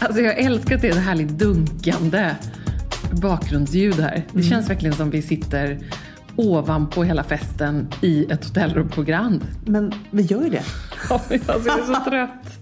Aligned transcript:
Alltså 0.00 0.20
jag 0.20 0.38
älskar 0.38 0.74
att 0.76 0.82
det 0.82 0.88
är 0.88 0.92
ett 0.92 1.04
härligt 1.04 1.28
dunkande 1.28 2.34
bakgrundsljud 3.12 3.94
här. 4.00 4.24
Det 4.32 4.42
känns 4.42 4.70
verkligen 4.70 4.94
som 4.94 5.10
vi 5.10 5.22
sitter 5.22 5.78
ovanpå 6.36 7.04
hela 7.04 7.24
festen 7.24 7.88
i 8.00 8.26
ett 8.32 8.44
hotellrum 8.44 8.88
på 8.88 9.02
Grand. 9.02 9.40
Men 9.66 9.92
vi 10.10 10.22
gör 10.22 10.42
ju 10.42 10.50
det. 10.50 10.62
Alltså 11.08 11.34
jag 11.68 11.78
är 11.78 11.94
så 11.94 12.04
trött. 12.10 12.58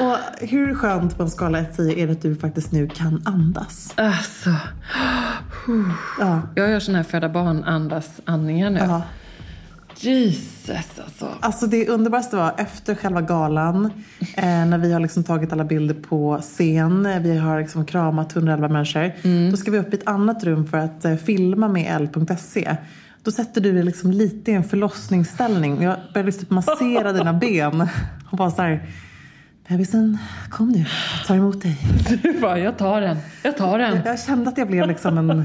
Och 0.00 0.46
hur 0.48 0.74
skönt 0.74 1.16
på 1.16 1.22
en 1.22 1.30
skala 1.30 1.60
1-10 1.60 1.98
är 1.98 2.06
det 2.06 2.12
att 2.12 2.22
du 2.22 2.36
faktiskt 2.36 2.72
nu 2.72 2.88
kan 2.88 3.22
andas? 3.24 3.92
Alltså. 3.96 4.50
Ja. 6.20 6.42
Jag 6.54 6.70
gör 6.70 6.80
såna 6.80 6.98
här 6.98 7.04
föda 7.04 7.28
barn-andas-andningar 7.28 8.70
nu. 8.70 8.78
ja. 8.78 9.02
Jesus 9.96 10.70
alltså. 11.04 11.28
Alltså 11.40 11.66
det 11.66 11.88
underbaraste 11.88 12.36
var 12.36 12.54
efter 12.58 12.94
själva 12.94 13.20
galan, 13.20 13.90
eh, 14.36 14.44
när 14.44 14.78
vi 14.78 14.92
har 14.92 15.00
liksom 15.00 15.24
tagit 15.24 15.52
alla 15.52 15.64
bilder 15.64 15.94
på 15.94 16.38
scen, 16.42 17.22
vi 17.22 17.38
har 17.38 17.60
liksom 17.60 17.86
kramat 17.86 18.36
111 18.36 18.68
människor. 18.68 19.12
Då 19.50 19.56
ska 19.56 19.70
vi 19.70 19.78
upp 19.78 19.94
i 19.94 19.96
ett 19.96 20.08
annat 20.08 20.44
rum 20.44 20.66
för 20.66 20.78
att 20.78 21.04
eh, 21.04 21.16
filma 21.16 21.68
med 21.68 21.96
L.se. 21.96 22.76
Då 23.22 23.30
sätter 23.30 23.60
du 23.60 23.72
dig 23.72 23.82
liksom 23.82 24.10
lite 24.10 24.50
i 24.50 24.54
en 24.54 24.64
förlossningsställning. 24.64 25.82
Jag 25.82 25.96
började 26.14 26.26
liksom 26.26 26.54
massera 26.54 27.12
dina 27.12 27.32
ben 27.40 27.88
och 28.30 28.36
bara 28.36 28.50
så 28.50 28.62
här, 28.62 28.88
bebisen 29.68 30.18
kom 30.50 30.68
nu, 30.68 30.78
jag 31.18 31.26
tar 31.26 31.36
emot 31.36 31.62
dig. 31.62 31.78
Du 32.22 32.40
bara, 32.40 32.58
jag 32.58 32.78
tar 32.78 33.00
den. 33.00 33.16
Jag 33.42 33.56
tar 33.56 33.78
den. 33.78 34.00
Jag 34.04 34.20
kände 34.20 34.50
att 34.50 34.58
jag 34.58 34.68
blev 34.68 34.88
liksom 34.88 35.18
en 35.18 35.44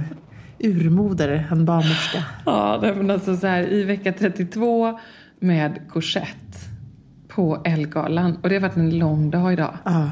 urmoder, 0.60 1.48
en 1.52 1.66
barnmorska. 1.66 2.24
Ja, 2.46 2.80
men 2.96 3.12
alltså 3.12 3.38
så 3.38 3.48
här, 3.48 3.74
i 3.74 3.84
vecka 3.84 4.14
32 4.14 5.00
med 5.40 5.80
korsett 5.90 6.70
på 7.28 7.62
Elgalan. 7.66 8.38
Och 8.44 8.50
det 8.50 8.56
har 8.56 8.62
varit 8.62 8.76
en 8.76 8.98
lång 9.00 9.32
dag 9.32 9.54
idag. 9.54 9.78
Ja. 9.86 10.10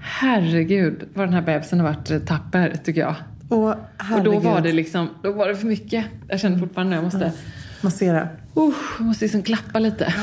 Herregud 0.00 1.08
vad 1.14 1.26
den 1.26 1.34
här 1.34 1.42
bebisen 1.42 1.80
har 1.80 1.86
varit 1.86 2.26
tapper 2.26 2.76
tycker 2.84 3.00
jag. 3.00 3.14
Och 3.48 3.68
Och 3.68 3.74
herregud, 3.98 4.32
då 4.32 4.38
var 4.38 4.60
det 4.60 4.72
liksom, 4.72 5.08
då 5.22 5.32
var 5.32 5.48
det 5.48 5.56
för 5.56 5.66
mycket. 5.66 6.04
Jag 6.28 6.40
känner 6.40 6.58
fortfarande 6.58 6.92
att 6.92 6.96
jag 6.96 7.04
måste, 7.04 7.32
massera. 7.80 8.22
uh, 8.22 8.28
jag 8.98 9.06
måste 9.06 9.24
liksom 9.24 9.42
klappa 9.42 9.78
lite. 9.78 10.14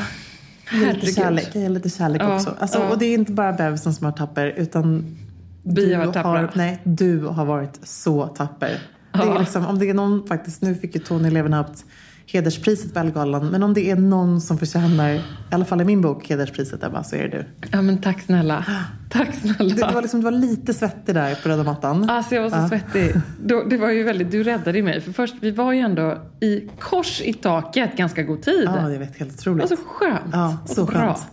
Ge 0.72 0.80
lite 0.80 0.86
Herregud. 0.86 1.16
kärlek, 1.16 1.56
ge 1.56 1.70
lite 1.70 1.90
kärlek 1.90 2.22
Ja, 2.22 2.36
också. 2.36 2.56
Alltså, 2.60 2.80
ja. 2.80 2.90
Och 2.90 2.98
det 3.00 3.06
är 3.06 3.14
inte 3.14 3.32
bara 3.32 3.54
bebisen 3.54 3.94
som 3.94 4.06
har 4.06 4.12
tapper 4.12 4.48
utan 4.58 5.16
Vi 5.64 5.94
har 5.94 6.06
varit 6.06 6.14
tappra. 6.14 6.50
nej, 6.54 6.80
du 6.84 7.20
har 7.26 7.46
varit 7.46 7.80
så 7.84 8.28
tapper. 8.28 8.78
Det 9.18 9.24
är 9.36 9.40
liksom, 9.40 9.66
om 9.66 9.80
det 9.80 9.90
är 9.90 9.94
någon 9.94 10.28
faktiskt, 10.28 10.62
nu 10.62 10.76
fick 10.76 10.96
ju 10.96 11.02
Tony 11.02 11.30
Levenhaupt 11.30 11.86
hederspriset 12.28 12.94
på 12.94 13.00
Ellegalan. 13.00 13.48
Men 13.48 13.64
om 13.64 13.74
det 13.74 13.92
är 13.92 13.96
någon 13.96 14.42
som 14.42 14.58
förtjänar, 14.58 15.10
i 15.14 15.22
alla 15.52 15.66
fall 15.66 15.82
i 15.82 15.86
min 15.86 16.02
bok, 16.02 16.30
hederspriset 16.30 16.84
Ebba, 16.84 17.04
så 17.04 17.16
är 17.16 17.22
det 17.28 17.28
du. 17.38 17.68
Ja 17.72 17.82
men 17.82 18.02
tack 18.02 18.22
snälla. 18.22 18.66
Tack 19.10 19.36
snälla. 19.36 19.76
du, 19.76 19.94
var 19.94 20.02
liksom, 20.02 20.20
du 20.20 20.24
var 20.24 20.32
lite 20.32 20.74
svettig 20.74 21.16
där 21.16 21.36
på 21.44 21.50
röda 21.50 21.64
mattan. 21.64 22.10
Alltså 22.10 22.36
jag 22.36 22.42
var 22.42 22.50
så 22.50 22.56
Ja. 22.56 22.70
svettig. 22.70 23.22
Då, 23.44 23.64
det 23.64 23.78
var 23.78 23.90
ju 23.90 24.04
väldigt, 24.04 24.32
du 24.32 24.44
räddade 24.44 24.82
mig. 24.82 25.02
För 25.02 25.12
först, 25.12 25.36
vi 25.40 25.52
var 25.52 25.72
ju 25.74 25.80
ändå 25.80 26.18
i 26.40 26.70
kors 26.80 27.22
i 27.22 27.34
taket 27.34 27.98
ganska 27.98 28.24
god 28.24 28.42
tid. 28.42 28.64
Ja, 28.66 28.92
jag 28.92 29.00
vet. 29.00 29.18
Helt 29.18 29.32
Det 29.32 29.42
otroligt. 29.42 29.70
var 29.70 29.78
så 29.78 29.84
skönt. 29.88 30.22
Ja, 30.34 30.58
så 30.66 30.86
bra. 30.86 30.94
skönt. 30.96 31.28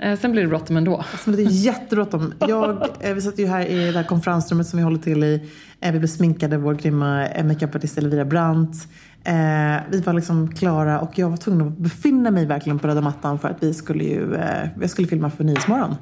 Eh, 0.00 0.18
sen 0.20 0.32
blev 0.32 0.44
det 0.44 0.48
bråttom 0.48 0.76
ändå. 0.76 0.96
Alltså, 0.96 1.30
men 1.30 1.36
det 1.36 1.42
är 1.42 1.50
jättebråttom. 1.50 2.34
Jag, 2.38 2.86
eh, 3.00 3.14
vi 3.14 3.20
satt 3.20 3.38
ju 3.38 3.46
här 3.46 3.66
i 3.66 3.84
det 3.92 3.98
här 3.98 4.04
konferensrummet 4.04 4.66
som 4.66 4.76
vi 4.76 4.82
håller 4.82 4.98
till 4.98 5.24
i. 5.24 5.50
Eh, 5.82 5.92
Vi 5.92 5.98
blev 5.98 6.08
sminkade, 6.08 6.56
vår 6.58 6.74
grymma 6.74 7.26
eh, 7.26 7.44
makeupartist 7.46 7.98
Elvira 7.98 8.24
Brandt. 8.24 8.88
Eh, 9.24 9.76
vi 9.90 10.00
var 10.00 10.12
liksom 10.12 10.54
klara 10.54 11.00
och 11.00 11.18
jag 11.18 11.30
var 11.30 11.36
tvungen 11.36 11.68
att 11.68 11.78
befinna 11.78 12.30
mig 12.30 12.46
verkligen 12.46 12.78
på 12.78 12.88
röda 12.88 13.00
mattan 13.00 13.38
för 13.38 13.48
att 13.48 13.62
vi 13.62 13.74
skulle 13.74 14.04
ju, 14.04 14.36
jag 14.80 14.90
skulle 14.90 15.08
filma 15.08 15.30
för 15.30 15.44
Nyhetsmorgon. 15.44 15.94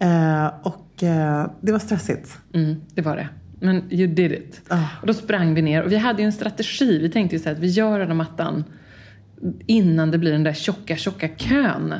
Eh, 0.00 0.46
och 0.62 0.84
det 1.60 1.72
var 1.72 1.78
stressigt. 1.78 2.38
Mm, 2.54 2.76
det 2.94 3.02
var 3.02 3.16
det. 3.16 3.28
Men 3.60 3.92
you 3.92 4.06
did 4.14 4.32
it. 4.32 4.60
Ja. 4.68 4.88
Och 5.00 5.06
då 5.06 5.14
sprang 5.14 5.54
vi 5.54 5.62
ner 5.62 5.82
och 5.84 5.92
vi 5.92 5.96
hade 5.96 6.22
ju 6.22 6.26
en 6.26 6.32
strategi. 6.32 6.98
Vi 6.98 7.08
tänkte 7.10 7.36
ju 7.36 7.42
så 7.42 7.48
här 7.48 7.56
att 7.56 7.62
vi 7.62 7.66
gör 7.68 8.00
här 8.00 8.14
mattan 8.14 8.64
innan 9.66 10.10
det 10.10 10.18
blir 10.18 10.32
den 10.32 10.42
där 10.42 10.52
tjocka, 10.52 10.96
tjocka 10.96 11.28
kön. 11.28 11.94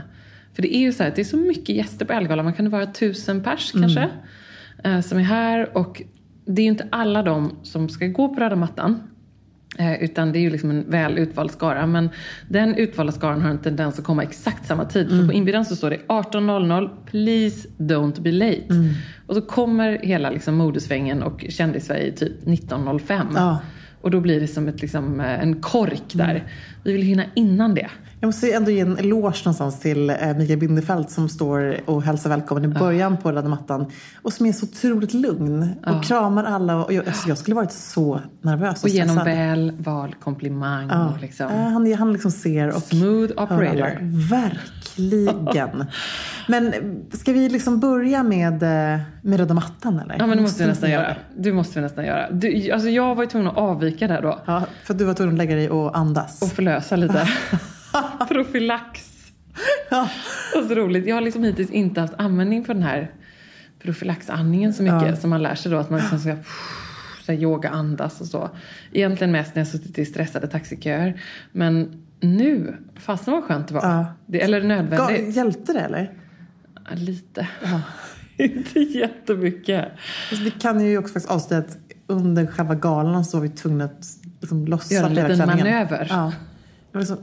För 0.55 0.62
det 0.62 0.77
är 0.77 0.81
ju 0.81 0.93
så 0.93 1.03
här 1.03 1.11
att 1.11 1.17
det 1.17 1.23
är 1.23 1.25
så 1.25 1.37
mycket 1.37 1.77
gäster 1.77 2.07
på 2.07 2.12
Ellegalan. 2.12 2.45
Man 2.45 2.55
kan 2.55 2.71
vara 2.71 2.87
tusen 2.87 3.43
pers 3.43 3.73
kanske. 3.73 4.09
eh, 4.84 5.01
Som 5.01 5.19
är 5.19 5.23
här. 5.23 5.77
Och 5.77 6.03
det 6.48 6.62
är 6.62 6.64
ju 6.64 6.70
inte 6.70 6.86
alla 6.91 7.22
de 7.22 7.56
som 7.62 7.88
ska 7.88 8.06
gå 8.06 8.28
på 8.28 8.41
röda 8.41 8.56
mattan. 8.56 9.03
Eh, 9.78 10.03
Utan 10.03 10.32
det 10.32 10.38
är 10.38 10.41
ju 10.41 10.50
liksom 10.50 10.70
en 10.70 10.91
väl 10.91 11.19
utvald 11.19 11.50
skara. 11.50 11.86
Men 11.86 12.10
den 12.48 12.75
utvalda 12.75 13.12
skaran 13.12 13.42
har 13.42 13.50
en 13.50 13.59
tendens 13.59 13.98
att 13.98 14.04
komma 14.04 14.22
exakt 14.22 14.66
samma 14.66 14.84
tid. 14.84 15.09
För 15.09 15.26
på 15.26 15.32
inbjudan 15.32 15.64
så 15.64 15.76
står 15.76 15.91
det 15.91 15.98
18.00, 16.09 16.91
please 17.06 17.69
don't 17.78 18.20
be 18.20 18.32
late. 18.32 18.94
Och 19.26 19.34
så 19.34 19.41
kommer 19.41 19.98
hela 20.03 20.31
liksom 20.31 20.54
modesvängen 20.56 21.22
och 21.22 21.44
kändis-Sverige 21.48 22.12
typ 22.12 22.44
19.05. 22.44 23.26
Ja. 23.34 23.59
Och 24.00 24.10
då 24.10 24.20
blir 24.20 24.41
det 24.41 24.48
som 24.48 24.69
ett, 24.69 24.81
liksom, 24.82 25.20
eh, 25.20 25.42
en 25.42 25.60
kork 25.60 26.03
där. 26.12 26.44
Vi 26.84 26.92
vill 26.92 27.03
hinna 27.03 27.25
innan 27.34 27.75
det. 27.75 27.88
Jag 28.20 28.28
måste 28.28 28.53
ändå 28.53 28.70
ge 28.70 28.81
en 28.81 28.98
eloge 28.98 29.42
någonstans 29.44 29.81
till 29.81 30.10
eh, 30.10 30.16
Mikael 30.36 30.59
Bindefeld 30.59 31.10
som 31.10 31.28
står 31.28 31.76
och 31.84 32.03
hälsar 32.03 32.31
välkommen 32.31 32.64
i 32.64 32.69
början 32.69 33.16
på 33.16 33.32
röda 33.32 33.48
mattan. 33.48 33.86
Och 34.22 34.32
som 34.32 34.47
är 34.47 34.53
så 34.53 34.66
otroligt 34.66 35.14
lugn 35.14 35.69
och 35.86 36.04
kramar 36.04 36.44
alla. 36.44 36.84
Och 36.84 36.92
jag, 36.92 37.06
alltså, 37.06 37.28
jag 37.28 37.38
skulle 37.38 37.54
varit 37.54 37.72
så 37.72 38.20
nervös 38.42 38.78
och, 38.78 38.84
Och 38.84 38.88
genom 38.88 39.16
stressad. 39.16 39.38
väl 39.38 39.72
vald 39.78 40.20
komplimang. 40.20 40.88
Ja. 40.91 41.15
Liksom. 41.20 41.47
Han, 41.50 41.92
han 41.94 42.12
liksom 42.12 42.30
ser 42.30 42.69
och 42.69 42.82
Smooth 42.82 43.32
hör 43.36 43.47
alla. 43.47 43.54
operator. 43.56 43.98
Verkligen. 44.98 45.84
Men 46.48 46.75
ska 47.12 47.32
vi 47.32 47.48
liksom 47.48 47.81
börja 47.81 48.22
med, 48.22 48.62
eh, 48.62 49.00
med 49.22 49.41
röda 49.41 49.54
mattan 49.54 49.98
eller? 49.98 50.16
Ja 50.19 50.26
men 50.26 50.36
det 50.36 50.42
måste 50.42 50.62
vi 50.62 50.69
nästan 50.69 50.91
göra. 50.91 51.16
Du 51.36 51.53
måste 51.53 51.78
vi 51.78 51.82
nästan 51.82 52.04
göra. 52.04 52.31
Du, 52.31 52.70
alltså 52.70 52.88
jag 52.88 53.14
var 53.14 53.22
ju 53.22 53.31
tvungen 53.31 53.48
att 53.48 53.56
avvika 53.56 54.09
där 54.09 54.22
då. 54.22 54.41
Ja, 54.47 54.62
för 54.84 54.94
du 54.94 55.04
var 55.04 55.14
tvungen 55.14 55.34
att 55.34 55.38
lägga 55.38 55.56
dig 55.56 55.70
och 55.70 55.98
andas. 55.98 56.42
Och 56.42 56.48
förlösa 56.48 56.97
lite. 56.97 57.28
Profylax. 58.28 59.14
Ja. 59.91 60.09
Och 60.56 60.64
så 60.69 60.75
roligt. 60.75 61.06
Jag 61.06 61.16
har 61.16 61.20
liksom 61.20 61.44
hittills 61.44 61.70
inte 61.70 62.00
haft 62.00 62.15
användning 62.16 62.65
för 62.65 62.75
den 62.75 62.82
här 62.82 63.10
profylaxandningen 63.82 64.75
så 64.75 64.82
mycket. 64.82 65.20
Som 65.20 65.30
man 65.30 65.42
lär 65.42 65.54
sig 65.54 65.72
då. 65.72 65.78
Att 65.78 65.91
man 65.91 66.00
liksom 66.00 66.19
ska 66.19 66.36
så 67.26 67.32
yoga, 67.32 67.69
andas 67.69 68.20
och 68.20 68.26
så. 68.26 68.50
Egentligen 68.92 69.32
mest 69.32 69.54
när 69.54 69.60
jag 69.60 69.69
suttit 69.69 69.98
i 69.98 70.06
stressade 70.06 70.47
taxiköer. 70.47 71.20
Men 71.53 72.03
nu, 72.21 72.77
fasen 72.97 73.34
vad 73.34 73.45
skönt 73.45 73.69
det 73.69 73.75
var. 73.75 73.83
Ja. 73.83 74.06
Det, 74.27 74.41
eller 74.43 74.61
Ga- 74.61 74.67
nödvändigt. 74.67 75.37
Hjälpte 75.37 75.73
det 75.73 75.81
eller? 75.81 76.12
Ja, 76.75 76.95
lite. 76.95 77.49
inte 78.37 78.81
jättemycket. 78.81 79.84
Alltså, 80.31 80.45
vi 80.45 80.51
kan 80.51 80.81
ju 80.81 80.99
också 80.99 81.12
faktiskt 81.12 81.33
avslöja 81.33 81.62
att 81.62 81.78
under 82.07 82.47
själva 82.47 82.75
galan 82.75 83.25
så 83.25 83.37
var 83.37 83.42
vi 83.42 83.48
tvungna 83.48 83.84
att 83.84 84.07
liksom 84.41 84.66
lossa 84.66 84.95
Göra 84.95 85.07
en 85.07 85.15
liten 85.15 85.39
manöver. 85.39 86.07
Ja. 86.10 86.33
Det 86.92 86.98
var 86.98 87.04
så 87.04 87.16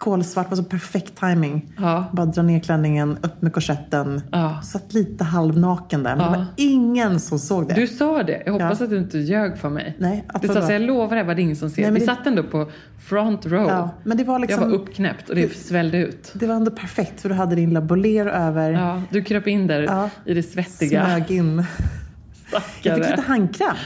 kolsvart, 0.00 0.46
det 0.46 0.50
var 0.50 0.56
så 0.56 0.68
perfekt 0.68 1.16
timing. 1.20 1.72
Ja. 1.78 2.04
Bara 2.12 2.26
dra 2.26 2.42
ner 2.42 2.60
klänningen, 2.60 3.18
upp 3.22 3.42
med 3.42 3.52
korsetten. 3.52 4.22
Ja. 4.32 4.60
Satt 4.62 4.94
lite 4.94 5.24
halvnaken 5.24 6.02
där, 6.02 6.16
men 6.16 6.32
det 6.32 6.38
Ja. 6.38 6.38
var 6.38 6.46
ingen 6.56 7.20
som 7.20 7.38
såg 7.38 7.68
det. 7.68 7.74
Du 7.74 7.86
sa 7.86 8.22
det. 8.22 8.42
Jag 8.46 8.52
hoppas 8.52 8.80
Ja. 8.80 8.84
att 8.84 8.90
du 8.90 8.98
inte 8.98 9.18
ljög 9.18 9.58
för 9.58 9.68
mig. 9.70 9.96
Nej, 9.98 10.24
du 10.42 10.48
sa 10.48 10.66
så 10.66 10.72
jag 10.72 10.82
lovar 10.82 11.16
det 11.36 11.42
är 11.42 11.44
ingen 11.44 11.56
som 11.56 11.70
ser. 11.70 11.82
Nej, 11.82 11.90
Vi 11.92 11.98
det- 12.00 12.06
satt 12.06 12.26
ändå 12.26 12.42
på 12.42 12.70
front 13.08 13.46
row. 13.46 13.68
Ja, 13.68 13.90
men 14.04 14.16
det 14.16 14.24
var 14.24 14.38
liksom- 14.38 14.62
Jag 14.62 14.68
var 14.70 14.76
uppknäppt 14.76 15.28
och 15.28 15.34
det, 15.34 15.42
det- 15.46 15.54
svällde 15.54 15.98
ut. 15.98 16.30
Det 16.34 16.46
var 16.46 16.54
ändå 16.54 16.70
perfekt 16.70 17.20
för 17.20 17.28
du 17.28 17.34
hade 17.34 17.54
din 17.56 17.68
lilla 17.68 17.80
över. 18.26 18.70
Ja, 18.70 19.02
du 19.10 19.22
kröp 19.22 19.46
in 19.46 19.66
där 19.66 20.10
i 20.24 20.34
det 20.34 20.42
svettiga. 20.42 21.04
Smög 21.06 21.30
in. 21.30 21.64
Jag 22.52 22.62
fick 22.62 22.80
Stackare. 22.80 23.10
lite 23.10 23.22
handkräm. 23.22 23.76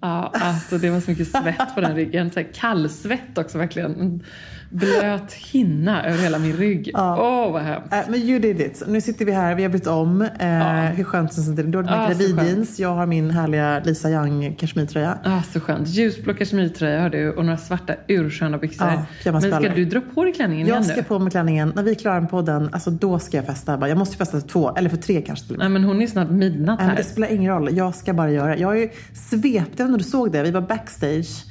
Ja, 0.00 0.32
alltså 0.34 0.78
det 0.78 0.90
var 0.90 1.00
så 1.00 1.10
mycket 1.10 1.28
svett 1.28 1.74
på 1.74 1.80
den 1.80 1.94
ryggen. 1.94 2.30
Så 2.30 2.40
här 2.40 2.48
kallsvett 2.54 3.38
också 3.38 3.58
verkligen. 3.58 4.22
Blöt 4.70 5.32
hinna 5.32 6.04
över 6.06 6.18
hela 6.22 6.38
min 6.38 6.52
rygg. 6.52 6.90
Åh, 6.94 7.00
Ja. 7.00 7.48
vad 7.50 7.62
hemskt. 7.62 7.92
Äh, 7.92 7.98
men 8.08 8.20
you 8.20 8.38
did 8.38 8.60
it. 8.60 8.82
Nu 8.86 9.00
sitter 9.00 9.24
vi 9.24 9.32
här, 9.32 9.54
vi 9.54 9.62
har 9.62 9.70
bytt 9.70 9.86
om. 9.86 10.22
Eh, 10.22 10.48
Hur 10.96 11.04
skönt 11.04 11.34
känns 11.34 11.48
det? 11.48 11.62
Du 11.62 11.78
har 11.78 11.82
dina 11.82 11.96
Ja, 12.08 12.14
så 12.14 12.18
gravidjeans, 12.34 12.78
jag 12.78 12.94
har 12.94 13.06
min 13.06 13.30
härliga 13.30 13.80
Lisa 13.84 14.10
Young 14.10 14.54
kashmirtröja. 14.58 15.18
Ah, 15.24 15.42
så 15.52 15.60
skönt. 15.60 15.88
Ljusblå 15.88 16.34
kashmirtröja 16.34 17.00
har 17.02 17.10
du 17.10 17.30
och 17.32 17.44
några 17.44 17.58
svarta 17.58 17.94
ursköna 18.08 18.58
byxor. 18.58 18.88
Ja, 19.24 19.32
Men 19.32 19.40
ska 19.42 19.58
du 19.68 19.84
dra 19.84 20.00
på 20.14 20.24
dig 20.24 20.32
klänningen 20.32 20.66
igen 20.66 20.76
Jag 20.76 20.86
ska 20.86 20.96
nu? 20.96 21.02
på 21.02 21.18
mig 21.18 21.30
klänningen. 21.30 21.72
När 21.76 21.82
vi 21.82 21.90
är 21.90 21.94
klara 21.94 22.20
med 22.20 22.30
podden, 22.30 22.68
alltså 22.72 22.90
då 22.90 23.18
ska 23.18 23.36
jag 23.36 23.46
festa. 23.46 23.88
Jag 23.88 23.98
måste 23.98 24.16
festa 24.16 24.40
för 24.40 24.48
två, 24.48 24.74
eller 24.76 24.90
för 24.90 24.96
tre 24.96 25.22
kanske 25.22 25.46
till. 25.46 25.56
Nej 25.58 25.68
men 25.68 25.84
hon 25.84 26.02
är 26.02 26.06
snart 26.06 26.30
midnatt 26.30 26.78
Nej, 26.78 26.86
men 26.86 26.96
här. 26.96 26.96
det 26.96 27.04
spelar 27.08 27.28
ingen 27.32 27.52
roll. 27.52 27.76
Jag 27.76 27.94
ska 27.94 28.12
bara 28.14 28.30
göra. 28.30 28.56
Jag 28.56 28.78
ju 28.78 28.88
svept, 29.14 29.44
jag 29.54 29.62
vet 29.62 29.68
inte 29.70 29.84
om 29.84 29.98
du 29.98 30.04
såg 30.04 30.32
det. 30.32 30.42
Vi 30.42 30.50
var 30.50 30.60
backstage. 30.60 31.44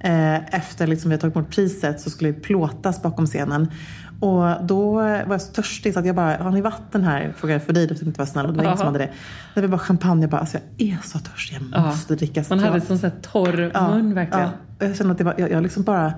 Eh, 0.00 0.54
efter 0.54 0.86
liksom 0.86 1.08
vi 1.10 1.14
har 1.14 1.20
tagit 1.20 1.36
emot 1.36 1.50
priset 1.50 2.00
så 2.00 2.10
skulle 2.10 2.30
vi 2.30 2.40
plåtas 2.40 3.02
bakom 3.02 3.26
scenen. 3.26 3.68
Och 4.20 4.66
då 4.66 4.92
var 4.92 5.30
jag 5.30 5.40
så 5.40 5.52
törstig 5.52 5.94
så 5.94 6.00
att 6.00 6.06
jag 6.06 6.14
bara, 6.16 6.36
har 6.36 6.50
ni 6.50 6.60
vatten 6.60 7.04
här? 7.04 7.34
Frågade 7.36 7.54
jag 7.54 7.66
för 7.66 7.72
dig, 7.72 7.82
du 7.82 7.88
tänkte 7.88 8.06
inte 8.06 8.18
vara 8.18 8.26
snäll 8.26 8.46
och 8.46 8.52
det 8.52 8.56
var 8.56 8.64
ingen 8.64 8.78
som 8.78 8.86
hade 8.86 8.98
det. 8.98 9.10
När 9.54 9.62
vi 9.62 9.68
bara 9.68 9.78
champagne, 9.78 10.22
jag 10.22 10.30
bara, 10.30 10.40
alltså 10.40 10.58
jag 10.76 10.88
är 10.88 10.98
så 11.04 11.18
törstig, 11.18 11.58
jag 11.72 11.82
måste 11.82 12.14
dricka. 12.14 12.44
Så 12.44 12.56
Man 12.56 12.64
hade 12.64 12.80
sån 12.80 12.98
så 12.98 13.10
torr 13.22 13.90
mun 13.90 14.14
verkligen. 14.14 14.40
Ja, 14.42 14.50
och 14.78 14.84
jag 14.84 14.96
kände 14.96 15.12
att 15.12 15.18
det 15.18 15.24
var, 15.24 15.34
jag, 15.38 15.50
jag 15.50 15.62
liksom 15.62 15.82
bara, 15.82 16.12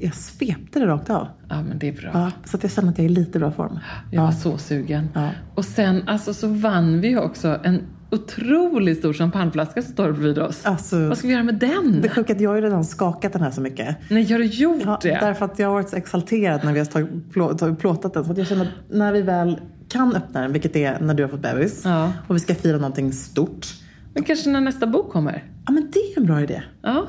jag 0.00 0.14
svepte 0.14 0.78
det 0.80 0.86
rakt 0.86 1.10
av. 1.10 1.26
Ja 1.48 1.62
men 1.62 1.78
det 1.78 1.88
är 1.88 1.92
bra. 1.92 2.10
Ja, 2.14 2.30
så 2.44 2.56
att 2.56 2.62
jag 2.62 2.72
känner 2.72 2.88
att 2.88 2.98
jag 2.98 3.04
är 3.04 3.10
i 3.10 3.14
lite 3.14 3.38
bra 3.38 3.50
form. 3.52 3.78
Jag 4.12 4.22
var 4.22 4.32
så 4.32 4.58
sugen. 4.58 5.08
Ja. 5.14 5.28
Och 5.54 5.64
sen 5.64 6.02
alltså, 6.06 6.34
så 6.34 6.48
vann 6.48 7.00
vi 7.00 7.16
också 7.16 7.58
en 7.64 7.80
otroligt 8.10 8.98
stor 8.98 9.12
champagneflaska 9.12 9.82
som 9.82 9.92
står 9.92 10.12
bredvid 10.12 10.38
oss. 10.38 10.66
Alltså, 10.66 11.08
Vad 11.08 11.18
ska 11.18 11.26
vi 11.28 11.32
göra 11.34 11.44
med 11.44 11.54
den? 11.54 12.00
det 12.02 12.08
sjuka 12.08 12.32
är 12.32 12.36
att 12.36 12.42
jag 12.42 12.50
har 12.50 12.56
ju 12.56 12.62
redan 12.62 12.84
skakat 12.84 13.32
den 13.32 13.42
här 13.42 13.50
så 13.50 13.60
mycket. 13.60 13.96
Nej, 14.10 14.32
har 14.32 14.38
du 14.38 14.44
gjort 14.44 14.82
Ja, 14.84 14.98
det? 15.02 15.08
därför 15.20 15.44
att 15.44 15.58
jag 15.58 15.68
har 15.68 15.74
varit 15.74 15.88
så 15.88 15.96
exalterad 15.96 16.64
när 16.64 16.72
vi 16.72 16.78
har 16.78 16.86
tagit, 16.86 17.32
plå, 17.32 17.54
tagit, 17.54 17.78
plåtat 17.78 18.14
den. 18.14 18.24
Så 18.24 18.32
att 18.32 18.38
jag 18.38 18.46
känner 18.46 18.62
att 18.64 18.70
när 18.90 19.12
vi 19.12 19.22
väl 19.22 19.60
kan 19.88 20.16
öppna 20.16 20.40
den, 20.40 20.52
vilket 20.52 20.76
är 20.76 21.00
när 21.00 21.14
du 21.14 21.22
har 21.22 21.28
fått 21.30 21.42
bebis, 21.42 21.82
Ja. 21.84 22.12
och 22.26 22.34
vi 22.36 22.40
ska 22.40 22.54
fira 22.54 22.76
någonting 22.76 23.12
stort. 23.12 23.66
Men 24.14 24.22
kanske 24.22 24.50
när 24.50 24.60
nästa 24.60 24.86
bok 24.86 25.10
kommer? 25.12 25.44
Ja 25.66 25.72
men 25.72 25.90
det 25.92 25.98
är 25.98 26.18
en 26.20 26.26
bra 26.26 26.40
idé. 26.42 26.62
Ja, 26.82 27.06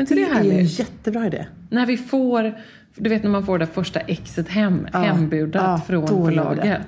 inte 0.00 0.14
Det 0.14 0.20
det, 0.24 0.30
är 0.56 0.58
en 0.58 0.64
jättebra 0.64 1.26
idé. 1.26 1.46
När 1.70 1.86
vi 1.86 1.96
får, 1.96 2.52
du 2.96 3.10
vet 3.10 3.22
när 3.22 3.30
man 3.30 3.46
får 3.46 3.58
det 3.58 3.66
första 3.66 4.00
exet 4.00 4.48
hem, 4.48 4.86
Ja. 4.92 4.98
hembudat 4.98 5.62
Ja, 5.62 5.80
från 5.86 6.06
förlaget. 6.08 6.80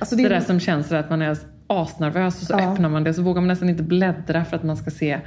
Alltså, 0.00 0.16
det, 0.16 0.22
det 0.22 0.26
är- 0.28 0.30
där 0.30 0.40
som 0.40 0.60
känns 0.60 0.92
att 0.96 1.10
man 1.10 1.22
är 1.22 1.36
asnervös 1.70 2.40
och 2.40 2.46
så 2.46 2.52
Ja. 2.58 2.72
öppnar 2.72 2.88
man 2.88 3.04
det 3.04 3.14
så 3.14 3.22
vågar 3.22 3.40
man 3.40 3.48
nästan 3.48 3.68
inte 3.68 3.82
bläddra 3.82 4.44
för 4.44 4.56
att 4.56 4.62
man 4.62 4.76
ska 4.76 4.90
se 4.90 5.20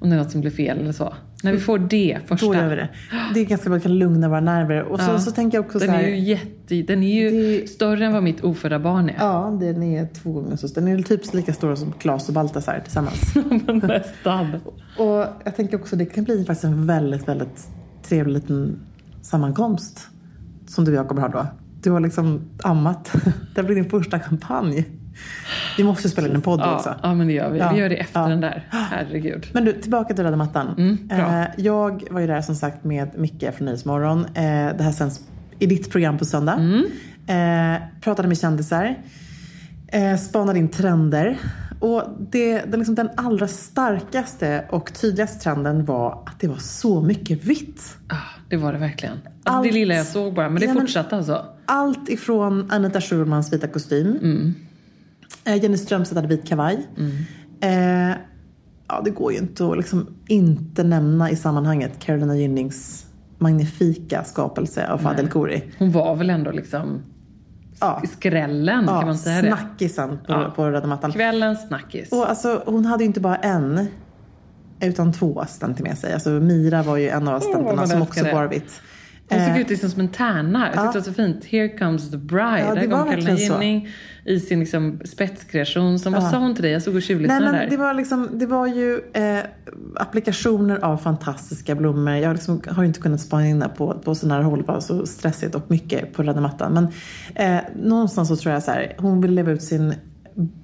om 0.00 0.10
det 0.10 0.16
är 0.16 0.18
något 0.18 0.30
som 0.30 0.40
blir 0.40 0.50
fel 0.50 0.78
eller 0.78 0.92
så. 0.92 1.14
När 1.42 1.52
vi 1.52 1.58
får 1.60 1.78
det 1.78 2.18
första. 2.26 2.46
Då 2.46 2.54
gör 2.54 2.68
vi 2.68 2.76
det. 2.76 2.88
Det 3.34 3.40
är 3.40 3.44
ganska 3.44 3.70
bra, 3.70 3.80
kan 3.80 3.98
lugna 3.98 4.28
våra 4.28 4.40
nerver. 4.40 4.82
Och 4.82 5.00
så, 5.00 5.10
Ja. 5.10 5.18
så 5.18 5.30
tänker 5.30 5.58
jag 5.58 5.64
också 5.64 5.78
Den 5.78 5.88
så 5.88 5.94
här, 5.94 6.02
är 6.02 6.08
ju 6.08 6.18
jätte, 6.18 6.82
den 6.82 7.02
är 7.02 7.14
ju 7.22 7.30
Det- 7.60 7.66
större 7.68 8.06
än 8.06 8.12
vad 8.12 8.22
mitt 8.22 8.44
ofödda 8.44 8.78
barn 8.78 9.08
är. 9.08 9.14
Ja, 9.18 9.56
den 9.60 9.82
är 9.82 10.06
två 10.06 10.32
gånger 10.32 10.56
så 10.56 10.68
stor. 10.68 10.80
Den 10.80 10.98
är 10.98 11.02
typ 11.02 11.34
lika 11.34 11.52
stor 11.52 11.74
som 11.74 11.92
Klas 11.92 12.28
och 12.28 12.34
Baltasar 12.34 12.80
tillsammans. 12.84 13.34
Nästan. 13.82 14.52
och 14.98 15.24
jag 15.44 15.56
tänker 15.56 15.76
också 15.76 15.96
det 15.96 16.04
kan 16.06 16.24
bli 16.24 16.44
faktiskt 16.44 16.64
en 16.64 16.86
väldigt, 16.86 17.28
väldigt 17.28 17.66
trevlig 18.08 18.34
liten 18.34 18.78
sammankomst. 19.22 20.08
Som 20.66 20.84
du 20.84 20.90
och 20.92 20.96
jag 20.98 21.08
kommer 21.08 21.22
ha 21.22 21.28
då. 21.28 21.46
Du 21.82 21.90
har 21.90 22.00
liksom 22.00 22.40
ammat. 22.62 23.12
Det 23.54 23.62
blir 23.62 23.76
din 23.76 23.90
första 23.90 24.18
kampanj. 24.18 24.84
Vi 25.76 25.84
måste 25.84 26.08
spela 26.08 26.28
in 26.28 26.34
en 26.34 26.42
podd 26.42 26.60
också. 26.62 26.88
Ja, 26.88 26.96
ja, 27.02 27.14
men 27.14 27.26
det 27.26 27.32
gör 27.32 27.50
vi. 27.50 27.58
Ja. 27.58 27.70
Vi 27.72 27.78
gör 27.80 27.88
det 27.88 27.96
efter 27.96 28.20
Ja. 28.20 28.28
den 28.28 28.40
där. 28.40 28.64
Herregud. 28.70 29.46
Men 29.52 29.64
du, 29.64 29.72
tillbaka 29.72 30.14
till 30.14 30.24
röda 30.24 30.36
mattan. 30.36 30.74
Mm, 30.78 30.98
bra. 31.08 31.16
Eh, 31.40 31.46
jag 31.56 32.02
var 32.10 32.20
ju 32.20 32.26
där 32.26 32.42
som 32.42 32.54
sagt 32.54 32.84
med 32.84 33.10
Micke 33.18 33.44
från 33.56 33.64
Nyhetsmorgon. 33.66 34.24
Eh, 34.24 34.32
det 34.76 34.82
här 34.82 34.92
sänds 34.92 35.20
i 35.58 35.66
ditt 35.66 35.90
program 35.90 36.18
på 36.18 36.24
söndag. 36.24 36.52
Mm. 36.54 36.84
Eh, 37.76 37.82
pratade 38.00 38.28
med 38.28 38.38
kändisar. 38.38 38.94
Spanade 40.28 40.58
in 40.58 40.68
trender. 40.68 41.38
Och 41.80 42.02
det, 42.30 42.58
den, 42.58 42.80
liksom, 42.80 42.94
den 42.94 43.08
allra 43.16 43.48
starkaste 43.48 44.64
och 44.70 44.92
tydligaste 44.94 45.38
trenden 45.44 45.84
var 45.84 46.22
att 46.26 46.40
det 46.40 46.48
var 46.48 46.56
så 46.56 47.02
mycket 47.02 47.44
vitt. 47.44 47.96
Ah, 48.08 48.14
det 48.48 48.56
var 48.56 48.72
det 48.72 48.78
verkligen. 48.78 49.14
Alltså, 49.14 49.32
Allt- 49.44 49.64
Det 49.66 49.72
lilla 49.72 49.94
jag 49.94 50.06
såg 50.06 50.34
bara, 50.34 50.48
men 50.48 50.60
det 50.60 50.66
Ja, 50.66 50.74
fortsatte 50.74 51.16
alltså. 51.16 51.44
Allt 51.66 52.08
ifrån 52.08 52.70
Anita 52.70 53.00
Schulmans 53.00 53.52
vita 53.52 53.66
kostym. 53.66 54.06
Mm. 54.06 54.54
Eh, 55.46 55.56
Jenny 55.62 55.76
Strömstedt 55.76 56.16
hade 56.16 56.28
vit 56.28 56.48
kavaj. 56.48 56.86
Eh, 57.60 58.16
ja, 58.88 59.00
det 59.04 59.10
går 59.10 59.32
ju 59.32 59.38
inte 59.38 59.66
att 59.66 59.76
liksom 59.76 60.06
inte 60.28 60.82
nämna 60.84 61.30
i 61.30 61.36
sammanhanget 61.36 61.98
Carolina 61.98 62.36
Gynnings 62.36 63.06
magnifika 63.38 64.24
skapelse 64.24 64.88
av 64.88 64.98
Fadel 64.98 65.28
Khoury. 65.28 65.62
Hon 65.78 65.92
var 65.92 66.16
väl 66.16 66.30
ändå 66.30 66.50
liksom 66.50 67.02
Ja. 67.80 68.02
skrällen, 68.12 68.84
Ja, 68.88 68.98
kan 68.98 69.06
man 69.08 69.18
säga 69.18 69.42
det? 69.42 69.48
snackisen 69.48 70.08
på, 70.26 70.32
Ja. 70.32 70.52
på 70.56 70.70
röda 70.70 70.86
mattan. 70.86 71.12
Kvällens 71.12 71.68
snackis. 71.68 72.12
Och 72.12 72.30
alltså, 72.30 72.62
hon 72.66 72.84
hade 72.84 73.02
ju 73.04 73.06
inte 73.06 73.20
bara 73.20 73.36
en, 73.36 73.86
utan 74.80 75.12
två 75.12 75.40
assistenter 75.40 75.82
med 75.82 75.98
sig. 75.98 76.12
Alltså, 76.12 76.30
Mira 76.30 76.82
var 76.82 76.96
ju 76.96 77.08
en 77.08 77.28
av 77.28 77.34
assistenterna 77.34 77.74
vad 77.76 77.88
som 77.88 78.02
också 78.02 78.24
bar 78.24 78.46
vitt. 78.46 78.80
Hon 79.28 79.38
såg 79.38 79.48
Eh, 79.48 79.60
ut 79.60 79.70
liksom 79.70 79.90
som 79.90 80.00
en 80.00 80.08
tärna. 80.08 80.58
Jag 80.60 80.72
tyckte 80.72 80.84
ja. 80.86 80.92
det 80.92 80.98
var 80.98 81.02
så 81.04 81.12
fint. 81.12 81.44
Here 81.44 81.68
comes 81.68 82.10
the 82.10 82.16
bride. 82.16 82.60
Ja, 82.68 82.74
Där 82.74 82.86
kom 82.90 83.04
Carolina. 83.10 83.30
Gynning 83.38 83.88
i 84.24 84.40
sin 84.40 84.60
liksom 84.60 85.00
spetskreation. 85.04 85.98
Som, 85.98 86.12
Vad 86.12 86.22
Ja. 86.22 86.30
sa 86.30 86.38
hon 86.38 86.54
till 86.54 86.62
dig? 86.62 86.72
Jag 86.72 86.82
såg 86.82 86.94
och 86.94 87.02
tjuvlyssnade 87.02 87.52
där. 87.52 87.66
det 87.70 87.76
var, 87.76 87.94
liksom, 87.94 88.28
det 88.32 88.46
var 88.46 88.66
ju 88.66 89.00
eh, 89.12 89.38
applikationer 89.94 90.76
av 90.84 90.96
fantastiska 90.96 91.74
blommor. 91.74 92.14
Jag 92.14 92.32
liksom 92.32 92.60
har 92.68 92.84
inte 92.84 93.00
kunnat 93.00 93.20
spana 93.20 93.46
in 93.48 93.64
på, 93.76 93.94
på 94.04 94.14
sån 94.14 94.30
här 94.30 94.42
håll. 94.42 94.62
Var 94.64 94.80
så 94.80 95.06
stressigt 95.06 95.54
och 95.54 95.70
mycket 95.70 96.12
på 96.12 96.22
röda 96.22 96.40
mattan. 96.40 96.72
Men 96.74 96.88
eh, 97.56 97.62
någonstans 97.82 98.28
så 98.28 98.36
tror 98.36 98.52
jag 98.54 98.62
så 98.62 98.70
här. 98.70 98.94
Hon 98.98 99.20
vill 99.20 99.30
leva 99.34 99.50
ut 99.52 99.62
sin 99.62 99.94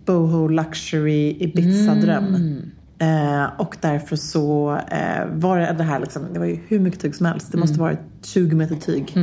boho 0.05 0.49
luxury 0.49 1.37
Ibiza-dröm. 1.41 2.27
Mm. 2.35 2.71
Eh, 3.03 3.45
och 3.59 3.77
därför 3.81 4.17
så 4.17 4.79
eh, 4.91 5.27
var 5.33 5.59
det 5.59 5.75
det 5.79 5.85
här 5.85 6.01
liksom, 6.01 6.23
det 6.33 6.39
var 6.39 6.47
ju 6.47 6.59
hur 6.69 6.79
mycket 6.81 7.01
tyg 7.01 7.15
som 7.15 7.27
helst. 7.27 7.53
Det 7.53 7.59
måste 7.59 7.75
Mm. 7.75 7.85
vara 7.87 7.97
20 8.23 8.57
meter 8.57 8.77
tyg. 8.77 9.17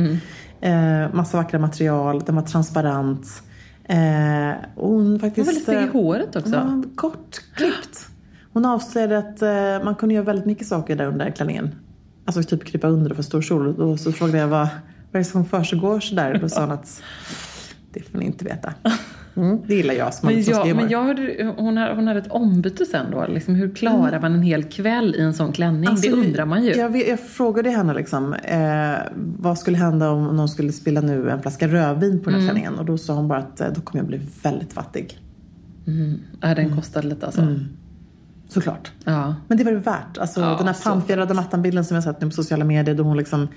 Eh, 0.60 1.14
massa 1.14 1.36
vackra 1.36 1.58
material, 1.58 2.20
den 2.26 2.34
var 2.34 2.42
transparent. 2.42 3.42
Eh, 3.84 4.50
och 4.74 4.88
hon 4.88 5.02
Hon 5.02 5.12
var 5.12 5.18
faktiskt... 5.18 5.48
väldigt 5.48 5.64
snygg 5.64 5.78
i 5.80 5.82
eh, 5.84 5.92
håret 5.92 6.36
också. 6.36 6.54
Ja, 6.54 6.82
kort 6.96 7.40
klippt. 7.56 8.06
Hon 8.52 8.64
avslöjade 8.64 9.18
att 9.18 9.40
man 9.84 9.94
kunde 9.94 10.14
göra 10.14 10.24
väldigt 10.24 10.46
mycket 10.46 10.66
saker 10.66 10.96
där 10.96 11.06
under 11.06 11.30
klänningen. 11.30 11.74
Alltså 12.24 12.42
typ 12.42 12.64
krypa 12.64 12.88
under 12.88 13.10
och 13.10 13.16
få 13.16 13.22
stor 13.22 13.42
sol. 13.42 13.80
Och 13.80 14.00
så 14.00 14.12
frågade 14.12 14.38
jag 14.38 14.48
vad, 14.48 14.68
vad 15.12 15.14
är 15.14 15.18
det 15.18 15.24
som 15.24 15.44
försiggår 15.44 16.00
så 16.00 16.14
där? 16.14 16.38
Då 16.38 16.48
sa 16.48 16.60
hon 16.60 16.70
att 16.70 17.02
det 17.92 18.00
får 18.02 18.18
ni 18.18 18.24
inte 18.24 18.44
veta. 18.44 18.74
Mm, 19.36 19.58
det 19.66 19.74
gillar 19.74 19.94
jag 19.94 20.14
som 20.14 20.28
Men, 20.28 20.42
jag, 20.42 20.76
men 20.76 20.88
jag 20.88 21.04
hörde, 21.04 21.54
hon, 21.56 21.76
har, 21.76 21.94
hon 21.94 22.06
hade 22.06 22.20
ett 22.20 22.30
ombyte 22.30 22.84
sen 22.86 23.06
då. 23.10 23.26
Liksom, 23.26 23.54
hur 23.54 23.74
klarar 23.74 24.20
man 24.20 24.34
en 24.34 24.42
hel 24.42 24.64
kväll 24.64 25.14
i 25.18 25.20
en 25.22 25.34
sån 25.34 25.52
klänning? 25.52 25.88
Alltså, 25.88 26.10
det 26.10 26.16
undrar 26.16 26.44
man 26.44 26.64
ju. 26.64 26.70
Jag, 26.70 27.08
jag 27.08 27.20
frågade 27.20 27.70
henne 27.70 27.94
liksom, 27.94 28.34
eh, 28.34 28.94
vad 29.14 29.58
skulle 29.58 29.76
hända 29.78 30.10
om 30.10 30.36
någon 30.36 30.48
skulle 30.48 30.72
spilla 30.72 31.00
nu 31.00 31.30
en 31.30 31.42
flaska 31.42 31.68
rödvin 31.68 32.20
på 32.20 32.30
den 32.30 32.34
här 32.34 32.40
Mm. 32.40 32.54
klänningen. 32.54 32.78
Och 32.78 32.84
då 32.84 32.98
sa 32.98 33.14
hon 33.14 33.28
bara 33.28 33.38
att 33.38 33.60
eh, 33.60 33.68
då 33.74 33.80
kommer 33.80 34.00
jag 34.02 34.08
bli 34.08 34.20
väldigt 34.42 34.72
fattig. 34.72 35.18
Ja, 36.40 36.54
den 36.54 36.76
kostade 36.76 37.08
lite 37.08 37.26
alltså. 37.26 37.40
Mm. 37.40 37.64
Såklart. 38.48 38.92
Ja. 39.04 39.34
Men 39.48 39.58
det 39.58 39.64
var 39.64 39.72
det 39.72 39.78
värt. 39.78 40.18
Alltså, 40.18 40.40
Ja, 40.40 40.56
den 40.58 40.66
här 40.66 41.34
mattan-bilden 41.34 41.84
som 41.84 41.94
jag 41.94 42.04
sett 42.04 42.20
nu 42.20 42.26
på 42.26 42.32
sociala 42.32 42.64
medier. 42.64 42.94
Då 42.94 43.02
hon 43.02 43.16
liksom, 43.16 43.48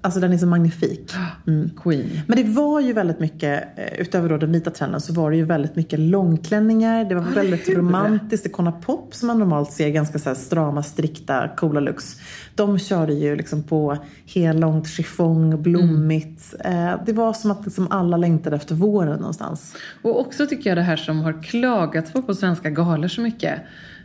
alltså 0.00 0.20
den 0.20 0.32
är 0.32 0.38
så 0.38 0.46
magnifik. 0.46 1.12
Queen. 1.82 2.20
Men 2.26 2.36
det 2.36 2.44
var 2.44 2.80
ju 2.80 2.92
väldigt 2.92 3.20
mycket, 3.20 3.78
eh, 3.78 4.00
utöver 4.00 4.28
då 4.28 4.36
den 4.36 4.52
vita 4.52 4.70
trenden, 4.70 5.00
så 5.00 5.12
var 5.12 5.30
det 5.30 5.36
ju 5.36 5.44
väldigt 5.44 5.76
mycket 5.76 5.98
långklänningar. 5.98 7.04
Det 7.04 7.14
var 7.14 7.22
väldigt 7.22 7.68
hur? 7.68 7.74
romantiskt. 7.74 8.46
Icona 8.46 8.72
Pop 8.72 9.14
som 9.14 9.26
man 9.26 9.38
normalt 9.38 9.72
ser 9.72 9.88
ganska 9.88 10.18
så 10.18 10.34
strama, 10.34 10.82
strikta, 10.82 11.48
coola 11.56 11.80
looks. 11.80 12.16
De 12.54 12.78
körde 12.78 13.12
ju 13.12 13.36
liksom 13.36 13.62
på 13.62 13.98
hellångt 14.34 14.88
chiffong, 14.88 15.62
blommigt. 15.62 16.54
Eh, 16.64 16.92
det 17.06 17.12
var 17.12 17.32
som 17.32 17.50
att 17.50 17.64
liksom 17.64 17.86
alla 17.90 18.16
längtade 18.16 18.56
efter 18.56 18.74
våren 18.74 19.18
någonstans. 19.18 19.74
Och 20.02 20.20
också 20.20 20.46
tycker 20.46 20.70
jag 20.70 20.78
det 20.78 20.82
här 20.82 20.96
som 20.96 21.20
har 21.20 21.42
klagats 21.42 22.12
på 22.12 22.22
på 22.22 22.34
svenska 22.34 22.70
galor 22.70 23.08
så 23.08 23.20
mycket. 23.20 23.60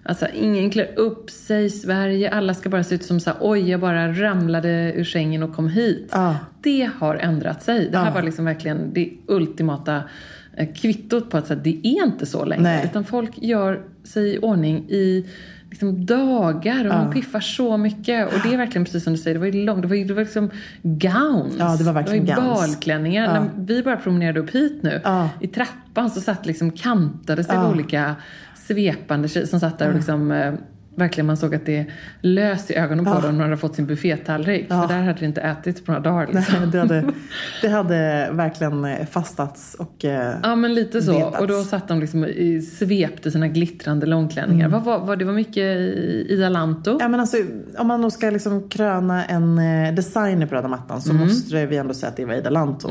Alltså 0.05 0.27
ingen 0.33 0.69
klär 0.69 1.00
upp 1.00 1.29
sig 1.29 1.65
i 1.65 1.69
Sverige, 1.69 2.29
alla 2.31 2.53
ska 2.53 2.69
bara 2.69 2.83
se 2.83 2.95
ut 2.95 3.03
som 3.05 3.19
så 3.19 3.29
här, 3.29 3.38
oj 3.41 3.69
jag 3.69 3.79
bara 3.79 4.07
ramlade 4.13 4.93
ur 4.95 5.03
sängen 5.03 5.43
och 5.43 5.55
kom 5.55 5.69
hit. 5.69 6.10
Ja. 6.12 6.36
Det 6.62 6.89
har 7.00 7.15
ändrat 7.15 7.63
sig. 7.63 7.89
Det 7.91 7.98
här 7.98 8.05
Ja. 8.05 8.13
var 8.13 8.22
liksom 8.22 8.45
verkligen 8.45 8.93
det 8.93 9.10
ultimata 9.27 10.01
eh, 10.57 10.74
kvittot 10.74 11.29
på 11.29 11.38
att 11.38 11.48
så 11.48 11.53
här, 11.53 11.62
det 11.63 11.88
är 11.88 12.03
inte 12.03 12.25
så 12.25 12.45
längre. 12.45 12.63
Nej. 12.63 12.86
Utan 12.86 13.03
folk 13.05 13.31
gör 13.41 13.81
sig 14.03 14.36
i 14.36 14.39
ordning 14.41 14.86
i 14.89 15.25
liksom, 15.69 16.05
dagar 16.05 16.86
och 16.86 16.93
Ja. 16.93 16.98
man 17.03 17.13
piffar 17.13 17.39
så 17.39 17.77
mycket. 17.77 18.33
Och 18.33 18.39
det 18.43 18.53
är 18.53 18.57
verkligen 18.57 18.86
precis 18.86 19.03
som 19.03 19.13
du 19.13 19.19
säger, 19.19 19.33
det 19.33 19.39
var 19.39 19.48
ju 19.48 19.65
långt, 19.65 19.81
det 19.81 19.88
var 19.88 19.95
det 20.07 20.13
var 20.13 20.22
liksom 20.22 20.50
gowns. 20.83 21.55
Ja, 21.60 21.75
det 21.77 21.83
var 21.83 21.93
verkligen 21.93 22.25
det 22.25 22.36
var 22.36 22.43
gowns. 22.43 22.60
balklänningar. 22.60 23.24
Ja. 23.25 23.33
När 23.33 23.50
vi 23.65 23.83
bara 23.83 23.98
promenerade 23.98 24.39
upp 24.39 24.50
hit 24.55 24.79
nu, 24.83 25.01
i 25.41 25.48
trappan 25.48 26.10
så 26.10 26.22
satt 26.22 26.45
liksom 26.45 26.72
kantade 26.72 27.43
sig 27.43 27.55
Ja. 27.55 27.72
olika 27.72 28.15
svepande 28.67 29.27
tjejer 29.27 29.48
som 29.48 29.60
satt 29.60 29.79
där 29.79 29.88
och 29.89 29.96
liksom 29.96 30.32
eh, 30.32 30.53
verkligen 30.96 31.25
man 31.27 31.38
såg 31.38 31.55
att 31.55 31.65
det 31.65 31.86
lös 32.22 32.72
i 32.72 32.75
ögonen 32.75 33.05
på 33.05 33.12
Ja. 33.12 33.15
dem 33.15 33.32
när 33.32 33.32
de 33.32 33.43
hade 33.43 33.58
fått 33.58 33.75
sin 33.75 33.86
buffétallrik. 33.86 34.65
Ja. 34.70 34.82
För 34.82 34.88
där 34.96 35.01
hade 35.01 35.20
det 35.20 35.25
inte 35.25 35.41
ätits 35.41 35.82
på 35.86 35.91
några 35.91 36.03
dagar. 36.03 36.27
Liksom. 36.34 36.55
Nej, 36.60 36.67
det, 36.72 36.79
hade, 36.79 37.03
det 37.62 37.67
hade 37.70 38.29
verkligen 38.32 38.86
eh, 38.86 39.05
fastats 39.05 39.75
och 39.79 40.05
eh, 40.05 40.34
Ja 40.43 40.55
men 40.55 40.74
lite 40.74 41.01
så. 41.01 41.13
Betats. 41.13 41.39
Och 41.39 41.48
då 41.48 41.63
satt 41.63 41.88
de 41.88 42.00
liksom 42.00 42.25
i, 42.25 42.62
svepte 42.62 43.32
sina 43.32 43.48
glittrande 43.48 44.05
långklänningar. 44.05 44.70
Vad 44.70 44.84
var, 44.84 45.00
var, 45.00 45.15
det 45.15 45.25
var 45.25 45.34
mycket 45.34 45.58
i- 45.58 46.25
Ida 46.29 46.50
Lanto. 46.50 46.89
Mm. 46.89 47.01
Ja, 47.01 47.08
men 47.10 47.20
alltså, 47.20 47.38
om 47.77 47.88
man 47.88 48.12
ska 48.12 48.29
liksom 48.29 48.70
kröna 48.70 49.25
en 49.25 49.58
eh, 49.60 49.93
designer 49.93 50.46
på 50.46 50.55
röda 50.55 50.67
mattan 50.67 51.01
så 51.01 51.10
Mm. 51.12 51.24
måste 51.24 51.65
vi 51.65 51.77
ändå 51.77 51.93
säga 51.93 52.10
att 52.10 52.17
det 52.17 52.25
var 52.25 52.34
Ida 52.34 52.50
Lanto. 52.50 52.89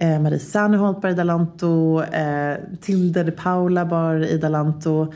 Eh, 0.00 0.18
Marie 0.20 0.38
Serneholt 0.38 1.00
bar 1.00 1.10
Ida 1.10 1.24
Lanto, 1.24 2.02
eh, 2.02 2.56
Tilde 2.80 3.24
de 3.24 3.32
Paula 3.32 3.84
bar 3.84 4.22
Ida 4.22 4.48
Lanto. 4.48 5.12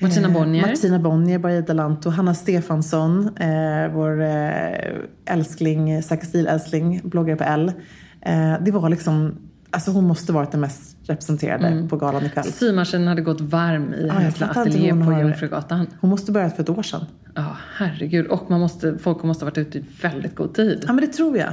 Martina 0.00 0.28
eh, 0.28 0.32
Bonnier. 0.32 0.66
Martina 0.66 0.98
Bonnier 0.98 1.38
bar 1.38 1.50
Ida 1.50 1.74
Lanto. 1.74 2.10
Hanna 2.10 2.34
Stefansson, 2.34 3.36
eh, 3.36 3.88
vår 3.92 4.22
eh, 4.22 5.34
älskling, 5.34 6.02
Säker 6.02 6.26
stil-älskling, 6.26 7.00
bloggare 7.04 7.36
på 7.36 7.44
L. 7.44 7.72
Eh, 8.20 8.54
det 8.60 8.70
var 8.70 8.88
liksom, 8.88 9.38
alltså 9.70 9.90
hon 9.90 10.04
måste 10.04 10.32
varit 10.32 10.50
den 10.52 10.60
mest 10.60 10.96
representerade 11.06 11.66
Mm. 11.66 11.88
på 11.88 11.96
galan 11.96 12.26
ikväll. 12.26 12.44
Symaskinen 12.44 13.08
hade 13.08 13.22
gått 13.22 13.40
varm 13.40 13.94
i 13.94 14.06
jag 14.06 14.14
hennes 14.14 14.42
ateljé 14.42 14.90
på 14.90 14.96
har- 14.98 15.20
Jungfrugatan. 15.22 15.86
Hon 16.00 16.10
måste 16.10 16.32
börjat 16.32 16.56
för 16.56 16.62
ett 16.62 16.68
år 16.68 16.82
sedan. 16.82 17.04
Ja, 17.34 17.56
herregud. 17.76 18.26
Och 18.26 18.50
man 18.50 18.60
måste, 18.60 18.98
folk 18.98 19.22
måste 19.22 19.44
ha 19.44 19.50
varit 19.50 19.58
ute 19.58 19.78
i 19.78 19.84
väldigt 20.02 20.34
god 20.34 20.54
tid. 20.54 20.84
Ja 20.86 20.92
men 20.92 21.04
det 21.04 21.12
tror 21.12 21.38
jag. 21.38 21.52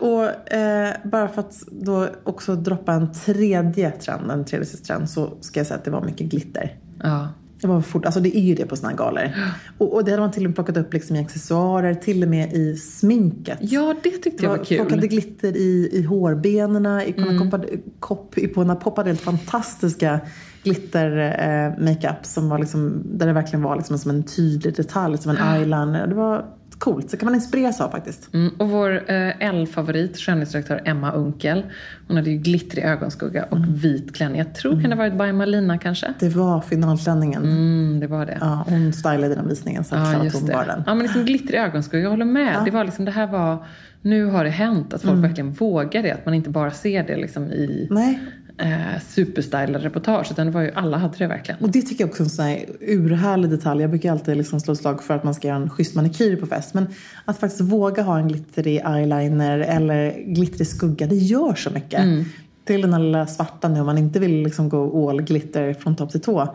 Och 0.00 0.52
eh, 0.54 0.94
bara 1.04 1.28
för 1.28 1.40
att 1.40 1.54
då 1.70 2.08
också 2.24 2.54
droppa 2.56 2.92
en 2.92 3.12
tredje 3.12 3.90
trend, 3.90 4.30
en 4.30 4.44
tredje 4.44 4.66
trend, 4.66 5.10
så 5.10 5.32
ska 5.40 5.60
jag 5.60 5.66
säga 5.66 5.78
att 5.78 5.84
det 5.84 5.90
var 5.90 6.02
mycket 6.04 6.26
glitter. 6.30 6.76
Ja. 7.02 7.28
Det, 7.60 7.66
var 7.66 7.80
fort, 7.80 8.04
alltså 8.04 8.20
det 8.20 8.36
är 8.36 8.40
ju 8.40 8.54
det 8.54 8.66
på 8.66 8.76
här 8.84 8.96
galor. 8.96 9.30
Och, 9.78 9.94
och 9.94 10.04
det 10.04 10.10
hade 10.10 10.20
man 10.20 10.30
till 10.30 10.44
och 10.44 10.48
med 10.50 10.54
plockat 10.54 10.76
upp 10.76 10.92
liksom 10.92 11.16
i 11.16 11.20
accessoarer, 11.20 11.94
till 11.94 12.22
och 12.22 12.28
med 12.28 12.52
i 12.52 12.76
sminket. 12.76 13.58
ja, 13.60 13.94
det 14.02 14.10
tyckte 14.10 14.44
jag 14.44 14.50
var 14.50 14.56
Folk 14.56 14.90
hade 14.90 15.08
kul. 15.08 15.10
glitter 15.10 15.56
i, 15.56 15.88
i 15.92 16.02
hårbenen, 16.02 16.86
i 16.86 17.14
mm. 17.16 17.38
koppade, 17.38 17.68
kopp, 17.98 18.38
i 18.38 18.48
på 18.48 18.76
poppade 18.76 19.10
helt 19.10 19.20
fantastiska 19.20 20.20
glitter 20.62 21.16
eh, 21.18 21.84
makeup 21.84 22.26
som 22.26 22.48
var 22.48 22.58
liksom, 22.58 23.02
där 23.04 23.26
det 23.26 23.32
verkligen 23.32 23.62
var 23.62 23.76
liksom 23.76 23.98
som 23.98 24.10
en 24.10 24.22
tydlig 24.22 24.76
detalj, 24.76 25.18
som 25.18 25.36
en 25.36 25.54
eyeliner. 25.54 26.06
Det 26.06 26.14
var 26.14 26.44
coolt, 26.80 27.10
så 27.10 27.16
kan 27.16 27.26
man 27.26 27.34
inspireras 27.34 27.80
av 27.80 27.90
faktiskt. 27.90 28.34
Mm, 28.34 28.54
och 28.58 28.68
vår 28.68 29.10
eh, 29.10 29.32
L-favorit, 29.48 30.16
skönhetsredaktör 30.18 30.80
Emma 30.84 31.12
Unkel. 31.12 31.62
Hon 32.08 32.16
hade 32.16 32.30
ju 32.30 32.36
glittrig 32.38 32.84
ögonskugga 32.84 33.44
och 33.44 33.56
Mm. 33.56 33.74
vit 33.74 34.14
klänning. 34.16 34.38
Jag 34.38 34.54
tror 34.54 34.72
kan 34.72 34.82
det 34.90 34.96
ha 34.96 35.02
varit 35.08 35.18
by 35.18 35.32
Malina 35.32 35.78
kanske? 35.78 36.14
Det 36.20 36.28
var 36.28 36.60
finalklänningen. 36.60 37.42
Mm, 37.42 38.00
det 38.00 38.06
var 38.06 38.26
det. 38.26 38.38
Ja, 38.40 38.64
hon 38.68 38.92
stylade 38.92 39.34
den 39.34 39.48
visningen 39.48 39.84
så 39.84 39.94
att 39.96 40.12
Ja, 40.12 40.24
just 40.24 40.36
hon 40.36 40.46
det. 40.46 40.52
bar 40.52 40.64
den. 40.64 40.82
Ja, 40.86 40.94
men 40.94 41.02
liksom 41.02 41.24
glittrig 41.24 41.60
ögonskugga. 41.60 42.02
Jag 42.02 42.10
håller 42.10 42.24
med. 42.24 42.62
Det 42.64 42.70
var 42.70 42.84
liksom, 42.84 43.04
det 43.04 43.10
här 43.10 43.26
var... 43.26 43.64
Nu 44.02 44.24
har 44.24 44.44
det 44.44 44.50
hänt 44.50 44.94
att 44.94 45.00
folk 45.02 45.10
Mm. 45.12 45.22
verkligen 45.22 45.52
vågar 45.52 46.02
det. 46.02 46.10
Att 46.12 46.24
man 46.24 46.34
inte 46.34 46.50
bara 46.50 46.70
ser 46.70 47.02
det 47.06 47.16
liksom 47.16 47.44
i 47.44 47.86
Nej, 47.90 48.18
eh, 48.60 49.00
superstylade 49.08 49.78
reportage. 49.84 50.30
Utan 50.30 50.46
det 50.46 50.52
var 50.52 50.60
ju, 50.62 50.70
alla 50.74 50.96
hade 50.96 51.18
det 51.18 51.26
verkligen. 51.26 51.60
och 51.60 51.70
det 51.70 51.82
tycker 51.82 52.04
jag 52.04 52.10
också 52.10 52.22
är 52.22 52.24
en 52.24 52.30
sån 52.30 52.44
här 52.44 52.64
urhärlig 52.80 53.50
detalj. 53.50 53.80
Jag 53.80 53.90
brukar 53.90 54.12
alltid 54.12 54.36
liksom 54.36 54.60
slå 54.60 54.72
ett 54.72 54.78
slag 54.80 55.02
för 55.02 55.14
att 55.14 55.24
man 55.24 55.34
ska 55.34 55.48
göra 55.48 55.58
en 55.58 55.70
schysst 55.70 55.94
manikyr 55.94 56.36
på 56.36 56.46
fest. 56.46 56.74
Men 56.74 56.86
att 57.24 57.38
faktiskt 57.38 57.60
våga 57.60 58.02
ha 58.02 58.18
en 58.18 58.28
glittrig 58.28 58.76
eyeliner 58.86 59.58
eller 59.58 60.24
glittrig 60.34 60.66
skugga, 60.66 61.06
det 61.06 61.16
gör 61.16 61.54
så 61.54 61.70
mycket. 61.70 62.00
Mm. 62.00 62.24
Till 62.64 62.80
den 62.82 62.92
här 62.92 63.00
lilla 63.00 63.26
svarta 63.26 63.68
nu, 63.68 63.80
om 63.80 63.86
man 63.86 63.98
inte 63.98 64.18
vill 64.18 64.42
liksom 64.42 64.68
gå 64.68 65.08
all 65.10 65.22
glitter 65.22 65.74
från 65.74 65.96
topp 65.96 66.10
till 66.10 66.20
tå. 66.20 66.54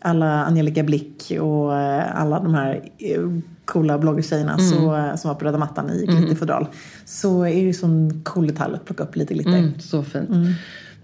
Alla 0.00 0.44
Angelica 0.44 0.82
Blick 0.82 1.32
och 1.40 1.78
eh, 1.78 2.20
alla 2.20 2.40
de 2.40 2.54
här 2.54 2.80
eh, 2.98 3.20
coola 3.64 3.98
bloggertjejerna 3.98 4.52
Mm. 4.52 4.66
så, 4.70 4.96
eh, 4.96 5.14
som 5.16 5.28
var 5.28 5.34
på 5.34 5.44
röda 5.44 5.58
mattan 5.58 5.90
i 5.90 6.06
glitterfodral. 6.06 6.66
Så 7.04 7.42
är 7.42 7.54
det 7.54 7.60
ju 7.60 7.72
sån 7.72 8.22
cool 8.24 8.46
detalj 8.46 8.74
att 8.74 8.84
plocka 8.84 9.02
upp 9.02 9.16
lite 9.16 9.34
glitter. 9.34 9.50
Mm, 9.58 9.80
så 9.80 10.02
fint. 10.02 10.28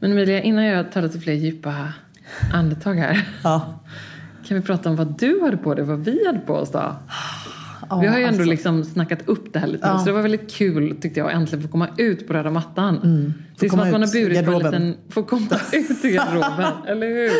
Men 0.02 0.12
Emilia, 0.12 0.42
innan 0.42 0.64
jag 0.64 0.92
tar 0.92 1.02
lite 1.02 1.20
fler 1.20 1.32
djupa 1.32 1.92
andetag 2.52 2.94
här. 2.94 3.28
Ja. 3.44 3.80
Kan 4.46 4.56
vi 4.56 4.62
prata 4.62 4.90
om 4.90 4.96
vad 4.96 5.18
du 5.18 5.40
hade 5.42 5.56
på 5.56 5.74
dig 5.74 5.82
och 5.82 5.88
vad 5.88 6.04
vi 6.04 6.26
hade 6.26 6.38
på 6.38 6.54
oss 6.54 6.70
då? 6.70 6.96
Ja, 7.90 8.00
vi 8.00 8.06
har 8.06 8.18
ju 8.18 8.24
ändå 8.24 8.36
alltså. 8.36 8.50
liksom 8.50 8.84
snackat 8.84 9.28
upp 9.28 9.52
det 9.52 9.58
här 9.58 9.66
lite 9.66 9.92
nu, 9.92 9.98
så 9.98 10.04
det 10.04 10.12
var 10.12 10.22
väldigt 10.22 10.52
kul 10.52 10.96
tyckte 11.00 11.20
jag 11.20 11.28
att 11.28 11.34
äntligen 11.34 11.62
få 11.62 11.68
komma 11.68 11.88
ut 11.96 12.26
på 12.28 12.32
röda 12.32 12.50
mattan. 12.50 12.98
Det 13.58 13.66
är 13.66 13.70
som 13.70 13.80
att 13.80 13.90
man 13.90 14.02
har 14.02 14.12
burit 14.12 14.44
på 14.44 14.52
en 14.52 14.58
liten... 14.58 14.96
Få 15.08 15.22
komma 15.22 15.60
ut 15.72 16.04
i 16.04 16.10
garderoben, 16.10 16.72
eller 16.86 17.06
hur? 17.06 17.30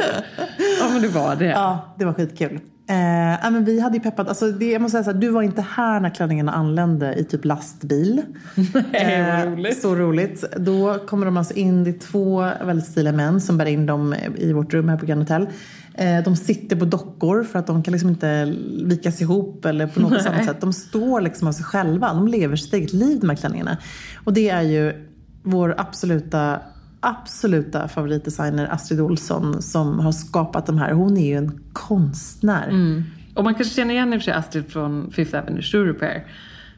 Ja 0.81 0.89
men 0.93 1.03
det 1.03 1.09
var 1.09 1.37
det. 1.37 1.47
Ja, 1.47 1.95
det 1.99 2.05
var 2.05 2.13
skitkul. 2.13 2.61
Eh, 2.87 3.51
men 3.51 3.65
vi 3.65 3.81
hade 3.81 3.97
ju 3.97 4.03
peppat, 4.03 4.29
alltså 4.29 4.53
det, 4.53 4.71
jag 4.71 4.83
måste 4.83 4.93
säga 4.93 5.05
så 5.05 5.11
här, 5.11 5.19
du 5.19 5.29
var 5.29 5.43
inte 5.43 5.65
här 5.77 6.01
när 6.01 6.11
klänningarna 6.11 6.53
anlände 6.53 7.15
i 7.15 7.25
typ 7.25 7.45
lastbil. 7.45 8.23
Nej, 8.93 9.45
vad 9.45 9.53
roligt. 9.53 9.83
Så 9.83 9.95
roligt. 9.95 10.45
Då 10.57 10.99
kommer 11.07 11.27
de 11.27 11.37
alltså 11.37 11.55
in, 11.55 11.85
det 11.85 11.91
är 11.91 11.99
två 11.99 12.41
väldigt 12.41 12.87
stiliga 12.87 13.13
män 13.13 13.41
som 13.41 13.59
bär 13.59 13.67
in 13.67 13.87
dem 13.87 14.15
i 14.37 14.53
vårt 14.53 14.75
rum 14.75 14.89
här 14.89 14.97
på 14.97 15.07
Grand 15.07 15.21
Hotel. 15.21 15.49
Eh, 15.95 16.23
de 16.25 16.37
sitter 16.37 16.77
på 16.77 16.85
dockor 16.85 17.45
för 17.45 17.59
att 17.59 17.67
de 17.67 17.83
kan 17.83 17.93
liksom 17.93 18.11
inte 18.11 18.55
vikas 18.85 19.21
ihop 19.21 19.65
eller 19.65 19.87
på 19.87 20.01
något 20.01 20.27
annat 20.27 20.45
sätt. 20.45 20.61
De 20.61 20.73
står 20.73 21.21
liksom 21.21 21.49
av 21.49 21.53
sig 21.53 21.65
själva. 21.65 22.15
De 22.15 22.29
lever 22.29 22.57
sitt 22.57 22.75
eget 22.75 22.93
liv 22.93 23.21
de 23.21 23.29
här 23.29 23.37
klänningarna. 23.37 23.77
Och 24.25 24.33
det 24.33 24.49
är 24.49 24.63
ju 24.63 25.09
vår 25.43 25.75
absoluta 25.79 26.61
absoluta 27.03 27.89
favoritdesigner 27.89 28.69
Astrid 28.73 29.01
Olsson 29.01 29.63
som 29.63 30.01
har 30.01 30.13
skapat 30.13 30.67
de 30.67 30.79
här. 30.79 30.93
Hon 30.93 31.17
är 31.17 31.27
ju 31.27 31.37
en 31.37 31.61
konstnär. 31.73 32.69
Mm. 32.69 33.05
Och 33.35 33.45
man 33.45 33.55
kanske 33.55 33.75
känner 33.75 33.95
igen 33.95 34.13
i 34.13 34.17
och 34.17 34.21
för 34.21 34.25
sig 34.25 34.35
Astrid 34.35 34.73
från 34.73 35.11
Fifth 35.13 35.39
Avenue 35.39 35.63
Shoe 35.63 35.85
Repair. 35.85 36.27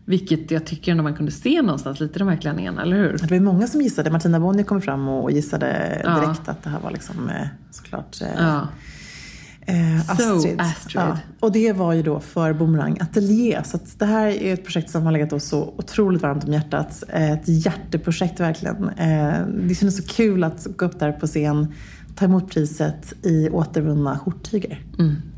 Vilket 0.05 0.51
jag 0.51 0.67
tycker 0.67 0.93
ändå 0.93 1.03
man 1.05 1.15
kunde 1.15 1.33
se 1.33 1.63
någonstans 1.63 2.01
lite 2.01 2.17
i 2.17 2.19
de 2.19 2.29
här 2.29 2.37
klänningarna, 2.37 2.83
eller 2.83 2.97
hur? 2.97 3.13
Det 3.13 3.27
var 3.31 3.35
ju 3.37 3.41
många 3.43 3.67
som 3.67 3.81
gissade. 3.81 4.11
Martina 4.11 4.41
Bonnier 4.41 4.65
kom 4.65 4.83
fram 4.83 5.09
och 5.09 5.31
gissade 5.31 6.01
Ja. 6.05 6.21
direkt 6.21 6.49
att 6.49 6.63
det 6.63 6.71
här 6.71 6.81
var 6.81 6.91
liksom 6.91 7.29
eh, 7.29 7.47
såklart 7.71 8.21
eh, 8.23 8.29
Ja. 8.39 8.69
Eh, 9.67 10.17
So 10.17 10.37
Astrid. 10.37 10.61
Astrid. 10.61 11.03
Ja. 11.03 11.19
Och 11.41 11.53
det 11.53 11.73
var 11.73 11.93
ju 11.93 12.03
då 12.03 12.21
för 12.21 12.53
Boomerang 12.53 12.99
Atelier. 13.01 13.63
Så 13.63 13.79
det 13.99 14.05
här 14.05 14.27
är 14.27 14.55
ett 14.55 14.65
projekt 14.65 14.91
som 14.91 15.03
har 15.03 15.13
legat 15.13 15.33
oss 15.33 15.45
så 15.45 15.75
otroligt 15.77 16.23
varmt 16.23 16.45
om 16.45 16.53
hjärtat. 16.53 17.05
Eh, 17.09 17.33
Ett 17.33 17.49
hjärteprojekt 17.49 18.41
verkligen. 18.41 18.89
Eh, 18.89 19.47
Det 19.69 19.75
kändes 19.75 19.97
så 19.97 20.03
kul 20.03 20.45
att 20.45 20.67
gå 20.77 20.85
upp 20.85 20.99
där 20.99 21.13
på 21.13 21.27
scen, 21.27 21.73
ta 22.17 22.25
emot 22.25 22.51
priset 22.51 23.13
i 23.23 23.49
återvunna 23.51 24.19
skjorttyger. 24.19 24.81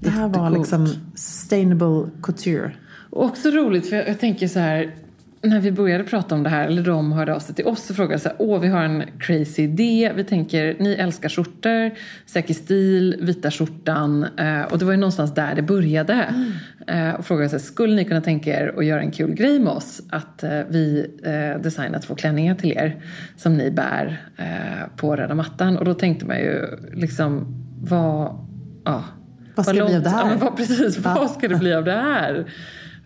det 0.00 0.10
här 0.10 0.28
var 0.28 0.50
liksom 0.50 0.88
sustainable 1.14 2.10
couture. 2.22 2.72
Och 3.10 3.24
också 3.24 3.48
roligt, 3.50 3.88
för 3.88 3.96
jag, 3.96 4.08
jag 4.08 4.20
tänker 4.20 4.48
så 4.48 4.58
här, 4.58 4.94
när 5.42 5.60
vi 5.60 5.72
började 5.72 6.04
prata 6.04 6.34
om 6.34 6.42
det 6.42 6.50
här, 6.50 6.66
eller 6.66 6.82
de 6.82 7.12
hörde 7.12 7.34
av 7.34 7.38
sig 7.38 7.54
till 7.54 7.66
oss 7.66 7.90
och 7.90 7.96
frågade 7.96 8.18
så 8.18 8.28
här, 8.28 8.36
åh 8.40 8.60
vi 8.60 8.68
har 8.68 8.82
en 8.82 9.02
crazy 9.18 9.62
idé, 9.62 10.12
vi 10.16 10.24
tänker, 10.24 10.76
ni 10.78 10.92
älskar 10.92 11.28
skjortor, 11.28 11.90
säker 12.26 12.54
stil, 12.54 13.16
vita 13.20 13.50
skjortan, 13.50 14.26
eh, 14.36 14.62
och 14.62 14.78
det 14.78 14.84
var 14.84 14.92
ju 14.92 14.98
någonstans 14.98 15.34
där 15.34 15.54
det 15.54 15.62
började. 15.62 16.34
Eh, 16.86 17.10
och 17.10 17.26
frågade 17.26 17.48
så 17.48 17.56
här, 17.56 17.62
skulle 17.62 17.96
ni 17.96 18.04
kunna 18.04 18.20
tänka 18.20 18.50
er 18.60 18.74
att 18.78 18.84
göra 18.84 19.00
en 19.00 19.10
kul 19.10 19.34
grej 19.34 19.58
med 19.58 19.72
oss? 19.72 20.02
Att 20.10 20.42
eh, 20.42 20.60
vi 20.68 21.10
designat 21.62 22.02
två 22.02 22.14
klänningar 22.14 22.54
till 22.54 22.72
er 22.72 22.96
som 23.36 23.56
ni 23.56 23.70
bär 23.70 24.20
på 24.96 25.16
röda 25.16 25.34
mattan. 25.34 25.76
Och 25.76 25.84
då 25.84 25.94
tänkte 25.94 26.26
man 26.26 26.36
ju 26.36 26.66
liksom, 26.92 27.46
vad, 27.80 28.46
ja, 28.84 29.04
Vad 29.54 29.66
ska 29.66 29.74
det 29.74 29.84
bli 29.84 29.96
av 29.96 30.02
det 30.02 30.10
här? 30.10 30.20
Ja, 30.20 30.28
men 30.28 30.38
vad, 30.38 30.56
precis, 30.56 30.98
vad 30.98 31.30
ska 31.30 31.48
det 31.48 31.54
bli 31.54 31.74
av 31.74 31.84
det 31.84 31.92
här? 31.92 32.46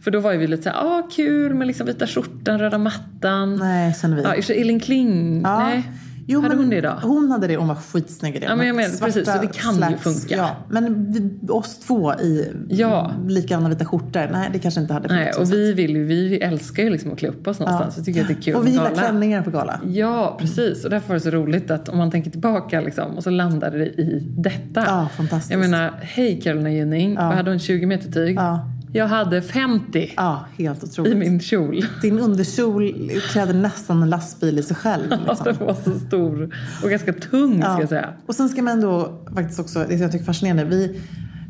För 0.04 0.10
då 0.10 0.20
var 0.20 0.32
ju 0.32 0.38
vi 0.38 0.46
lite 0.46 0.62
såhär, 0.62 0.76
ah 0.76 1.02
kul 1.16 1.54
med 1.54 1.66
liksom 1.66 1.86
vita 1.86 2.06
skjortan, 2.06 2.58
röda 2.58 2.78
mattan. 2.78 3.56
Nej, 3.56 3.94
känner 3.94 4.16
vi. 4.16 4.22
Ja, 4.22 4.54
Elin 4.54 4.80
Kling, 4.80 5.40
Ja. 5.42 5.58
nej. 5.58 5.90
Jo, 6.26 6.40
hade 6.40 6.54
men 6.54 6.64
hon 6.64 6.70
det 6.70 6.80
då? 6.80 6.98
Hon 7.02 7.30
hade 7.30 7.46
det, 7.46 7.56
hon 7.56 7.68
var 7.68 7.74
skitsnygg 7.74 8.36
i 8.36 8.38
det. 8.38 8.46
Ja, 8.46 8.56
men 8.56 8.66
jag 8.66 8.76
menar, 8.76 8.98
precis, 9.06 9.26
så 9.26 9.38
det 9.40 9.46
kan 9.52 9.72
ju 9.72 9.76
slacks, 9.78 10.02
funka. 10.02 10.36
Ja, 10.36 10.56
men 10.70 11.12
vi, 11.12 11.48
oss 11.52 11.78
två 11.78 12.14
i 12.14 12.52
Ja. 12.68 13.12
likadana 13.28 13.68
vita 13.68 13.84
skjortor, 13.84 14.28
nej 14.32 14.50
det 14.52 14.58
kanske 14.58 14.80
inte 14.80 14.92
hade 14.94 15.08
Nej, 15.08 15.18
funkat 15.18 15.34
så 15.34 15.40
och 15.42 15.52
vi, 15.52 15.72
vill 15.72 15.96
ju, 15.96 16.04
vi 16.04 16.38
älskar 16.38 16.82
ju 16.82 16.90
liksom 16.90 17.12
att 17.12 17.18
klä 17.18 17.28
upp 17.28 17.46
oss 17.46 17.58
någonstans. 17.60 17.94
Så 17.94 18.04
tycker 18.04 18.20
jag 18.20 18.22
att 18.22 18.28
det 18.28 18.40
är 18.40 18.42
kul 18.42 18.54
Och 18.54 18.66
vi 18.66 18.70
gillar 18.70 18.94
klänningar 18.94 19.42
på 19.42 19.50
gala. 19.50 19.80
Ja, 19.86 20.36
precis. 20.40 20.84
Och 20.84 20.90
därför 20.90 21.08
var 21.08 21.14
det 21.14 21.20
så 21.20 21.30
roligt 21.30 21.70
att 21.70 21.88
om 21.88 21.98
man 21.98 22.10
tänker 22.10 22.30
tillbaka 22.30 22.80
liksom, 22.80 23.16
och 23.16 23.22
så 23.22 23.30
landade 23.30 23.78
det 23.78 23.86
i 23.86 24.26
detta. 24.38 24.84
Ja, 24.86 25.08
fantastiskt. 25.16 25.50
Jag 25.50 25.60
menar, 25.60 25.90
hej 26.02 26.40
Carolina 26.40 26.70
Gynning, 26.70 27.14
vad 27.14 27.24
hade 27.34 27.50
hon 27.50 27.58
20 27.58 27.86
meter 27.86 28.12
tyg? 28.12 28.36
Ja. 28.36 28.68
Jag 28.92 29.06
hade 29.08 29.42
50 29.42 30.12
Ja, 30.16 30.44
helt 30.58 30.82
i 30.82 30.86
otroligt. 30.86 31.16
min 31.16 31.40
kjol. 31.40 31.84
Din 32.02 32.18
underkjol 32.18 33.10
klädde 33.32 33.52
nästan 33.52 34.02
en 34.02 34.10
lastbil 34.10 34.58
i 34.58 34.62
sig 34.62 34.76
själv. 34.76 35.04
Ja, 35.10 35.16
Liksom. 35.28 35.44
den 35.44 35.66
var 35.66 35.74
så 35.84 35.98
stor 36.06 36.54
och 36.84 36.90
ganska 36.90 37.12
tung 37.12 37.62
ska 37.62 37.80
jag 37.80 37.88
säga. 37.88 38.08
Och 38.26 38.34
sen 38.34 38.48
ska 38.48 38.62
man 38.62 38.72
ändå 38.72 39.22
faktiskt 39.34 39.60
också, 39.60 39.84
det 39.88 39.94
jag 39.94 40.12
tycker 40.12 40.22
är 40.22 40.26
fascinerande, 40.26 40.64
vi 40.64 41.00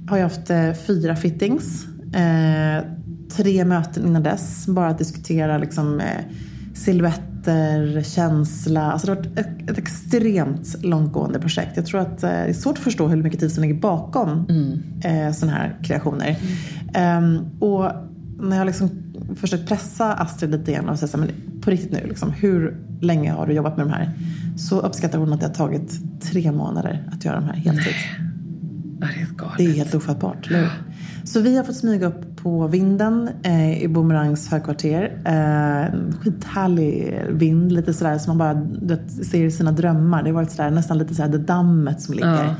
har 0.08 0.16
ju 0.16 0.22
haft 0.22 0.50
eh, 0.50 0.72
fyra 0.86 1.16
fittings. 1.16 1.86
Eh, 2.14 2.84
tre 3.36 3.64
möten 3.64 4.06
innan 4.06 4.22
dess, 4.22 4.66
bara 4.66 4.88
att 4.88 4.98
diskutera 4.98 5.58
liksom, 5.58 6.00
eh, 6.00 6.06
silhuett 6.74 7.20
känsla. 8.04 8.92
Alltså 8.92 9.06
det 9.06 9.12
har 9.12 9.16
varit 9.16 9.38
ett, 9.38 9.70
ett 9.70 9.78
extremt 9.78 10.84
långtgående 10.84 11.38
projekt. 11.38 11.76
Jag 11.76 11.86
tror 11.86 12.00
att 12.00 12.22
eh, 12.22 12.30
det 12.30 12.36
är 12.36 12.52
svårt 12.52 12.78
att 12.78 12.84
förstå 12.84 13.08
hur 13.08 13.22
mycket 13.22 13.40
tid 13.40 13.52
som 13.52 13.62
ligger 13.62 13.80
bakom 13.80 14.46
mm. 14.48 14.82
eh, 15.04 15.32
sådana 15.32 15.58
här 15.58 15.76
kreationer. 15.82 16.38
Mm. 16.94 17.24
Um, 17.24 17.60
och 17.60 17.92
när 18.40 18.56
jag 18.56 18.66
liksom 18.66 18.90
försökt 19.36 19.68
pressa 19.68 20.12
Astrid 20.12 20.50
lite 20.50 20.72
grann 20.72 20.88
och 20.88 20.98
säga 20.98 21.08
så 21.08 21.18
här, 21.18 21.26
men 21.26 21.60
på 21.60 21.70
riktigt 21.70 21.92
nu, 21.92 22.06
liksom, 22.08 22.30
hur 22.30 22.76
länge 23.00 23.32
har 23.32 23.46
du 23.46 23.52
jobbat 23.52 23.76
med 23.76 23.86
de 23.86 23.92
här? 23.92 24.10
Så 24.56 24.80
uppskattar 24.80 25.18
hon 25.18 25.32
att 25.32 25.40
det 25.40 25.46
har 25.46 25.54
tagit 25.54 26.00
tre 26.22 26.52
månader 26.52 27.08
att 27.12 27.24
göra 27.24 27.40
de 27.40 27.44
här 27.44 27.54
heltid. 27.54 27.94
Nej. 29.00 29.26
Det 29.36 29.44
är 29.44 29.56
Det 29.56 29.64
är 29.64 29.74
helt 29.74 29.94
ofattbart, 29.94 30.46
eller 30.46 30.58
hur? 30.58 30.70
Så 31.24 31.40
vi 31.40 31.56
har 31.56 31.64
fått 31.64 31.76
smyga 31.76 32.06
upp 32.06 32.36
på 32.36 32.66
vinden 32.66 33.30
eh, 33.42 33.82
i 33.82 33.88
Boomerangs 33.88 34.48
högkvarter. 34.50 35.12
Eh, 35.24 35.98
skithärlig 36.20 37.20
vind, 37.30 37.72
lite 37.72 37.94
sådär 37.94 38.18
som 38.18 38.36
man 38.36 38.38
bara 38.38 38.66
vet, 38.82 39.10
ser 39.26 39.44
i 39.44 39.50
sina 39.50 39.72
drömmar. 39.72 40.22
Det 40.22 40.28
har 40.30 40.34
varit 40.34 40.50
sådär, 40.50 40.70
nästan 40.70 40.98
lite 40.98 41.14
sådär 41.14 41.28
det 41.28 41.38
dammet 41.38 42.00
som 42.00 42.14
ligger. 42.14 42.44
Ja. 42.44 42.54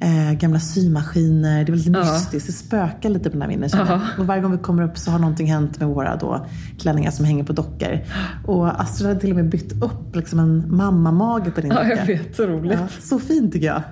Eh, 0.00 0.32
gamla 0.32 0.60
symaskiner, 0.60 1.64
det 1.64 1.72
är 1.72 1.76
lite 1.76 1.90
Ja. 1.90 1.98
mystiskt. 2.12 2.46
Det 2.46 2.52
spökar 2.52 3.08
lite 3.08 3.24
på 3.30 3.32
den 3.32 3.42
här 3.42 3.48
vinden. 3.48 3.70
Ja. 3.72 4.00
Och 4.18 4.26
varje 4.26 4.42
gång 4.42 4.52
vi 4.52 4.58
kommer 4.58 4.82
upp 4.82 4.98
så 4.98 5.10
har 5.10 5.18
någonting 5.18 5.46
hänt 5.52 5.78
med 5.80 5.88
våra 5.88 6.16
då, 6.16 6.46
klänningar 6.78 7.10
som 7.10 7.24
hänger 7.24 7.44
på 7.44 7.52
dockor. 7.52 7.98
Och 8.46 8.80
Astrid 8.80 9.08
hade 9.08 9.20
till 9.20 9.30
och 9.30 9.36
med 9.36 9.48
bytt 9.48 9.82
upp 9.82 10.16
liksom 10.16 10.38
en 10.38 10.76
mammamage 10.76 11.54
på 11.54 11.60
din 11.60 11.70
Ja, 11.70 11.76
docka. 11.82 11.96
jag 11.96 12.06
vet. 12.06 12.36
Så 12.36 12.46
roligt. 12.46 12.78
Ja, 12.80 12.86
så 13.00 13.18
fint 13.18 13.52
tycker 13.52 13.66
jag. 13.66 13.82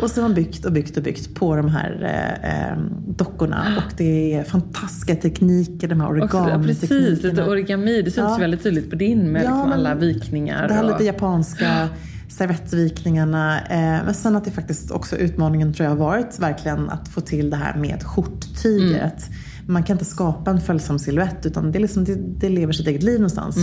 Och 0.00 0.10
så 0.10 0.20
har 0.20 0.28
man 0.28 0.34
byggt 0.34 0.64
och 0.64 0.72
byggt 0.72 0.96
och 0.96 1.02
byggt 1.02 1.34
på 1.34 1.56
de 1.56 1.68
här 1.68 2.00
eh, 2.02 2.70
eh, 2.70 2.78
dockorna. 3.08 3.66
Och 3.76 3.92
det 3.96 4.34
är 4.34 4.44
fantastiska 4.44 5.14
tekniker, 5.16 5.88
de 5.88 6.00
här 6.00 6.16
ja, 6.16 6.28
precis, 6.66 6.90
lite 6.90 6.94
origami-teknikerna. 6.94 7.46
origami. 7.50 8.02
Det 8.02 8.10
syns 8.10 8.16
Ja. 8.16 8.36
väldigt 8.40 8.62
tydligt 8.62 8.90
på 8.90 8.96
din 8.96 9.32
med 9.32 9.44
Ja, 9.44 9.50
liksom 9.50 9.72
alla 9.72 9.94
vikningar. 9.94 10.68
Det 10.68 10.74
här 10.74 10.84
och... 10.84 10.90
lite 10.90 11.04
japanska 11.04 11.88
servettvikningarna. 12.28 13.60
Eh, 13.60 14.04
men 14.04 14.14
sen 14.14 14.36
att 14.36 14.44
det 14.44 14.50
faktiskt 14.50 14.90
också 14.90 15.16
utmaningen 15.16 15.72
tror 15.74 15.84
jag 15.84 15.90
har 15.90 15.98
varit 15.98 16.38
verkligen 16.38 16.90
att 16.90 17.08
få 17.08 17.20
till 17.20 17.50
det 17.50 17.56
här 17.56 17.76
med 17.78 18.02
skjorttyget. 18.02 19.24
Man 19.66 19.82
kan 19.82 19.94
inte 19.94 20.04
skapa 20.04 20.50
en 20.50 20.60
följsam 20.60 20.98
silhuett 20.98 21.46
utan 21.46 21.72
det, 21.72 21.78
är 21.78 21.80
liksom, 21.80 22.04
det, 22.04 22.14
det 22.38 22.48
lever 22.48 22.72
sitt 22.72 22.86
eget 22.86 23.02
liv 23.02 23.14
någonstans. 23.20 23.56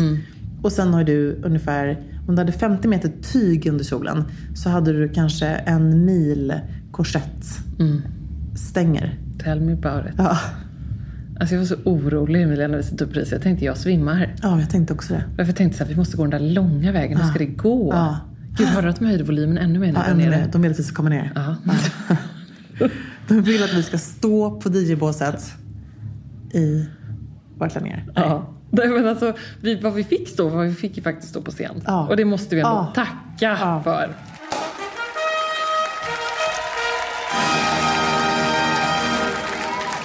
Och 0.64 0.72
sen 0.72 0.94
har 0.94 1.04
du 1.04 1.40
ungefär, 1.44 1.98
om 2.28 2.36
du 2.36 2.42
hade 2.42 2.52
50 2.52 2.88
meter 2.88 3.12
tyg 3.34 3.68
under 3.68 3.84
kjolen 3.84 4.24
så 4.56 4.70
hade 4.70 4.94
du 4.94 5.10
kanske 5.10 5.48
en 5.48 6.06
mil 6.06 6.54
korsettstänger. 6.92 9.20
Tell 9.44 9.62
me 9.62 9.74
about 9.74 10.06
it. 10.06 10.12
Ja. 10.18 10.38
Alltså 11.40 11.56
jag 11.56 11.60
var 11.62 11.68
så 11.68 11.76
orolig 11.84 12.42
Emilia 12.42 12.68
när 12.68 12.78
vi 12.78 12.84
satte 12.84 13.04
upp 13.04 13.14
priset. 13.14 13.32
Jag 13.32 13.42
tänkte 13.42 13.66
jag 13.66 13.78
svimmar. 13.78 14.36
ja, 14.42 14.60
jag 14.60 14.70
tänkte 14.70 14.94
också 14.94 15.14
det. 15.14 15.24
För 15.36 15.46
jag 15.46 15.56
tänkte 15.56 15.78
så 15.78 15.84
här, 15.84 15.92
vi 15.92 15.98
måste 15.98 16.18
gå 16.18 16.24
den 16.26 16.32
där 16.32 16.40
långa 16.54 16.92
vägen. 16.92 17.18
Hur 17.18 17.28
ska 17.28 17.40
det 17.40 17.46
gå? 17.46 17.90
Ja. 17.94 18.18
Gud, 18.58 18.68
hörde 18.68 18.88
du 18.88 18.92
att 18.92 19.00
de 19.00 19.06
höjde 19.06 19.24
volymen 19.24 19.58
ännu 19.58 19.80
mer 19.80 19.94
Ja, 19.94 20.04
ännu 20.04 20.30
mer. 20.30 20.50
De 20.52 20.62
vill 20.62 20.72
att 20.72 20.80
vi 20.80 20.84
ska 20.84 20.96
komma 20.96 21.10
ner. 21.10 21.32
Ja. 21.36 21.56
De 23.28 23.42
vill 23.42 23.64
att 23.64 23.74
vi 23.74 23.84
ska 23.84 23.98
stå 23.98 24.62
på 24.62 24.70
DJ-båset 24.70 25.54
i 26.54 26.86
våra 27.58 27.70
klänningar. 27.70 28.06
Ja. 28.16 28.54
Nej, 28.76 28.88
men 28.88 29.08
alltså, 29.08 29.34
vi, 29.62 29.76
vad 29.80 29.94
vi 29.94 30.04
fick 30.04 30.30
stå, 30.30 30.50
vad 30.50 30.66
vi 30.66 30.74
fick 30.76 30.98
ju 30.98 31.04
faktiskt 31.04 31.30
stå 31.30 31.42
på 31.42 31.52
scen. 31.52 31.84
Ja. 31.86 32.08
Och 32.08 32.18
det 32.18 32.26
måste 32.26 32.56
vi 32.56 32.62
ändå 32.62 32.92
Ja. 32.96 33.04
tacka 33.04 33.58
Ja. 33.62 33.82
för. 33.84 34.16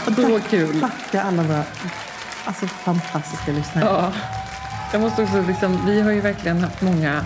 Och 0.07 0.15
Så 0.15 0.23
tack- 0.39 0.51
kul. 0.51 0.81
Tacka 0.81 1.23
alla 1.23 1.43
våra 1.43 1.63
alltså, 2.45 2.67
fantastiska 2.67 3.53
lyssnare. 3.53 3.85
Ja. 3.85 4.13
Jag 4.93 5.01
måste 5.01 5.23
också 5.23 5.43
liksom, 5.49 5.79
vi 5.87 6.01
har 6.01 6.11
ju 6.11 6.21
verkligen 6.21 6.61
haft 6.65 6.83
många 6.83 7.21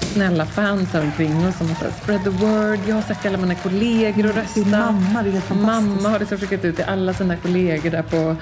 snälla 0.00 0.46
fans 0.46 0.92
här 0.92 1.00
oss 1.48 1.56
som 1.58 1.68
har 1.68 1.74
sagt 1.74 2.02
spread 2.02 2.24
the 2.24 2.30
word. 2.30 2.78
Jag 2.86 2.94
har 2.94 3.02
sagt 3.02 3.26
alla 3.26 3.38
mina 3.38 3.54
kollegor 3.54 4.26
att 4.30 4.36
rösta. 4.36 4.60
Din 4.60 4.70
mamma, 4.70 5.22
det 5.22 5.28
är 5.28 5.32
helt 5.32 5.44
fantastiskt. 5.44 5.96
Mamma 5.96 6.08
har 6.08 6.18
liksom 6.18 6.38
skickat 6.38 6.64
ut 6.64 6.76
till 6.76 6.84
alla 6.84 7.12
sina 7.14 7.36
kollegor 7.36 7.90
där 7.90 8.02
på, 8.02 8.36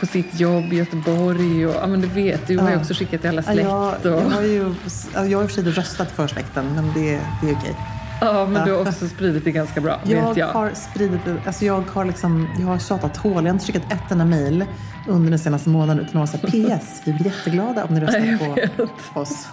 på 0.00 0.06
sitt 0.06 0.40
jobb 0.40 0.72
i 0.72 0.76
Göteborg. 0.76 1.66
Och, 1.66 1.74
ja, 1.82 1.86
men 1.86 2.00
du 2.00 2.08
vet, 2.08 2.46
du 2.46 2.58
har 2.58 2.68
ju 2.68 2.74
Ja. 2.74 2.80
också 2.80 2.94
skickat 2.94 3.20
till 3.20 3.30
alla 3.30 3.42
Ja, 3.46 3.52
släkt. 3.52 3.68
jag, 3.68 3.94
jag 4.04 4.24
och, 4.26 4.32
har 4.32 4.42
ju 4.42 4.74
jag 5.14 5.20
har 5.20 5.26
i 5.26 5.34
och 5.46 5.50
för 5.50 5.62
sig 5.62 5.72
röstat 5.72 6.10
för 6.10 6.26
släkten, 6.26 6.74
men 6.74 6.92
det, 6.94 7.10
det 7.42 7.50
är 7.50 7.54
okej. 7.54 7.74
ja, 8.20 8.46
men 8.46 8.66
du 8.66 8.72
har 8.72 8.80
också 8.80 9.08
spridit 9.08 9.44
det 9.44 9.50
ganska 9.52 9.80
bra, 9.80 10.00
Jag, 10.04 10.28
vet 10.28 10.36
jag. 10.36 10.46
har 10.46 10.70
spridit, 10.74 11.20
alltså 11.46 11.64
jag 11.64 11.82
har 11.92 12.04
liksom, 12.04 12.48
jag 12.60 12.66
har 12.66 12.78
tjatat 12.78 13.16
hål. 13.16 13.32
Jag 13.34 13.42
har 13.42 13.48
inte 13.50 13.66
skickat 13.66 13.92
ett 13.92 14.10
enda 14.12 14.24
mejl 14.24 14.64
under 15.08 15.30
den 15.30 15.38
senaste 15.38 15.68
månaden 15.68 16.04
utan 16.06 16.20
har 16.20 16.26
sagt 16.26 16.42
PS, 16.44 17.02
vi 17.04 17.12
blir 17.12 17.26
jätteglada 17.26 17.84
om 17.84 17.94
ni 17.94 18.00
Ja, 18.06 18.06
jag 18.18 18.32
röstar 18.78 18.88
på 19.14 19.20
oss. 19.20 19.48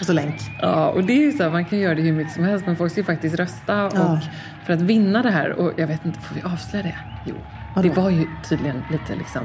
Och 0.00 0.06
så 0.06 0.12
länk. 0.12 0.34
Ja, 0.62 0.88
och 0.88 1.04
det 1.04 1.12
är 1.12 1.22
ju 1.24 1.32
så 1.32 1.42
här, 1.42 1.50
man 1.50 1.64
kan 1.64 1.78
göra 1.78 1.94
det 1.94 2.02
hur 2.02 2.12
mycket 2.12 2.34
som 2.34 2.44
helst 2.44 2.66
men 2.66 2.76
folk 2.76 2.92
ska 2.92 3.00
ju 3.00 3.04
faktiskt 3.04 3.34
rösta 3.36 3.84
och 3.86 3.92
Ja. 3.94 4.20
för 4.66 4.72
att 4.72 4.80
vinna 4.80 5.22
det 5.22 5.30
här 5.30 5.52
och 5.52 5.72
jag 5.76 5.86
vet 5.86 6.04
inte, 6.04 6.20
får 6.20 6.34
vi 6.34 6.42
avslöja 6.42 6.82
det? 6.84 6.94
Jo, 7.26 7.34
Vadå? 7.74 7.88
det 7.88 7.94
var 8.00 8.10
ju 8.10 8.26
tydligen 8.48 8.82
lite 8.90 9.14
liksom, 9.16 9.42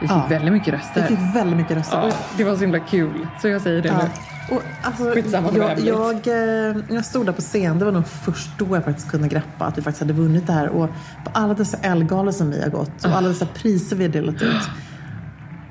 vi 0.00 0.08
fick 0.08 0.16
Ja. 0.16 0.26
väldigt 0.28 0.52
mycket 0.52 0.74
röster. 0.74 1.06
fick 1.06 1.18
väldigt 1.34 1.56
mycket 1.56 1.76
röster. 1.76 1.98
Ja, 1.98 2.12
det 2.36 2.44
var 2.44 2.54
så 2.54 2.60
himla 2.60 2.78
kul, 2.78 3.26
så 3.42 3.48
jag 3.48 3.60
säger 3.62 3.82
det 3.82 3.88
Ja. 3.88 3.98
nu. 3.98 4.08
Och, 4.56 4.62
alltså, 4.82 5.04
Skitsamma, 5.10 5.48
jag, 5.56 5.78
jag, 5.80 6.26
eh, 6.26 6.76
jag 6.88 7.04
stod 7.04 7.26
där 7.26 7.32
på 7.32 7.40
scen, 7.40 7.78
det 7.78 7.84
var 7.84 7.92
nog 7.92 8.06
först 8.06 8.50
då 8.58 8.76
jag 8.76 8.84
faktiskt 8.84 9.10
kunde 9.10 9.28
greppa 9.28 9.64
att 9.64 9.78
vi 9.78 9.82
faktiskt 9.82 10.00
hade 10.00 10.12
vunnit 10.12 10.46
det 10.46 10.52
här. 10.52 10.68
Och 10.68 10.88
på 11.24 11.30
alla 11.32 11.54
dessa 11.54 11.76
Ellegalor 11.76 12.32
som 12.32 12.50
vi 12.50 12.62
har 12.62 12.70
gått 12.70 13.04
och 13.04 13.10
alla 13.10 13.28
dessa 13.28 13.46
priser 13.46 13.96
vi 13.96 14.04
har 14.04 14.12
delat 14.12 14.42
ut. 14.42 14.62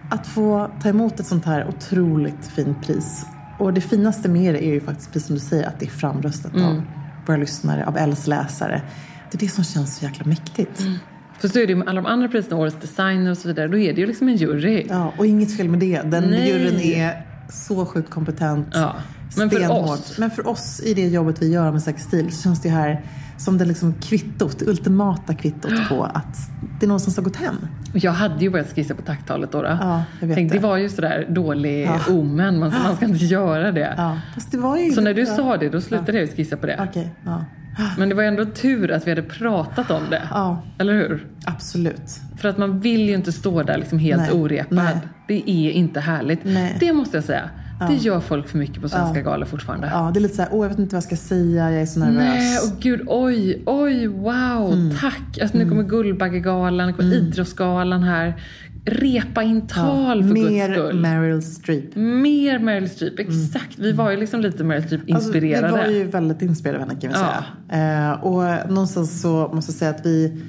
Att 0.09 0.27
få 0.27 0.71
ta 0.81 0.89
emot 0.89 1.19
ett 1.19 1.25
sånt 1.25 1.45
här 1.45 1.67
otroligt 1.67 2.47
fint 2.47 2.81
pris. 2.87 3.25
Och 3.59 3.73
det 3.73 3.81
finaste 3.81 4.29
med 4.29 4.53
det 4.53 4.63
är 4.65 4.73
ju 4.73 4.81
faktiskt, 4.81 5.13
precis 5.13 5.27
som 5.27 5.35
du 5.35 5.39
säger, 5.41 5.67
att 5.67 5.79
det 5.79 5.85
är 5.85 5.89
framröstat 5.89 6.53
Mm. 6.53 6.65
av 6.69 6.83
våra 7.25 7.37
lyssnare, 7.37 7.85
av 7.85 7.97
Els 7.97 8.27
läsare. 8.27 8.81
Det 9.31 9.37
är 9.37 9.39
det 9.39 9.49
som 9.49 9.63
känns 9.63 9.95
så 9.97 10.05
jäkla 10.05 10.25
mäktigt. 10.25 10.79
Mm. 10.79 10.97
För 11.41 11.47
så 11.47 11.59
är 11.59 11.67
det 11.67 11.69
ju 11.73 11.75
med 11.75 11.87
alla 11.87 12.01
de 12.01 12.07
andra 12.09 12.27
priserna, 12.27 12.57
Årets 12.57 12.75
designer 12.81 13.31
och 13.31 13.37
så 13.37 13.47
vidare, 13.47 13.67
då 13.67 13.77
är 13.77 13.93
det 13.93 14.01
ju 14.01 14.07
liksom 14.07 14.27
en 14.29 14.35
jury. 14.35 14.85
Ja, 14.89 15.13
och 15.17 15.25
inget 15.25 15.57
fel 15.57 15.69
med 15.69 15.79
det. 15.79 16.01
Den 16.01 16.23
Nej. 16.23 16.49
juryn 16.49 16.79
är 16.79 17.25
så 17.49 17.85
sjukt 17.85 18.09
kompetent. 18.09 18.67
Ja, 18.73 18.95
men 19.37 19.49
för 19.49 19.57
stenhård. 19.57 19.89
oss- 19.89 20.17
Men 20.17 20.31
för 20.31 20.47
oss 20.47 20.81
i 20.85 20.93
det 20.93 21.07
jobbet 21.07 21.41
vi 21.41 21.51
gör 21.53 21.71
med 21.71 21.81
sextil 21.83 22.31
så 22.31 22.41
känns 22.43 22.61
det 22.61 22.69
här 22.69 23.01
som 23.37 23.57
det 23.57 23.65
liksom 23.65 23.93
kvittot, 23.93 24.59
det 24.59 24.65
ultimata 24.65 25.33
kvittot 25.33 25.71
på 25.89 26.03
att 26.13 26.37
det 26.79 26.85
är 26.85 26.87
någon 26.87 26.99
som 26.99 27.13
har 27.23 27.23
gått 27.23 27.35
hem. 27.35 27.55
Jag 27.93 28.11
hade 28.11 28.43
ju 28.43 28.49
börjat 28.49 28.73
skissa 28.75 28.95
på 28.95 29.01
tacktalet 29.01 29.51
då. 29.51 29.61
då. 29.61 29.67
Ja, 29.67 30.03
Tänkte, 30.19 30.35
det. 30.35 30.49
det 30.49 30.59
var 30.59 30.77
ju 30.77 30.89
sådär 30.89 31.25
dålig 31.29 31.85
Ja. 31.85 31.99
omen, 32.13 32.59
man, 32.59 32.73
man 32.83 32.95
ska 32.95 33.05
inte 33.05 33.25
göra 33.25 33.71
det. 33.71 33.93
Ja, 33.97 34.17
det. 34.51 34.91
Så 34.95 35.01
när 35.01 35.13
du 35.13 35.25
sa 35.25 35.57
det, 35.57 35.69
då 35.69 35.81
slutade 35.81 36.19
jag 36.19 36.29
skissa 36.35 36.57
på 36.57 36.65
det. 36.67 36.87
Ja. 37.23 37.45
Men 37.97 38.09
det 38.09 38.15
var 38.15 38.23
ändå 38.23 38.45
tur 38.45 38.91
att 38.91 39.07
vi 39.07 39.11
hade 39.11 39.21
pratat 39.21 39.91
om 39.91 40.03
det. 40.09 40.21
Ja. 40.31 40.61
Eller 40.77 40.93
hur? 40.93 41.25
Absolut. 41.45 42.19
För 42.37 42.49
att 42.49 42.57
man 42.57 42.79
vill 42.79 43.01
ju 43.09 43.13
inte 43.15 43.31
stå 43.31 43.63
där 43.63 43.77
liksom 43.77 43.99
helt 43.99 44.21
Nej, 44.21 44.31
orepad. 44.31 44.77
nej. 44.77 44.97
Det 45.27 45.49
är 45.49 45.71
inte 45.71 45.99
härligt. 45.99 46.39
Nej. 46.43 46.77
Det 46.79 46.93
måste 46.93 47.17
jag 47.17 47.23
säga. 47.23 47.49
Det 47.89 47.95
gör 47.95 48.19
folk 48.19 48.47
för 48.47 48.57
mycket 48.57 48.81
på 48.81 48.89
svenska 48.89 49.21
galor 49.21 49.45
fortfarande. 49.45 49.89
Ja, 49.93 50.11
det 50.13 50.19
är 50.19 50.21
lite 50.21 50.35
så 50.35 50.41
här, 50.41 50.49
åh 50.53 50.63
jag 50.65 50.69
vet 50.69 50.79
inte 50.79 50.95
vad 50.95 50.97
jag 50.97 51.03
ska 51.03 51.15
säga, 51.15 51.71
jag 51.71 51.81
är 51.81 51.85
så 51.85 51.99
nervös. 51.99 52.17
Nej, 52.17 52.57
och 52.57 52.79
gud, 52.81 53.01
oj, 53.07 53.61
oj, 53.65 54.07
wow, 54.07 54.73
Mm. 54.73 54.95
tack. 55.01 55.39
Alltså, 55.41 55.57
nu 55.57 55.69
kommer 55.69 55.83
Guldbaggegalan, 55.83 56.87
nu 56.87 56.93
kommer 56.93 57.13
Idrottsgalan 57.13 58.03
här. 58.03 58.33
Repa 58.85 59.43
in 59.43 59.67
tal 59.67 60.23
för 60.23 60.33
Mer 60.33 60.67
guds 60.67 60.79
skull. 60.81 60.99
Meryl 60.99 61.41
Streep. 61.41 61.95
Mer 61.95 62.59
Meryl 62.59 62.89
Streep, 62.89 63.19
exakt. 63.19 63.79
Vi 63.79 63.91
var 63.91 64.11
ju 64.11 64.17
liksom 64.17 64.41
lite 64.41 64.63
Meryl 64.63 64.83
Streep-inspirerade. 64.83 65.67
Alltså, 65.67 65.87
vi 65.87 65.93
var 65.93 65.99
ju 65.99 66.03
väldigt 66.03 66.41
inspirerade 66.41 66.83
av 66.83 66.89
henne 66.89 67.01
kan 67.01 67.09
vi 67.11 67.15
Ja. 67.15 67.43
säga. 67.69 68.09
Eh, 68.11 68.23
och 68.23 68.69
någonstans 68.71 69.21
så 69.21 69.51
måste 69.53 69.71
jag 69.71 69.77
säga 69.79 69.91
att 69.91 70.05
vi 70.05 70.41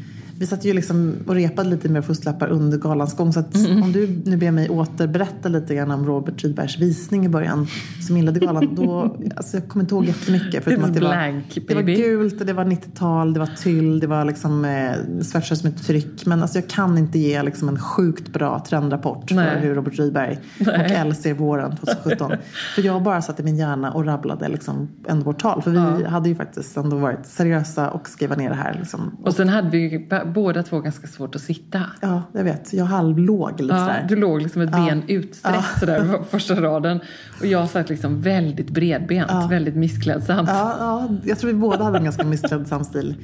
vi 0.43 0.47
satt 0.47 0.65
ju 0.65 0.73
liksom 0.73 1.15
och 1.27 1.35
repade 1.35 1.69
lite 1.69 1.89
med 1.89 2.05
fusklappar 2.05 2.49
under 2.49 2.79
galans 2.79 3.17
gång. 3.17 3.33
Så 3.33 3.41
att 3.41 3.55
Mm. 3.57 3.83
om 3.83 3.93
du 3.93 4.23
nu 4.25 4.37
ber 4.37 4.51
mig 4.51 4.69
återberätta 4.69 5.49
lite 5.49 5.75
grann 5.75 5.91
om 5.91 6.07
Robert 6.07 6.45
Rydbergs 6.45 6.79
visning 6.79 7.27
i 7.27 7.29
början 7.29 7.67
som 8.07 8.17
inledde 8.17 8.41
galan. 8.41 8.75
Då, 8.75 9.17
alltså 9.37 9.57
jag 9.57 9.69
kommer 9.69 9.83
inte 9.85 9.95
ihåg 9.95 10.05
jättemycket. 10.05 10.65
Förutom 10.65 10.85
att 10.85 10.95
det 10.95 11.01
var, 11.01 11.09
blank, 11.09 11.59
det 11.69 11.75
var 11.75 11.83
gult, 11.83 12.47
det 12.47 12.53
var 12.53 12.65
90-tal, 12.65 13.35
det 13.35 13.41
var 13.41 13.51
tyll, 13.57 14.01
det 14.01 14.07
var 14.07 14.25
liksom 14.25 14.65
eh, 14.65 15.23
sweatshirts 15.23 15.65
med 15.65 15.83
tryck. 15.87 16.27
Men 16.27 16.43
alltså 16.43 16.59
jag 16.59 16.69
kan 16.69 16.99
inte 16.99 17.19
ge 17.19 17.43
liksom 17.43 17.69
en 17.69 17.79
sjukt 17.79 18.33
bra 18.33 18.65
trendrapport 18.69 19.31
Nej. 19.31 19.51
för 19.51 19.67
hur 19.67 19.75
Robert 19.75 19.99
Rydberg 19.99 20.39
och. 20.61 20.67
Elle 20.69 21.15
ser 21.15 21.35
våren 21.35 21.77
2017. 21.77 22.33
för 22.75 22.83
jag 22.83 23.03
bara 23.03 23.23
satt 23.23 23.41
i 23.41 23.43
min 23.43 23.57
hjärna 23.57 23.93
och 23.93 24.05
rabblade 24.05 24.49
liksom 24.49 24.89
ändå 25.09 25.25
vårt 25.25 25.43
tal. 25.43 25.63
För 25.63 25.71
vi 25.71 26.05
hade 26.05 26.29
ju 26.29 26.35
faktiskt 26.35 26.77
ändå 26.77 26.97
varit 26.97 27.27
seriösa 27.27 27.91
och 27.91 28.09
skriva 28.09 28.37
ner 28.37 28.49
det 28.49 28.57
här. 28.57 28.75
Liksom. 28.79 29.17
Och 29.23 29.35
sen 29.35 29.49
hade 29.49 29.71
vi 29.71 30.09
båda 30.33 30.63
två 30.63 30.81
ganska 30.81 31.07
svårt 31.07 31.35
att 31.35 31.41
sitta. 31.41 31.83
Ja, 32.01 32.23
jag 32.33 32.45
vet. 32.45 32.73
Jag 32.73 32.85
halvlåg 32.85 33.61
lite 33.61 33.75
Ja, 33.75 33.81
sådär. 33.81 34.07
du 34.09 34.17
låg 34.17 34.43
liksom 34.43 34.63
ett 34.63 34.71
ben 34.73 35.03
utsträckt 35.09 35.79
sådär 35.81 36.19
på 36.19 36.25
första 36.25 36.61
raden. 36.61 37.01
Och 37.41 37.47
jag 37.47 37.69
satt 37.69 37.89
liksom 37.89 38.21
väldigt 38.23 38.71
bredbent, 38.71 39.51
väldigt 39.51 39.77
missklädsamt. 39.77 40.49
Ja, 40.53 40.77
ja, 40.79 41.09
jag 41.25 41.39
tror 41.39 41.51
vi 41.53 41.57
båda 41.57 41.85
hade 41.85 41.99
en 41.99 42.05
ganska 42.05 42.25
missklädsam 42.25 42.85
stil. 42.85 43.15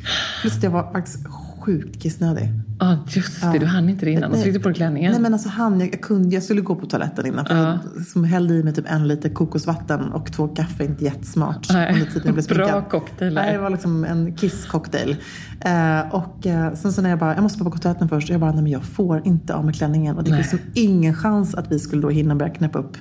Plus 0.40 0.56
att 0.56 0.62
jag 0.62 0.70
var 0.70 0.92
faktiskt 0.92 1.26
sjukt 1.60 2.02
kissnödig. 2.02 2.48
Ja, 2.80 2.98
just 3.08 3.42
det. 3.42 3.58
Du 3.58 3.66
hann 3.66 3.88
inte 3.88 4.04
det 4.04 4.10
innan. 4.10 4.30
Och 4.30 4.36
så 4.36 4.42
fick 4.44 4.54
du 4.54 4.60
på 4.60 4.68
dig 4.68 4.76
klänningen. 4.76 5.12
Nej 5.12 5.20
men 5.20 5.32
alltså 5.32 5.48
han, 5.48 5.80
jag, 5.80 6.00
kunde, 6.00 6.34
jag 6.34 6.42
skulle 6.42 6.60
gå 6.60 6.74
på 6.74 6.86
toaletten 6.86 7.26
innan. 7.26 7.46
För 7.46 7.54
Ja. 7.56 7.78
jag 7.96 8.06
som 8.06 8.24
hällde 8.24 8.54
i 8.54 8.62
mig 8.62 8.74
typ 8.74 8.84
en 8.88 9.08
liter 9.08 9.28
kokosvatten 9.28 10.00
och 10.12 10.32
två 10.32 10.48
kaffe. 10.48 10.84
Inte 10.84 11.04
jättesmart. 11.04 11.66
Nej. 11.72 11.92
under 11.92 12.06
tiden 12.06 12.22
jag 12.24 12.34
blev 12.34 12.46
Bra 12.46 12.82
cocktail. 12.90 13.34
Nej, 13.34 13.52
det 13.52 13.58
var 13.58 13.70
liksom 13.70 14.04
en 14.04 14.34
kisscocktail. 14.36 15.16
Eh, 15.60 16.14
och 16.14 16.46
eh, 16.46 16.74
sen 16.74 16.92
så 16.92 17.02
när 17.02 17.10
jag 17.10 17.18
bara, 17.18 17.34
jag 17.34 17.42
måste 17.42 17.58
bara 17.64 17.70
på 17.70 17.78
toaletten 17.78 18.08
först. 18.08 18.28
Och 18.28 18.34
jag 18.34 18.40
bara, 18.40 18.52
nej 18.52 18.62
men 18.62 18.72
jag 18.72 18.82
får 18.84 19.22
inte 19.26 19.54
av 19.54 19.64
med 19.64 19.74
klänningen. 19.74 20.16
Och 20.16 20.24
det 20.24 20.30
Nej. 20.30 20.42
finns 20.42 20.52
liksom 20.52 20.70
ingen 20.74 21.14
chans 21.14 21.54
att 21.54 21.72
vi 21.72 21.78
skulle 21.78 22.02
då 22.02 22.10
hinna 22.10 22.34
börja 22.34 22.54
knäppa 22.54 22.78
upp 22.78 22.96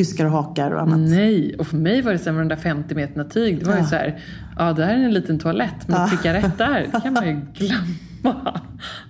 hyskar 0.00 0.24
och 0.24 0.30
hakar 0.30 0.70
och 0.70 0.80
annat. 0.82 0.98
Nej, 1.00 1.54
och 1.58 1.66
för 1.66 1.76
mig 1.76 2.02
var 2.02 2.12
det 2.12 2.18
sen 2.18 2.34
med 2.34 2.44
de 2.44 2.48
där 2.54 2.62
50 2.62 2.94
meterna 2.94 3.24
tyg. 3.24 3.58
Det 3.58 3.64
var 3.66 3.74
ju 3.74 3.80
Ja. 3.80 3.86
så 3.86 3.96
här, 3.96 4.20
ja 4.58 4.72
där 4.72 4.88
är 4.88 4.94
en 4.94 5.12
liten 5.14 5.38
toalett, 5.38 5.88
men 5.88 5.96
att 6.00 6.10
pricka 6.10 6.32
rätt 6.34 6.58
där, 6.58 6.86
det 6.92 7.00
kan 7.00 7.12
man 7.12 7.26
ju 7.28 7.40
glömma. 7.54 8.60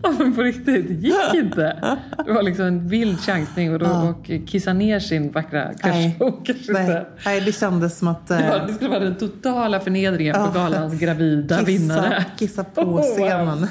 Ja 0.03 0.14
men 0.18 0.33
på 0.35 0.42
riktigt, 0.42 0.88
det 0.88 0.94
gick 0.94 1.35
inte. 1.35 1.96
Det 2.26 2.33
var 2.33 2.42
liksom 2.42 2.64
en 2.64 2.88
vild 2.88 3.20
chansning 3.20 3.72
och, 3.72 3.79
då, 3.79 3.87
och 3.87 4.31
kissa 4.46 4.72
ner 4.72 5.00
sin 5.00 5.33
vackra 5.33 5.64
Nej. 5.64 5.76
kanske, 5.81 6.72
Nej, 6.72 6.83
inte. 6.83 7.07
nej, 7.24 7.40
det 7.40 7.53
kändes 7.53 7.98
som 7.98 8.09
att... 8.09 8.26
Det, 8.29 8.35
eh, 8.38 8.50
var, 8.50 8.66
det 8.66 8.72
skulle 8.74 8.90
vara 8.90 9.00
den 9.05 9.14
totala 9.14 9.81
förnedringen 9.81 10.35
Ja. 10.38 10.46
på 10.46 10.59
galans 10.59 11.00
gravida 11.00 11.62
vinnare. 11.62 12.24
kissa, 12.38 12.62
kissa 12.62 12.64
på 12.64 12.81
Oh, 12.90 12.90
wow. 12.90 13.03
scenen. 13.03 13.66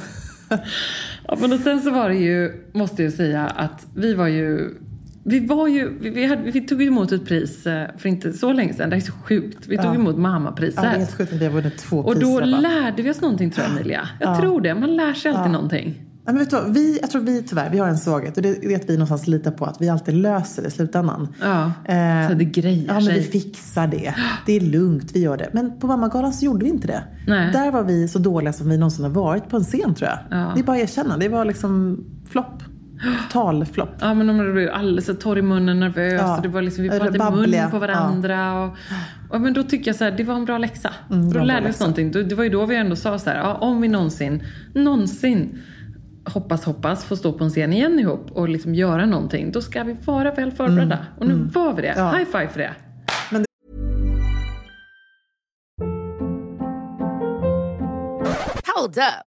Ja, 1.27 1.37
men 1.41 1.53
och 1.53 1.59
sen 1.59 1.81
så 1.81 1.91
var 1.91 2.09
det 2.09 2.15
ju, 2.15 2.51
måste 2.73 3.03
jag 3.03 3.13
säga, 3.13 3.47
att 3.47 3.85
vi 3.95 4.13
var 4.13 4.27
ju 4.27 4.69
vi, 5.23 5.39
var 5.45 5.67
ju, 5.67 5.97
vi, 5.99 6.25
hade, 6.25 6.41
vi 6.51 6.61
tog 6.61 6.81
emot 6.83 7.11
ett 7.11 7.25
pris 7.25 7.65
eh, 7.67 7.87
för 7.97 8.09
inte 8.09 8.33
så 8.33 8.53
länge 8.53 8.73
sedan. 8.73 8.89
Det 8.89 8.95
är 8.95 8.99
så 8.99 9.11
sjukt. 9.11 9.67
Vi 9.67 9.77
tog 9.77 9.85
Ja. 9.85 9.95
emot 9.95 10.15
Ja, 10.15 10.21
mammapriset. 10.21 10.81
det 10.81 10.87
är 10.87 10.97
helt 10.97 11.17
sjukt 11.17 11.33
att 11.33 11.39
vi 11.39 11.45
har 11.45 11.51
vunnit 11.53 11.77
två 11.77 11.97
och 11.97 12.13
priser. 12.13 12.21
då 12.27 12.33
bara. 12.39 12.45
lärde 12.45 13.01
vi 13.03 13.11
oss 13.11 13.21
någonting 13.21 13.51
tror 13.51 13.67
jag 13.67 13.75
Emilia. 13.75 14.09
Jag 14.19 14.39
tror 14.39 14.61
det. 14.61 14.75
Man 14.75 14.95
lär 14.95 15.13
sig 15.13 15.31
alltid 15.31 15.51
någonting. 15.51 16.05
Ja, 16.25 16.33
men 16.33 16.39
vet 16.39 16.49
du? 16.49 16.57
Vi, 16.67 16.99
jag 17.01 17.11
tror 17.11 17.21
vi 17.21 17.43
tyvärr, 17.43 17.69
vi 17.69 17.77
har 17.79 17.87
en 17.87 17.97
svaghet 17.97 18.37
och 18.37 18.43
det 18.43 18.65
är 18.65 18.75
att 18.75 18.89
vi 18.89 18.93
någonstans 18.93 19.27
litar 19.27 19.51
på 19.51 19.65
att 19.65 19.81
vi 19.81 19.89
alltid 19.89 20.13
löser 20.15 20.61
det 20.61 20.67
i 20.67 20.71
slutändan. 20.71 21.27
Ja, 21.41 21.71
Eh, 21.93 22.27
så 22.29 22.33
det 22.33 22.45
grejer 22.45 22.87
Ja, 22.87 22.93
men 22.93 23.03
sig. 23.03 23.15
vi 23.19 23.23
fixar 23.23 23.87
det. 23.87 24.15
Det 24.45 24.53
är 24.53 24.59
lugnt, 24.61 25.11
vi 25.13 25.19
gör 25.19 25.37
det. 25.37 25.49
Men 25.53 25.79
på 25.79 25.87
Mammagalan 25.87 26.33
så 26.33 26.45
gjorde 26.45 26.63
vi 26.65 26.69
inte 26.71 26.87
det. 26.87 27.03
Nej. 27.27 27.51
Där 27.53 27.71
var 27.71 27.83
vi 27.83 28.07
så 28.07 28.19
dåliga 28.19 28.53
som 28.53 28.69
vi 28.69 28.77
någonsin 28.77 29.03
har 29.05 29.11
varit 29.11 29.49
på 29.49 29.57
en 29.57 29.63
scen 29.63 29.95
tror 29.95 30.09
jag. 30.09 30.19
Ja. 30.39 30.51
Det 30.55 30.59
är 30.61 30.63
bara 30.63 30.77
att 30.77 30.83
erkänna. 30.83 31.17
Det 31.17 31.29
var 31.29 31.45
liksom 31.45 32.03
flopp. 32.29 32.63
Totalflopp. 33.01 33.89
Ja, 33.99 34.13
men 34.13 34.27
de 34.27 34.53
blev 34.53 34.73
alldeles 34.73 35.05
så 35.05 35.13
torr 35.13 35.37
i 35.37 35.41
munnen, 35.41 35.79
nervös. 35.79 36.21
Ja. 36.21 36.35
Och 36.35 36.41
det 36.41 36.47
var 36.47 36.61
liksom, 36.61 36.83
vi 36.83 36.89
pratade 36.89 37.15
i 37.15 37.19
babbliga. 37.19 37.61
mun 37.61 37.71
på 37.71 37.79
varandra. 37.79 38.63
Och, 38.63 38.75
och, 39.29 39.41
men 39.41 39.53
då 39.53 39.63
tycker 39.63 39.87
jag 39.87 39.95
så 39.95 40.03
här, 40.03 40.11
det 40.11 40.23
var 40.23 40.35
en 40.35 40.45
bra 40.45 40.57
läxa. 40.57 40.93
Mm, 41.11 41.29
det 41.29 41.39
då 41.39 41.45
lärde 41.45 41.65
vi 41.65 41.71
oss 41.71 41.79
någonting. 41.79 42.11
Det 42.11 42.35
var 42.35 42.43
ju 42.43 42.49
då 42.49 42.65
vi 42.65 42.75
ändå 42.75 42.95
sa 42.95 43.19
så 43.19 43.29
här, 43.29 43.37
ja, 43.37 43.53
om 43.53 43.81
vi 43.81 43.87
någonsin, 43.87 44.43
någonsin 44.73 45.61
hoppas, 46.25 46.65
hoppas 46.65 47.05
få 47.05 47.15
stå 47.15 47.33
på 47.33 47.43
en 47.43 47.49
scen 47.49 47.73
igen 47.73 47.99
ihop 47.99 48.31
och 48.31 48.49
liksom 48.49 48.75
göra 48.75 49.05
någonting. 49.05 49.51
Då 49.51 49.61
ska 49.61 49.83
vi 49.83 49.95
vara 50.05 50.31
väl 50.31 50.51
förberedda. 50.51 50.97
Och 51.17 51.27
nu 51.27 51.49
var 51.53 51.73
vi 51.73 51.81
det. 51.81 51.87
Mm. 51.87 52.05
Ja. 52.05 52.17
High 52.17 52.31
five 52.31 52.47
för 52.47 52.59
det. 52.59 52.73
Hold 58.75 58.97
up. 58.97 59.28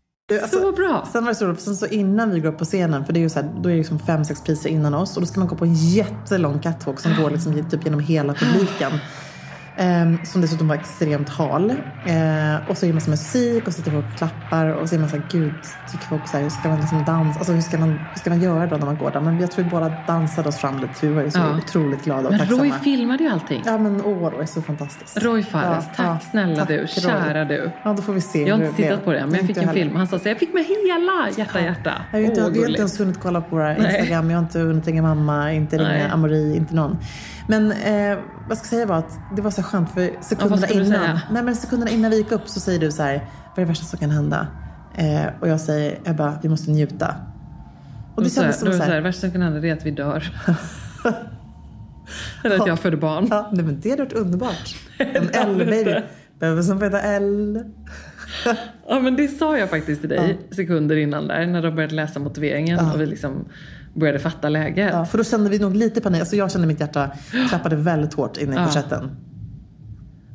Du, 0.31 0.39
alltså, 0.39 0.59
Så 0.59 0.71
bra. 0.71 1.07
Sen 1.11 1.23
var 1.23 1.31
det 1.31 1.35
så 1.35 1.45
roligt, 1.45 1.61
sen 1.61 1.75
så 1.75 1.85
innan 1.85 2.31
vi 2.31 2.39
går 2.39 2.49
upp 2.49 2.57
på 2.57 2.65
scenen, 2.65 3.05
för 3.05 3.13
det 3.13 3.19
är 3.19 3.21
ju 3.21 3.29
så 3.29 3.39
här, 3.39 3.49
då 3.61 3.69
är 3.69 3.73
det 3.73 3.77
liksom 3.77 3.99
fem, 3.99 4.25
sex 4.25 4.41
priser 4.41 4.69
innan 4.69 4.93
oss 4.93 5.15
och 5.15 5.21
då 5.21 5.27
ska 5.27 5.39
man 5.39 5.47
gå 5.47 5.55
på 5.55 5.65
en 5.65 5.73
jättelång 5.73 6.59
catwalk 6.59 6.99
som 6.99 7.15
går 7.21 7.29
liksom 7.29 7.69
typ 7.69 7.85
genom 7.85 7.99
hela 7.99 8.33
publiken. 8.33 8.91
Ehm, 9.77 10.17
som 10.25 10.41
dessutom 10.41 10.67
var 10.67 10.75
extremt 10.75 11.29
hal. 11.29 11.73
Ehm, 12.05 12.57
och 12.69 12.77
så 12.77 12.85
är 12.85 12.87
det 12.87 12.93
massa 12.93 13.09
musik 13.11 13.67
och 13.67 13.73
sitter 13.73 13.91
folk 13.91 14.05
och 14.11 14.17
klappar 14.17 14.67
och 14.67 14.89
så 14.89 14.95
är 14.95 14.99
man 14.99 15.09
så 15.09 15.15
här, 15.15 15.23
gud, 15.31 15.53
tycker 15.91 16.05
folk 16.05 16.27
så 16.27 16.37
här, 16.37 16.43
hur 16.43 16.49
ska 16.49 16.69
man 16.69 16.79
liksom 16.79 17.03
dansa? 17.05 17.39
Alltså 17.39 17.53
hur 17.53 17.61
ska 17.61 17.77
man, 17.77 17.89
hur 17.89 18.19
ska 18.19 18.29
man 18.29 18.41
göra 18.41 18.65
då 18.67 18.77
när 18.77 18.85
man 18.85 18.97
går 18.97 19.11
där? 19.11 19.19
Men 19.21 19.39
jag 19.39 19.51
tror 19.51 19.63
vi 19.65 19.69
båda 19.71 19.91
dansade 20.07 20.49
oss 20.49 20.57
fram 20.57 20.79
lite, 20.79 21.07
vi 21.07 21.13
var 21.13 21.23
ju 21.23 21.31
så 21.31 21.39
Ja. 21.39 21.57
otroligt 21.57 22.03
glada 22.03 22.21
och 22.25 22.31
Men 22.31 22.39
tacksamma. 22.39 22.61
Roy 22.63 22.71
filmade 22.71 23.23
ju 23.23 23.29
allting. 23.29 23.61
Ja 23.65 23.77
men 23.77 24.01
åh, 24.05 24.29
Roy 24.31 24.47
så 24.47 24.61
fantastiskt. 24.61 25.23
Roy 25.23 25.43
Fares, 25.43 25.85
Ja, 25.87 25.93
tack 25.95 26.05
ja, 26.05 26.17
snälla 26.31 26.55
tack, 26.55 26.67
du, 26.67 26.77
Roy. 26.77 26.87
kära 26.87 27.45
du. 27.45 27.71
Ja, 27.83 27.93
då 27.93 28.01
får 28.01 28.13
vi 28.13 28.21
se 28.21 28.47
Jag 28.47 28.57
har 28.57 28.63
inte 28.63 28.75
tittat 28.83 29.05
på 29.05 29.11
det, 29.13 29.25
men 29.25 29.35
jag 29.35 29.47
fick 29.47 29.57
en 29.57 29.67
heller. 29.67 29.81
film. 29.83 29.95
Han 29.95 30.07
sa 30.07 30.19
så 30.19 30.29
jag 30.29 30.37
fick 30.39 30.53
med 30.53 30.63
hela 30.63 31.29
hjärta 31.37 31.61
hjärta. 31.61 31.93
Jag 32.11 32.19
har, 32.19 32.25
inte, 32.25 32.41
har 32.41 32.49
inte 32.49 32.79
ens 32.79 32.99
hunnit 32.99 33.19
kolla 33.21 33.41
på 33.41 33.55
våra. 33.55 33.77
Instagram. 33.77 34.29
Jag 34.31 34.37
har 34.37 34.43
inte 34.43 34.59
hunnit 34.59 34.87
ringa 34.87 35.01
mamma, 35.01 35.53
inte 35.53 35.77
ringa 35.77 36.09
Amori, 36.11 36.55
inte 36.55 36.75
någon. 36.75 36.97
Men 37.51 37.71
eh, 37.71 38.17
vad 38.47 38.57
ska 38.57 38.65
jag 38.65 38.69
säga 38.69 38.85
var 38.85 38.97
att 38.97 39.19
det 39.35 39.41
var 39.41 39.51
så 39.51 39.63
skönt 39.63 39.91
för 39.93 40.11
sekunderna 40.21 40.67
du 40.67 40.73
innan. 40.73 41.19
Nej 41.31 41.43
men 41.43 41.55
sekunderna 41.55 41.91
innan 41.91 42.11
vi 42.11 42.17
gick 42.17 42.31
upp 42.31 42.47
så 42.47 42.59
säger 42.59 42.79
du 42.79 42.91
så 42.91 43.03
här, 43.03 43.13
vad 43.49 43.57
är 43.57 43.61
det 43.61 43.65
värsta 43.65 43.85
som 43.85 43.99
kan 43.99 44.09
hända? 44.09 44.47
Eh, 44.95 45.25
och 45.39 45.47
jag 45.47 45.59
säger, 45.59 45.99
Ebba, 46.05 46.39
vi 46.43 46.49
måste 46.49 46.71
njuta. 46.71 47.15
Och 48.15 48.23
det 48.23 48.29
kändes 48.29 48.59
som 48.59 48.73
så 48.73 48.83
här, 48.83 48.95
det 48.95 49.01
värsta 49.01 49.21
som 49.21 49.31
kan 49.31 49.41
hända 49.41 49.59
det 49.59 49.69
är 49.69 49.73
att 49.73 49.85
vi 49.85 49.91
dör. 49.91 50.31
Eller 52.43 52.59
att 52.59 52.67
jag 52.67 52.79
föder 52.79 52.97
barn. 52.97 53.27
ja, 53.29 53.49
nej, 53.51 53.65
men 53.65 53.79
det 53.79 53.89
hade 53.89 54.03
varit 54.03 54.13
underbart. 54.13 54.75
En 54.97 55.29
L-baby. 55.33 55.95
Behöver 56.39 56.61
som 56.61 56.81
heter 56.81 57.01
L. 57.03 57.63
Ja 58.87 58.99
men 58.99 59.15
det 59.15 59.27
sa 59.27 59.57
jag 59.57 59.69
faktiskt 59.69 60.01
till 60.01 60.09
dig 60.09 60.39
sekunder 60.51 60.95
innan 60.95 61.27
där 61.27 61.45
när 61.45 61.61
de 61.61 61.75
började 61.75 61.95
läsa 61.95 62.19
motiveringen 62.19 62.79
och 62.79 63.01
vi 63.01 63.05
liksom 63.05 63.45
började 63.93 64.19
fatta 64.19 64.49
läget. 64.49 64.89
Ja, 64.93 65.05
för 65.05 65.17
då 65.17 65.23
kände 65.23 65.49
vi 65.49 65.59
nog 65.59 65.75
lite 65.75 66.01
panik. 66.01 66.19
Alltså 66.19 66.35
jag 66.35 66.51
kände 66.51 66.67
mitt 66.67 66.79
hjärta 66.79 67.11
klappade 67.49 67.75
väldigt 67.91 68.13
hårt 68.13 68.37
inne 68.37 68.53
i 68.53 68.55
Ja. 68.55 68.65
korsetten. 68.65 69.11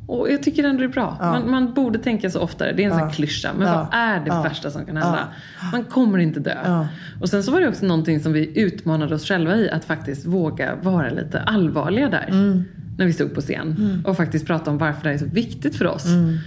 Och 0.08 0.30
jag 0.30 0.42
tycker 0.42 0.64
ändå 0.64 0.80
det 0.80 0.86
är 0.86 0.92
bra. 0.92 1.16
Man, 1.20 1.50
man 1.50 1.74
borde 1.74 1.98
tänka 1.98 2.30
så 2.30 2.40
oftare. 2.40 2.72
Det 2.72 2.82
är 2.82 2.86
en 2.86 2.92
sån 2.92 3.00
här 3.00 3.10
klyscha. 3.10 3.50
Men 3.58 3.68
Ja. 3.68 3.74
vad 3.92 4.00
är 4.00 4.20
det 4.20 4.26
Ja. 4.26 4.42
värsta 4.42 4.70
som 4.70 4.86
kan 4.86 4.96
hända? 4.96 5.28
Man 5.72 5.84
kommer 5.84 6.18
inte 6.18 6.40
dö. 6.40 6.56
Ja. 6.64 6.88
Och 7.20 7.28
sen 7.28 7.42
så 7.42 7.52
var 7.52 7.60
det 7.60 7.68
också 7.68 7.86
någonting 7.86 8.20
som 8.20 8.32
vi 8.32 8.60
utmanade 8.60 9.14
oss 9.14 9.24
själva 9.28 9.56
i. 9.56 9.70
Att 9.70 9.84
faktiskt 9.84 10.26
våga 10.26 10.74
vara 10.82 11.10
lite 11.10 11.40
allvarliga 11.40 12.08
där. 12.08 12.26
Mm. 12.28 12.64
När 12.98 13.06
vi 13.06 13.12
stod 13.12 13.34
på 13.34 13.40
scen. 13.40 14.02
Och 14.06 14.16
faktiskt 14.16 14.46
prata 14.46 14.70
om 14.70 14.78
varför 14.78 15.02
det 15.02 15.08
här 15.08 15.14
är 15.14 15.18
så 15.18 15.26
viktigt 15.26 15.76
för 15.76 15.86
oss. 15.86 16.06
Mm. 16.06 16.38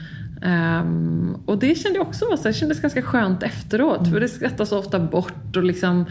Ehm, 0.41 1.35
och 1.45 1.57
det 1.59 1.75
kände 1.77 1.99
jag 1.99 2.07
också 2.07 2.25
var 2.25 2.37
så 2.37 2.43
här, 2.43 2.53
kändes 2.53 2.81
ganska 2.81 3.01
skönt 3.01 3.43
efteråt. 3.43 3.99
Mm. 3.99 4.11
För 4.11 4.19
det 4.19 4.27
skrattas 4.27 4.69
så 4.69 4.79
ofta 4.79 4.99
bort. 4.99 5.55
Och 5.57 5.63
liksom, 5.63 6.05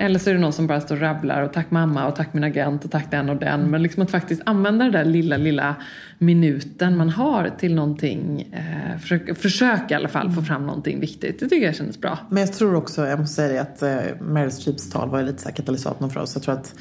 eller 0.00 0.18
så 0.18 0.30
är 0.30 0.34
det 0.34 0.40
någon 0.40 0.52
som 0.52 0.66
bara 0.66 0.80
står 0.80 0.94
och 0.94 1.00
rabblar. 1.00 1.42
Och 1.42 1.52
tack 1.52 1.70
mamma 1.70 2.06
och 2.06 2.16
tack 2.16 2.32
min 2.32 2.44
agent 2.44 2.84
och 2.84 2.90
tack 2.90 3.10
den 3.10 3.28
och 3.28 3.36
den. 3.36 3.70
Men 3.70 3.82
liksom 3.82 4.02
att 4.02 4.10
faktiskt 4.10 4.42
använda 4.46 4.84
den 4.84 4.92
där 4.92 5.04
lilla, 5.04 5.36
lilla 5.36 5.74
minuten 6.18 6.96
man 6.96 7.10
har 7.10 7.50
till 7.58 7.74
någonting. 7.74 8.52
Eh, 8.52 8.98
försöka, 9.34 9.94
i 9.94 9.96
alla 9.96 10.08
fall 10.08 10.30
få 10.32 10.42
fram 10.42 10.66
någonting 10.66 11.00
viktigt. 11.00 11.40
Det 11.40 11.48
tycker 11.48 11.66
jag 11.66 11.76
kändes 11.76 12.00
bra. 12.00 12.18
Men 12.30 12.40
jag 12.40 12.52
tror 12.52 12.74
också, 12.74 13.06
jag 13.06 13.18
måste 13.18 13.34
säga 13.34 13.52
det, 13.52 13.60
att 13.60 13.82
eh, 13.82 14.20
Meryl 14.20 14.50
Streeps 14.50 14.90
tal 14.90 15.10
var 15.10 15.22
lite 15.22 15.42
så 15.42 15.48
här 15.48 15.56
katalysatorn 15.56 16.10
för 16.10 16.20
oss. 16.20 16.34
Jag 16.34 16.42
tror 16.42 16.54
att 16.54 16.74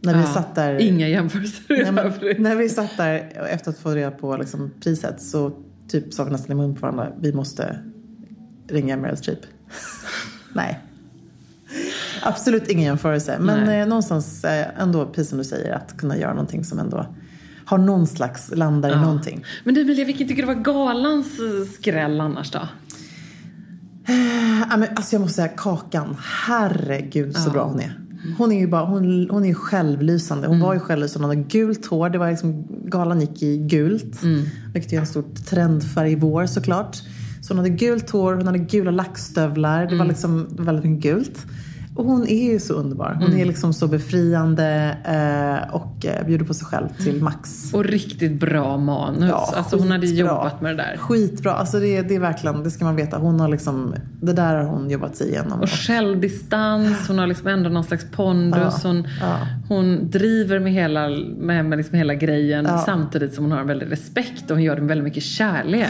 när 0.00 0.14
vi 0.14 0.20
Ja, 0.20 0.26
satt 0.26 0.54
där... 0.54 0.80
Inga 0.80 1.08
jämförelser 1.08 1.62
Nej, 1.68 1.92
men, 1.92 2.42
när 2.42 2.56
vi 2.56 2.68
satt 2.68 2.96
där 2.96 3.46
efter 3.50 3.70
att 3.70 3.78
få 3.78 3.90
reda 3.90 4.10
på 4.10 4.36
liksom, 4.36 4.70
priset 4.82 5.22
så 5.22 5.52
typ 5.88 6.14
sa 6.14 6.24
vi 6.24 6.30
nästan 6.30 6.52
i 6.52 6.54
mun 6.54 6.74
på 6.74 6.80
varandra, 6.80 7.12
vi 7.20 7.32
måste 7.32 7.78
ringa 8.68 8.96
Meryl 8.96 9.16
Streep. 9.16 9.40
Nej. 10.54 10.78
Absolut 12.22 12.68
ingen 12.68 12.84
jämförelse. 12.84 13.36
Men 13.40 13.64
Nej. 13.64 13.80
eh, 13.80 13.86
någonstans 13.86 14.44
eh, 14.44 14.66
ändå, 14.82 15.06
precis 15.06 15.28
som 15.28 15.38
du 15.38 15.44
säger, 15.44 15.74
att 15.74 15.96
kunna 15.96 16.16
göra 16.16 16.32
någonting 16.32 16.64
som 16.64 16.78
ändå 16.78 17.06
har 17.64 17.78
någon 17.78 18.06
slags, 18.06 18.50
landar 18.54 18.92
i 18.92 18.96
någonting. 18.96 19.44
Men 19.64 19.74
du 19.74 19.80
Emilia, 19.80 20.04
vilken 20.04 20.28
tycker 20.28 20.42
du 20.42 20.46
var 20.46 20.62
galans 20.62 21.26
eh, 21.26 21.72
skräll 21.72 22.20
annars 22.20 22.50
då? 22.50 22.68
Ja, 24.70 24.76
men, 24.76 24.88
alltså 24.96 25.14
jag 25.14 25.20
måste 25.20 25.34
säga 25.34 25.48
Kakan, 25.48 26.16
herregud 26.46 27.36
så 27.36 27.50
bra 27.50 27.64
hon 27.64 27.80
är. 27.80 28.00
Hon 28.38 28.52
är 28.52 28.60
ju 28.60 28.66
bara, 28.66 28.84
hon, 28.84 29.30
hon 29.30 29.44
är 29.44 29.54
självlysande. 29.54 30.48
Hon 30.48 30.60
var 30.60 30.74
ju 30.74 30.80
självlysande, 30.80 31.28
hon 31.28 31.36
hade 31.36 31.48
gult 31.48 31.86
hår. 31.86 32.10
Det 32.10 32.18
var 32.18 32.30
liksom, 32.30 32.66
galan 32.84 33.20
gick 33.20 33.42
i 33.42 33.58
gult. 33.58 34.22
Vilket 34.74 34.92
är 34.92 34.98
en 34.98 35.06
stor 35.06 35.24
trendfärg 35.50 36.12
i 36.12 36.14
vår 36.14 36.46
såklart. 36.46 36.96
Så 37.42 37.54
hon 37.54 37.58
hade 37.58 37.70
gult 37.70 38.10
hår, 38.10 38.34
hon 38.34 38.46
hade 38.46 38.58
gula 38.58 38.90
lackstövlar. 38.90 39.86
Det 39.86 39.96
var 39.96 40.04
liksom 40.04 40.48
väldigt 40.50 40.84
mycket 40.84 41.02
gult. 41.02 41.46
Och 42.00 42.06
hon 42.06 42.28
är 42.28 42.52
ju 42.52 42.60
så 42.60 42.74
underbar. 42.74 43.18
Hon 43.20 43.36
är 43.36 43.44
liksom 43.44 43.72
så 43.72 43.86
befriande 43.86 44.96
eh, 45.04 45.74
och 45.74 46.06
eh, 46.06 46.26
bjuder 46.26 46.44
på 46.44 46.54
sig 46.54 46.66
själv 46.66 46.88
till 47.04 47.22
max. 47.22 47.74
Och 47.74 47.84
riktigt 47.84 48.40
bra 48.40 48.76
manus. 48.76 49.32
alltså 49.32 49.76
hon 49.76 49.90
hade 49.90 50.06
jobbat 50.06 50.60
med 50.60 50.76
det 50.76 50.82
där. 50.82 50.96
Skitbra. 50.96 51.52
Alltså 51.52 51.80
det, 51.80 52.02
det 52.02 52.14
är 52.14 52.20
verkligen, 52.20 52.62
det 52.62 52.70
ska 52.70 52.84
man 52.84 52.96
veta. 52.96 53.18
Hon 53.18 53.40
har 53.40 53.48
liksom, 53.48 53.94
det 54.20 54.32
där 54.32 54.54
har 54.56 54.64
hon 54.64 54.90
jobbat 54.90 55.16
sig 55.16 55.28
igenom. 55.28 55.60
Och 55.60 55.70
självdistans, 55.70 57.08
hon 57.08 57.18
har 57.18 57.26
liksom 57.26 57.46
ändå 57.46 57.70
någon 57.70 57.84
slags 57.84 58.06
pondus. 58.10 58.82
Hon, 58.82 59.08
ja. 59.20 59.36
hon 59.68 60.10
driver 60.10 60.58
med 60.58 60.72
hela, 60.72 61.08
med, 61.38 61.64
med 61.64 61.78
liksom 61.78 61.96
hela 61.98 62.14
grejen 62.14 62.64
Ja. 62.64 62.82
samtidigt 62.86 63.34
som 63.34 63.44
hon 63.44 63.52
har 63.52 63.60
en 63.60 63.66
väldig 63.66 63.90
respekt 63.92 64.50
och 64.50 64.56
hon 64.56 64.62
gör 64.62 64.74
det 64.74 64.80
med 64.80 64.88
väldigt 64.88 65.04
mycket 65.04 65.22
kärlek. 65.22 65.88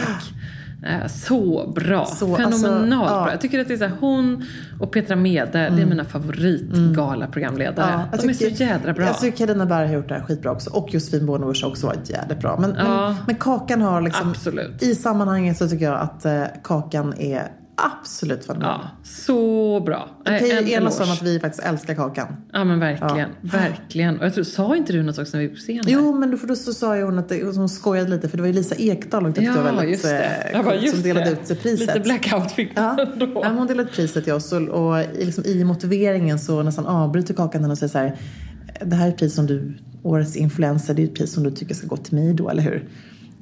Eh, 0.85 1.07
Så 1.07 1.71
bra! 1.75 2.05
Så, 2.05 2.35
Fenomenalt 2.35 2.53
alltså, 2.53 3.15
ja. 3.15 3.23
bra. 3.23 3.31
Jag 3.31 3.41
tycker 3.41 3.59
att 3.59 3.67
det 3.67 3.73
är 3.73 3.77
så 3.77 3.83
här, 3.83 3.93
hon 3.99 4.45
och 4.79 4.91
Petra 4.91 5.15
Mede, 5.15 5.51
det 5.51 5.81
är 5.81 5.85
mina 5.85 6.05
favoritgala-programledare. 6.05 7.93
Mm. 7.93 8.05
Ja, 8.11 8.17
De 8.21 8.29
är 8.29 8.33
tycker- 8.33 8.55
så 8.55 8.63
jädra 8.63 8.93
bra. 8.93 9.05
Jag 9.05 9.19
tycker 9.19 9.37
Carina 9.47 9.65
Berg 9.65 9.87
har 9.87 9.93
gjort 9.95 10.07
det 10.09 10.13
här 10.15 10.21
skitbra 10.21 10.51
också. 10.51 10.69
Och 10.69 10.93
Josefin 10.93 11.25
Bornebusch 11.25 11.63
har 11.63 11.69
också 11.69 11.87
varit 11.87 12.09
jävligt 12.09 12.39
bra. 12.39 12.57
Men, 12.59 12.75
Ja. 12.77 13.07
men, 13.09 13.15
men 13.27 13.35
Kakan 13.35 13.81
har 13.81 14.01
liksom... 14.01 14.29
Absolut. 14.29 14.83
I 14.83 14.95
sammanhanget 14.95 15.57
så 15.57 15.67
tycker 15.69 15.85
jag 15.85 15.99
att 16.01 16.25
eh, 16.25 16.43
Kakan 16.63 17.13
är 17.17 17.43
absolut 17.81 18.45
fenomenal. 18.45 18.79
Ja, 18.83 18.89
så 19.03 19.79
bra. 19.85 20.09
En 20.25 20.45
ju 20.67 20.71
enas 20.73 20.99
om 20.99 21.11
att 21.11 21.21
vi 21.21 21.39
faktiskt 21.39 21.63
älskar 21.63 21.95
Kakan. 21.95 22.27
Ja 22.53 22.63
men 22.63 22.79
verkligen, 22.79 23.29
verkligen. 23.41 24.19
Och 24.19 24.25
jag 24.25 24.33
tror, 24.33 24.43
sa 24.43 24.75
inte 24.75 24.93
du 24.93 25.03
något 25.03 25.17
också 25.17 25.37
när 25.37 25.41
vi 25.41 25.47
var 25.47 25.55
på 25.55 25.59
scenen? 25.59 25.83
Jo, 25.87 26.13
men 26.17 26.31
då, 26.31 26.37
då 26.47 26.55
så 26.55 26.73
sa 26.73 26.97
ju 26.97 27.03
hon 27.03 27.19
att 27.19 27.29
det, 27.29 27.43
hon 27.43 27.69
skojade 27.69 28.09
lite 28.09 28.29
för 28.29 28.37
det 28.37 28.41
var 28.43 28.47
ju 28.47 28.53
Lisa 28.53 28.75
Ekdahl 28.75 29.25
och 29.25 29.35
tyckte 29.35 29.51
det 29.53 29.61
var 29.61 29.71
väldigt 29.71 30.05
eh, 30.05 30.11
Jag 30.53 30.65
bara, 30.65 30.75
just 30.75 30.93
som 30.93 31.03
delade 31.03 31.25
det. 31.25 31.51
ut 31.53 31.61
priset. 31.61 31.79
Lite 31.87 31.99
blackout 31.99 32.51
fick 32.51 32.71
Ja, 32.75 33.05
då. 33.17 33.27
ja, 33.43 33.49
hon 33.49 33.67
delade 33.67 33.89
ut 33.89 33.95
priset 33.95 34.23
till 34.23 34.33
oss 34.33 34.51
och, 34.53 34.61
och 34.61 35.01
i, 35.01 35.25
liksom, 35.25 35.45
i 35.45 35.63
motiveringen 35.63 36.39
så 36.39 36.63
nästan 36.63 36.85
avbryter 36.85 37.33
Kakan 37.33 37.61
henne 37.61 37.71
och 37.71 37.77
säger 37.77 37.91
så 37.91 37.97
här. 37.97 38.15
Det 38.85 38.95
här 38.95 39.05
är 39.07 39.09
ett 39.11 39.17
pris 39.17 39.35
som 39.35 39.45
du, 39.47 39.73
årets 40.03 40.35
influencer, 40.35 40.93
det 40.93 41.01
är 41.01 41.03
ett 41.07 41.15
pris 41.15 41.33
som 41.33 41.43
du 41.43 41.51
tycker 41.51 41.75
ska 41.75 41.87
gå 41.87 41.97
till 41.97 42.15
mig 42.15 42.33
då, 42.33 42.49
eller 42.49 42.63
hur? 42.63 42.89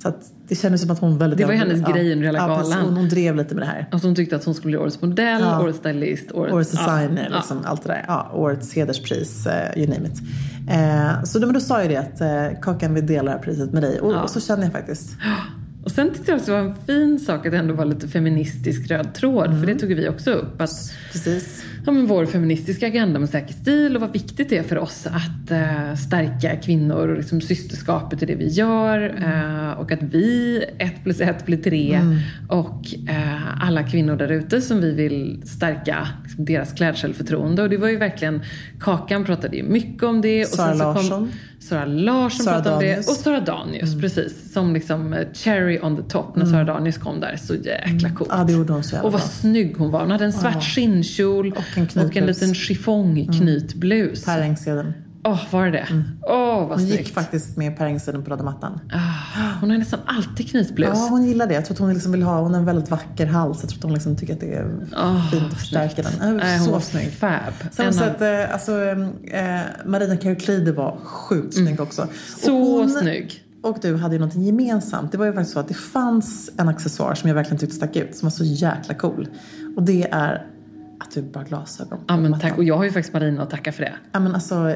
Så 0.02 0.08
att 0.08 0.32
det 0.48 0.56
kändes 0.56 0.82
som 0.82 0.92
att 0.92 1.00
hon 1.00 1.18
väldigt... 1.18 1.38
Det 1.38 1.46
var 1.46 1.54
hennes 1.54 1.82
grej 1.82 2.12
under 2.14 2.26
hela 2.26 2.40
ja, 2.40 2.48
galan. 2.48 2.86
Hon, 2.86 2.98
hon 2.98 3.10
drev 3.10 3.36
lite 3.36 3.56
med 3.56 3.64
det 3.64 3.68
här. 3.68 3.88
Alltså 3.92 4.08
hon 4.08 4.16
tyckte 4.16 4.36
att 4.36 4.46
hon 4.46 4.56
skulle 4.56 4.72
bli 4.72 4.78
årets 4.78 5.02
modell, 5.02 5.42
Ja. 5.42 5.64
årets 5.64 5.80
stylist, 5.80 6.32
årets, 6.32 6.54
Årets 6.54 6.72
designer, 6.72 7.28
ja, 7.32 7.36
liksom, 7.38 7.58
allt 7.66 7.84
det 7.84 7.90
där. 7.90 8.06
Ja, 8.08 8.32
årets 8.34 8.74
hederspris, 8.74 9.48
uh, 9.48 9.82
you 9.82 9.88
name 9.94 10.08
it. 10.08 10.22
Eh, 10.70 11.24
så 11.24 11.40
då, 11.40 11.48
men 11.48 11.54
då 11.54 11.60
sa 11.60 11.82
jag 11.82 11.90
det 11.90 11.98
att 11.98 12.22
uh, 12.54 12.60
Kakan 12.62 12.94
vill 12.94 13.08
dela 13.08 13.24
det 13.24 13.38
här 13.38 13.44
priset 13.44 13.74
med 13.74 13.84
dig. 13.84 14.00
Och, 14.00 14.24
och 14.24 14.30
så 14.30 14.40
känner 14.40 14.64
jag 14.64 14.72
faktiskt. 14.72 15.10
Och 15.90 15.96
sen 15.96 16.14
tyckte 16.14 16.32
jag 16.32 16.38
också 16.40 16.52
det 16.52 16.62
var 16.62 16.70
en 16.70 16.76
fin 16.88 17.20
sak 17.20 17.46
att 17.46 17.52
det 17.52 17.58
ändå 17.58 17.74
var 17.74 17.86
lite 17.86 18.08
feministisk 18.08 18.92
röd 18.92 19.14
tråd. 19.14 19.46
För 19.46 19.54
Mm. 19.54 19.66
det 19.66 19.76
tog 19.76 19.90
vi 19.90 20.10
också 20.10 20.32
upp. 20.32 20.62
Att 20.62 20.70
Precis. 21.12 21.64
ja, 21.86 21.92
men 21.92 22.08
vår 22.08 22.26
feministiska 22.26 22.88
agenda 22.88 23.20
med 23.20 23.30
säker 23.30 23.54
stil 23.54 23.96
och 23.96 24.02
vad 24.02 24.12
viktigt 24.14 24.50
det 24.50 24.58
är 24.58 24.64
för 24.64 24.78
oss 24.78 25.08
att 25.08 25.52
eh, 25.52 25.96
stärka 26.08 26.56
kvinnor 26.56 27.08
och 27.08 27.18
liksom 27.18 27.42
systerskapet 27.42 28.24
i 28.24 28.26
det 28.26 28.36
vi 28.36 28.48
gör. 28.48 29.16
eh, 29.24 29.80
och 29.80 29.92
att 29.92 30.04
vi, 30.04 30.64
ett 30.80 31.04
plus 31.04 31.22
ett 31.22 31.46
blir 31.46 31.58
tre. 31.58 31.94
Mm. 31.94 32.18
Och 32.50 32.82
eh, 33.10 33.64
alla 33.68 33.84
kvinnor 33.84 34.16
där 34.16 34.32
ute 34.32 34.62
som 34.62 34.82
vi 34.82 34.92
vill 34.92 35.42
stärka 35.46 36.08
liksom, 36.24 36.46
deras 36.46 36.74
klädsjälvförtroende. 36.74 37.64
Och 37.64 37.70
det 37.70 37.78
var 37.78 37.90
ju 37.90 37.98
verkligen, 37.98 38.42
Kakan 38.80 39.26
pratade 39.26 39.58
ju 39.58 39.64
mycket 39.64 40.04
om 40.04 40.22
det. 40.22 40.42
Och 40.42 40.50
Sara 40.50 40.68
sen 40.68 40.78
så 40.78 40.84
kom 40.84 40.94
Larsson. 40.96 41.32
Sara 41.60 41.86
Larsson 41.86 42.46
Sara 42.46 42.56
pratade 42.56 42.76
om 42.76 42.82
det. 42.82 42.94
Mm. 42.94 43.00
Och 43.00 43.16
Sara 43.16 43.40
Danius, 43.40 44.02
precis. 44.02 44.54
Som 44.54 44.74
liksom 44.74 45.14
eh, 45.14 45.28
cherry 45.34 45.80
on 45.82 45.96
the 45.98 46.04
top 46.04 46.36
när 46.36 46.46
Sara 46.46 46.64
Danius 46.64 46.98
kom 46.98 47.20
där. 47.20 47.38
Så 47.38 47.56
jäkla 47.56 48.10
coolt. 48.10 48.30
Mm. 48.32 48.40
Ja, 48.40 48.46
det 48.48 48.54
gjorde 48.54 48.74
hon 48.74 48.84
så 48.84 48.96
jävla 48.96 49.08
Och 49.08 49.12
vad 49.14 49.22
bra. 49.22 49.30
snygg 49.30 49.78
hon 49.78 49.92
var. 49.92 50.00
Hon 50.02 50.12
hade 50.12 50.26
en 50.26 50.34
svart 50.34 50.64
skinnkjol 50.64 51.52
Och 51.52 51.78
en 51.78 51.88
knytblus. 51.88 52.16
Mm. 52.16 52.28
liten 52.28 52.56
chiffongknytblus. 52.56 54.28
Engseden. 54.28 54.94
Åh, 55.24 55.40
var 55.52 55.66
det 55.66 55.72
det? 55.72 56.04
Åh, 56.22 56.60
vad 56.60 56.68
Hon 56.68 56.80
snyggt. 56.80 57.00
gick 57.00 57.14
faktiskt 57.14 57.58
med 57.58 57.78
Per 57.78 58.22
på 58.22 58.32
röda 58.32 58.44
mattan. 58.44 58.80
Ah, 58.94 59.60
hon 59.62 59.70
har 59.70 59.78
nästan 59.78 60.00
alltid 60.06 60.50
knytblus. 60.50 60.90
Ja, 60.94 61.08
hon 61.10 61.26
gillar 61.26 61.48
det. 61.48 61.54
Jag 61.54 61.66
tror 61.66 61.76
att 61.76 61.80
hon 61.80 61.94
liksom 61.94 62.12
vill 62.12 62.24
ha, 62.24 62.42
hon 62.42 62.54
har 62.54 62.60
en 62.60 62.66
väldigt 62.66 62.92
vacker 62.92 63.26
hals. 63.26 63.58
Jag 63.62 63.70
tror 63.70 63.80
att 63.80 63.84
hon 63.84 63.94
liksom 63.94 64.16
tycker 64.16 64.34
att 64.34 64.40
det 64.40 64.54
är 64.54 64.66
fint 65.32 65.52
att 65.54 65.60
förstärka 65.60 66.02
den. 66.02 66.30
Äh, 66.30 66.34
Nej, 66.36 66.58
hon 66.58 66.66
så 66.66 66.72
var 66.72 66.80
snygg. 66.80 67.12
fab. 67.12 67.54
Sen 67.72 67.88
En 67.88 67.94
så 67.94 68.04
att, 68.04 68.22
eh, 68.22 68.54
alltså, 68.54 68.86
eh, 69.32 69.60
Marina 69.86 70.18
Kauklide 70.18 70.72
var 70.72 70.98
sjukt 71.04 71.54
snygg 71.54 71.80
också. 71.82 72.02
Mm. 72.02 72.14
Så 72.38 72.56
och 72.58 72.80
hon 72.80 72.90
snygg. 72.90 73.44
Och 73.64 73.78
du 73.82 73.96
hade 73.96 74.16
ju 74.16 74.20
någonting 74.20 74.44
gemensamt. 74.44 75.12
Det 75.12 75.18
var 75.18 75.26
ju 75.26 75.34
faktiskt 75.34 75.54
så 75.54 75.60
att 75.60 75.68
det 75.68 75.74
fanns 75.74 76.50
en 76.58 76.70
accessoar 76.70 77.16
som 77.16 77.28
jag 77.28 77.36
verkligen 77.36 77.60
tyckte 77.60 77.76
stack 77.76 77.96
ut. 77.96 78.16
Som 78.16 78.26
var 78.26 78.32
så 78.32 78.44
jäkla 78.44 78.94
cool. 78.94 79.28
Och 79.76 79.84
det 79.84 80.08
är 80.12 80.46
att 81.10 81.16
du 81.16 81.22
bara 81.22 81.44
glasögon 81.44 81.98
på 81.98 82.04
Ja, 82.08 82.18
men 82.18 82.40
tack. 82.40 82.58
Och 82.58 82.64
jag 82.64 82.78
har 82.78 82.84
ju 82.84 82.92
faktiskt 82.92 83.14
Marina 83.14 83.44
att 83.44 83.50
tacka 83.50 83.72
för 83.72 83.84
det. 83.84 83.94
Ja, 84.12 84.20
men 84.20 84.36
alltså, 84.36 84.74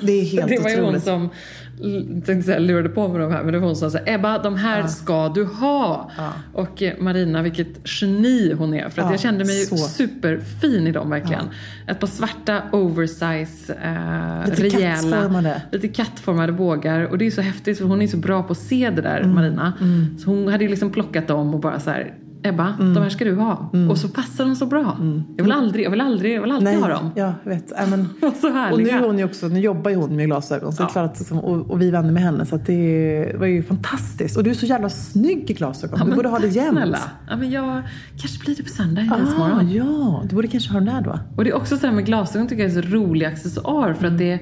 det 0.00 0.12
är 0.12 0.24
helt 0.24 0.48
Det 0.48 0.58
var 0.62 0.70
ju 0.70 0.76
hon 0.76 0.84
otroligt. 0.84 1.04
som 1.04 1.28
tänkte 2.26 2.42
säga, 2.42 2.58
lurade 2.58 2.88
på 2.88 3.08
med 3.08 3.20
de 3.20 3.32
här. 3.32 3.42
Men 3.42 3.52
det 3.52 3.58
var 3.58 3.66
hon 3.66 3.76
som 3.76 3.90
sa 3.90 3.98
Ebba, 4.06 4.38
de 4.38 4.56
här 4.56 4.86
ska 4.86 5.28
du 5.28 5.44
ha. 5.44 6.10
Och 6.52 6.82
eh, 6.82 6.92
Marina, 6.98 7.42
vilket 7.42 7.68
geni 7.84 8.52
hon 8.58 8.74
är. 8.74 8.88
För 8.88 9.02
att 9.02 9.06
Ja, 9.08 9.12
jag 9.12 9.20
kände 9.20 9.44
mig 9.44 9.64
så. 9.66 9.76
superfin 9.76 10.86
i 10.86 10.92
dem 10.92 11.10
verkligen. 11.10 11.44
Ett 11.86 12.00
par 12.00 12.06
svarta 12.06 12.62
oversize, 12.72 13.72
eh, 13.84 14.50
Lite 14.50 14.62
rejäla. 14.62 15.16
kattformade. 15.16 15.62
Lite 15.72 15.88
kattformade 15.88 16.52
bågar. 16.52 17.00
Och 17.02 17.18
det 17.18 17.26
är 17.26 17.30
så 17.30 17.40
häftigt 17.40 17.78
för 17.78 17.84
hon 17.84 18.02
är 18.02 18.06
så 18.06 18.16
bra 18.16 18.42
på 18.42 18.52
att 18.52 18.58
se 18.58 18.90
det 18.90 19.02
där, 19.02 19.20
Mm. 19.20 19.34
Marina. 19.34 19.72
Så 20.18 20.30
hon 20.30 20.48
hade 20.48 20.64
ju 20.64 20.70
liksom 20.70 20.90
plockat 20.90 21.28
dem 21.28 21.54
och 21.54 21.60
bara 21.60 21.80
så 21.80 21.90
här 21.90 22.14
Ebba, 22.46 22.74
de 22.78 22.96
här 22.96 23.08
ska 23.08 23.24
du 23.24 23.34
ha. 23.34 23.70
Och 23.90 23.98
så 23.98 24.08
passar 24.08 24.44
de 24.44 24.56
så 24.56 24.66
bra. 24.66 24.96
Jag 25.36 25.44
vill 25.44 25.52
aldrig, 25.52 25.84
jag 25.84 25.90
vill 25.90 26.00
aldrig, 26.00 26.36
jag 26.36 26.42
vill 26.42 26.50
alltid 26.50 26.78
ha 26.78 26.88
dem. 26.88 27.10
Ja, 27.14 27.34
jag 27.44 27.50
vet. 27.50 27.72
Nej, 27.78 27.86
men, 27.90 28.08
Så 28.40 28.46
och 28.46 28.52
nu, 28.52 28.58
härliga. 28.58 28.98
är 28.98 29.06
hon 29.06 29.18
ju 29.18 29.24
också, 29.24 29.48
nu 29.48 29.60
jobbar 29.60 29.90
ju 29.90 29.96
hon 29.96 30.16
med 30.16 30.26
glasögon 30.26 30.72
så 30.72 30.82
är 30.82 30.88
klart 30.88 31.18
och, 31.30 31.70
och 31.70 31.80
vi 31.80 31.90
vänner 31.90 32.12
med 32.12 32.22
henne 32.22 32.46
så 32.46 32.56
det 32.56 33.36
var 33.38 33.46
ju 33.46 33.62
fantastiskt. 33.62 34.36
Och 34.36 34.44
du 34.44 34.50
är 34.50 34.54
så 34.54 34.66
jävla 34.66 34.88
snygg 34.88 35.50
i 35.50 35.54
glasögon. 35.54 35.98
Ja, 35.98 36.04
du 36.04 36.14
borde 36.14 36.28
ha 36.28 36.38
det 36.38 36.48
jämt. 36.48 36.78
Snälla. 36.78 36.98
Ja, 37.30 37.36
men 37.36 37.50
jag 37.50 37.82
kanske 38.18 38.44
blir 38.44 38.56
det 38.56 38.62
på 38.62 38.68
söndag 38.68 39.02
i 39.02 39.10
Ah, 39.10 39.62
ja, 39.62 40.22
du 40.28 40.34
borde 40.34 40.48
kanske 40.48 40.72
ha 40.72 40.80
den 40.80 40.94
där 40.94 41.00
då. 41.00 41.18
Och 41.36 41.44
det 41.44 41.50
är 41.50 41.54
också 41.56 41.76
så 41.76 41.86
här 41.86 41.94
med 41.94 42.06
glasögon 42.06 42.48
tycker 42.48 42.62
jag 42.68 42.76
är 42.76 42.82
så 42.82 42.88
rolig 42.88 43.26
accessoar 43.26 43.94
för 43.94 44.06
att 44.06 44.18
det 44.18 44.40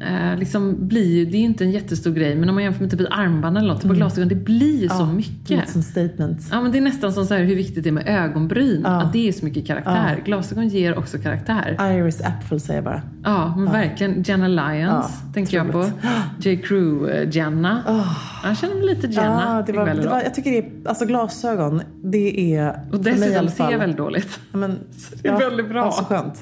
eh, 0.00 0.38
liksom 0.38 0.88
blir 0.88 1.26
det 1.26 1.36
är 1.36 1.38
ju 1.40 1.44
inte 1.44 1.64
en 1.64 1.70
jättestor 1.70 2.10
grej 2.12 2.34
men 2.36 2.48
om 2.48 2.54
man 2.54 2.64
jämför 2.64 2.80
med 2.80 2.90
typ 2.90 3.00
ett 3.00 3.06
armband 3.10 3.58
eller 3.58 3.68
något, 3.68 3.82
på 3.82 3.92
glasögon, 3.94 4.28
det 4.28 4.34
blir 4.34 4.82
ju 4.82 4.88
så 4.88 5.04
Det 5.04 5.10
är 5.10 5.14
mycket. 5.14 5.62
ett 5.64 5.70
sånt 5.70 5.84
statement. 5.84 6.48
Ja 6.50 6.60
men 6.60 6.72
det 6.72 6.78
är 6.78 6.82
nästan 6.82 7.12
som 7.12 7.26
så 7.26 7.34
här 7.34 7.44
hur 7.44 7.56
viktigt 7.56 7.84
det 7.84 7.90
är 7.90 7.92
med 7.92 8.08
ögonbryn, 8.08 8.86
att 8.86 9.12
det 9.12 9.28
är 9.28 9.32
så 9.32 9.44
mycket 9.44 9.66
karaktär. 9.66 10.22
Glasögon 10.24 10.68
ger 10.68 10.98
också 10.98 11.18
karaktär. 11.18 11.76
Iris 11.96 12.20
Apfel 12.20 12.60
säger 12.60 12.74
jag 12.78 12.84
bara. 12.84 13.02
Ja, 13.24 13.56
men 13.56 13.72
verkligen. 13.72 14.22
Jenna 14.22 14.48
Lyons 14.48 14.90
Ja, 14.90 15.10
tänker 15.34 15.56
jag 15.56 15.72
på. 15.72 15.90
J. 16.40 16.56
Crew-Jenna. 16.64 17.78
Jag 18.44 18.56
känner 18.56 18.74
mig 18.74 18.86
lite 18.86 19.06
Jenna 19.06 19.42
Ja, 19.56 19.62
det 19.66 19.72
var, 19.78 19.86
det 19.86 20.08
var, 20.08 20.22
jag 20.22 20.34
tycker 20.34 20.50
det 20.50 20.58
är, 20.58 20.70
alltså 20.88 21.04
glasögon, 21.04 21.82
det 22.02 22.54
är 22.56 22.80
Och 22.92 22.98
dessutom 23.00 23.48
ser 23.48 23.70
jag 23.70 23.78
väldigt 23.78 23.98
dåligt. 23.98 24.40
Ja, 24.52 24.58
Men, 24.58 24.78
det 25.22 25.28
är 25.28 25.38
väldigt 25.38 25.68
bra. 25.68 25.84
Ja, 25.84 25.92
så 25.92 26.04
skönt. 26.04 26.40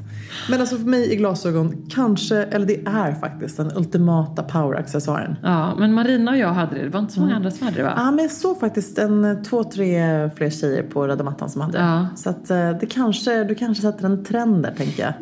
Men 0.50 0.60
alltså 0.60 0.76
för 0.76 0.84
mig 0.86 1.12
är 1.12 1.16
glasögon 1.16 1.86
kanske, 1.90 2.36
eller 2.36 2.66
det 2.66 2.80
är 2.86 3.12
faktiskt 3.14 3.56
den 3.56 3.72
ultimata 3.76 4.42
poweraccessoaren. 4.42 5.36
Ja, 5.42 5.74
men 5.78 5.92
Marina 5.94 6.30
och 6.30 6.36
jag 6.36 6.48
hade 6.48 6.74
det. 6.74 6.82
Det 6.82 6.88
var 6.90 7.00
inte 7.00 7.12
så 7.12 7.20
många 7.20 7.32
Mm. 7.32 7.36
andra 7.36 7.50
som 7.50 7.66
hade 7.66 7.76
det 7.78 7.82
va? 7.84 7.92
Ja, 7.96 8.10
men 8.10 8.18
jag 8.24 8.30
såg 8.30 8.60
faktiskt 8.60 8.98
en, 8.98 9.42
två, 9.44 9.64
tre 9.64 10.30
fler 10.36 10.50
tjejer 10.50 10.82
på 10.82 11.06
röda 11.06 11.24
mattan 11.24 11.50
som 11.50 11.60
hade 11.60 11.78
det. 11.78 11.84
Ja. 11.84 12.06
Så 12.16 12.30
att 12.30 12.50
eh, 12.50 12.70
det 12.70 12.86
kanske, 12.90 13.44
du 13.44 13.54
kanske 13.54 13.82
sätter 13.82 14.04
en 14.04 14.24
trend 14.24 14.62
där 14.62 14.74
tänker 14.76 15.02
jag. 15.02 15.12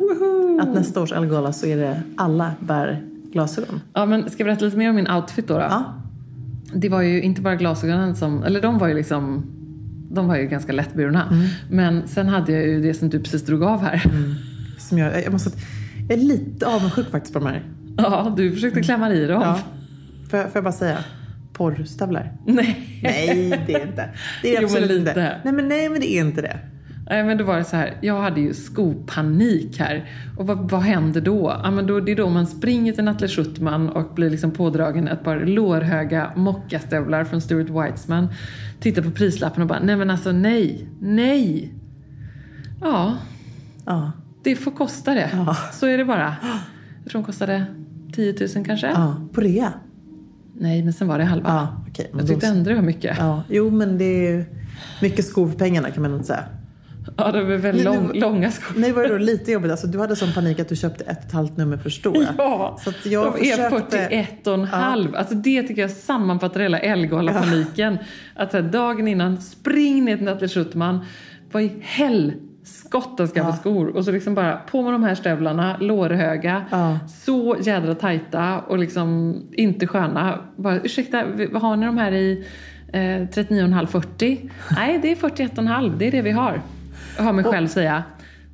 Att 0.61 0.75
nästa 0.75 1.01
års 1.01 1.11
Elgala 1.11 1.53
så 1.53 1.65
är 1.65 1.77
det 1.77 2.01
alla 2.17 2.51
bär 2.59 3.03
glasögon. 3.31 3.81
Ja, 3.93 4.05
men 4.05 4.29
ska 4.29 4.43
jag 4.43 4.45
berätta 4.47 4.65
lite 4.65 4.77
mer 4.77 4.89
om 4.89 4.95
min 4.95 5.11
outfit 5.11 5.47
då? 5.47 5.53
då? 5.53 5.59
Ja. 5.59 5.83
Det 6.73 6.89
var 6.89 7.01
ju 7.01 7.21
inte 7.21 7.41
bara 7.41 7.55
glasögonen 7.55 8.15
som, 8.15 8.43
eller 8.43 8.61
de 8.61 8.77
var 8.77 8.87
ju 8.87 8.93
liksom, 8.93 9.45
de 10.11 10.27
var 10.27 10.35
ju 10.37 10.47
ganska 10.47 10.71
lättburna. 10.73 11.27
Mm. 11.31 11.47
Men 11.69 12.07
sen 12.07 12.27
hade 12.27 12.51
jag 12.51 12.67
ju 12.67 12.81
det 12.81 12.93
som 12.93 13.09
du 13.09 13.19
precis 13.19 13.45
drog 13.45 13.63
av 13.63 13.81
här. 13.81 14.01
Som 14.77 14.97
jag, 14.97 15.23
jag, 15.23 15.31
måste, 15.31 15.51
jag 16.09 16.19
är 16.19 16.23
lite 16.23 16.65
avundsjuk 16.67 17.09
faktiskt 17.11 17.33
på 17.33 17.39
de 17.39 17.45
här. 17.45 17.63
Ja, 17.97 18.33
du 18.37 18.51
försökte 18.51 18.81
klämma 18.81 19.13
i 19.13 19.25
dem. 19.27 19.41
Ja. 19.41 19.59
Får, 20.29 20.37
får 20.37 20.51
jag 20.53 20.63
bara 20.63 20.71
säga? 20.73 20.97
Porrstövlar? 21.53 22.37
Nej. 22.45 22.99
Nej, 23.03 23.63
det 23.67 23.73
är 23.73 23.87
inte. 23.87 24.09
Det 24.41 24.55
är 24.55 24.61
Jo, 24.61 24.67
men 24.67 24.77
absolut 24.77 24.89
lite. 24.89 25.09
inte. 25.09 25.35
Nej, 25.43 25.53
men 25.53 25.67
nej, 25.67 25.89
men 25.89 26.01
det 26.01 26.11
är 26.11 26.19
inte 26.19 26.41
det. 26.41 26.59
Nej 27.09 27.23
men 27.23 27.37
då 27.37 27.43
var 27.43 27.57
det 27.57 27.63
så 27.63 27.75
här, 27.75 27.97
jag 28.01 28.21
hade 28.21 28.41
ju 28.41 28.53
skopanik 28.53 29.79
här. 29.79 30.09
Och 30.37 30.47
vad, 30.47 30.71
vad 30.71 30.81
händer 30.81 31.21
då? 31.21 31.59
Ja, 31.63 31.71
men 31.71 31.87
då? 31.87 31.99
Det 31.99 32.11
är 32.11 32.15
då 32.15 32.29
man 32.29 32.47
springer 32.47 32.93
till 32.93 33.03
Nathalie 33.03 33.27
Schuttman 33.35 33.89
och 33.89 34.13
blir 34.15 34.29
liksom 34.29 34.51
pådragen 34.51 35.07
ett 35.07 35.23
par 35.23 35.39
lårhöga 35.39 36.31
mockastövlar 36.35 37.23
från 37.23 37.41
Stuart 37.41 37.69
Weitzman. 37.69 38.27
Tittar 38.79 39.01
på 39.01 39.11
prislappen 39.11 39.61
och 39.61 39.67
bara, 39.67 39.79
nej 39.79 39.95
men 39.95 40.09
alltså 40.09 40.31
nej, 40.31 40.87
nej. 40.99 41.73
Ja, 42.81 43.17
Ja. 43.85 44.11
det 44.43 44.55
får 44.55 44.71
kosta 44.71 45.13
det. 45.13 45.29
Ja. 45.33 45.57
Så 45.73 45.85
är 45.87 45.97
det 45.97 46.05
bara. 46.05 46.35
Jag 47.03 47.11
tror 47.11 47.21
de 47.21 47.25
kostade 47.25 47.65
10 48.13 48.35
000 48.55 48.65
kanske? 48.65 48.87
ja. 48.87 49.15
På 49.33 49.41
rea? 49.41 49.73
Nej, 50.59 50.83
men 50.83 50.93
sen 50.93 51.07
var 51.07 51.17
det 51.17 51.23
halva. 51.23 51.49
Ja, 51.49 52.03
men 52.11 52.19
Jag 52.19 52.27
tyckte 52.27 52.47
ändå 52.47 52.69
det 52.69 52.75
var 52.75 52.81
mycket. 52.81 53.17
Ja, 53.19 53.43
jo 53.49 53.69
men 53.71 53.97
det 53.97 54.05
är 54.05 54.31
ju 54.31 54.45
mycket 55.01 55.25
skor 55.25 55.47
för 55.49 55.57
pengarna 55.57 55.91
kan 55.91 56.01
man 56.03 56.13
inte 56.13 56.25
säga. 56.27 56.43
Det 57.15 57.43
var 57.43 57.55
väldigt 57.55 57.85
Nu- 57.85 57.93
lång, 57.95 58.07
nu- 58.13 58.19
långa 58.19 58.51
skor. 58.51 58.79
Nej 58.79 58.91
var 58.91 59.03
det 59.03 59.09
då 59.09 59.17
lite 59.17 59.51
jobbigt? 59.51 59.71
Alltså, 59.71 59.87
du 59.87 59.99
hade 59.99 60.15
sån 60.15 60.33
panik 60.33 60.59
att 60.59 60.69
du 60.69 60.75
köpte 60.75 61.03
ett 61.03 61.17
och 61.17 61.25
ett 61.25 61.31
halvt 61.31 61.57
nummer 61.57 61.77
förstår 61.77 62.15
jag. 62.17 62.25
Ja, 62.37 62.77
Så 62.83 62.89
att 62.89 63.05
jag 63.05 63.33
de 63.33 63.49
är 63.49 63.55
försökte... 63.55 63.97
41 63.97 64.47
och 64.47 64.53
en 64.53 64.63
halv. 64.65 65.15
Alltså 65.15 65.35
det 65.35 65.63
tycker 65.63 65.81
jag 65.81 65.91
sammanfattar 65.91 66.59
hela. 66.59 66.77
Att 68.35 68.51
så 68.51 68.57
här, 68.57 68.63
dagen 68.63 69.07
innan, 69.07 69.41
spring 69.41 70.05
ner 70.05 70.15
till 70.17 70.25
Nathalie 70.25 70.49
Schuttman. 70.49 71.05
Vad 71.51 71.63
i 71.63 71.71
helskotta 71.81 73.27
ska 73.27 73.39
jag 73.39 73.47
få 73.55 73.61
skor? 73.61 73.95
Och 73.95 74.05
så 74.05 74.11
liksom 74.11 74.35
bara 74.35 74.57
på 74.57 74.81
med 74.83 74.93
de 74.93 75.03
här 75.03 75.15
stövlarna, 75.15 75.77
lårhöga, 75.79 76.65
Ja. 76.71 76.99
så 77.23 77.55
jädra 77.61 77.95
tajta 77.95 78.59
och 78.59 78.77
liksom 78.77 79.41
inte 79.51 79.87
sköna. 79.87 80.39
Bara, 80.55 80.79
ursäkta, 80.81 81.23
vad 81.51 81.61
har 81.61 81.75
ni 81.75 81.85
de 81.85 81.97
här 81.97 82.11
i 82.11 82.45
eh, 82.93 82.97
39,5-40? 82.99 84.49
Nej, 84.75 84.99
det 85.01 85.11
är 85.11 85.15
41,5. 85.15 85.97
Det 85.97 86.07
är 86.07 86.11
det 86.11 86.21
vi 86.21 86.31
har. 86.31 86.61
Jag 87.17 87.23
hör 87.23 87.31
mig 87.33 87.45
själv 87.45 87.67
säga. 87.67 88.03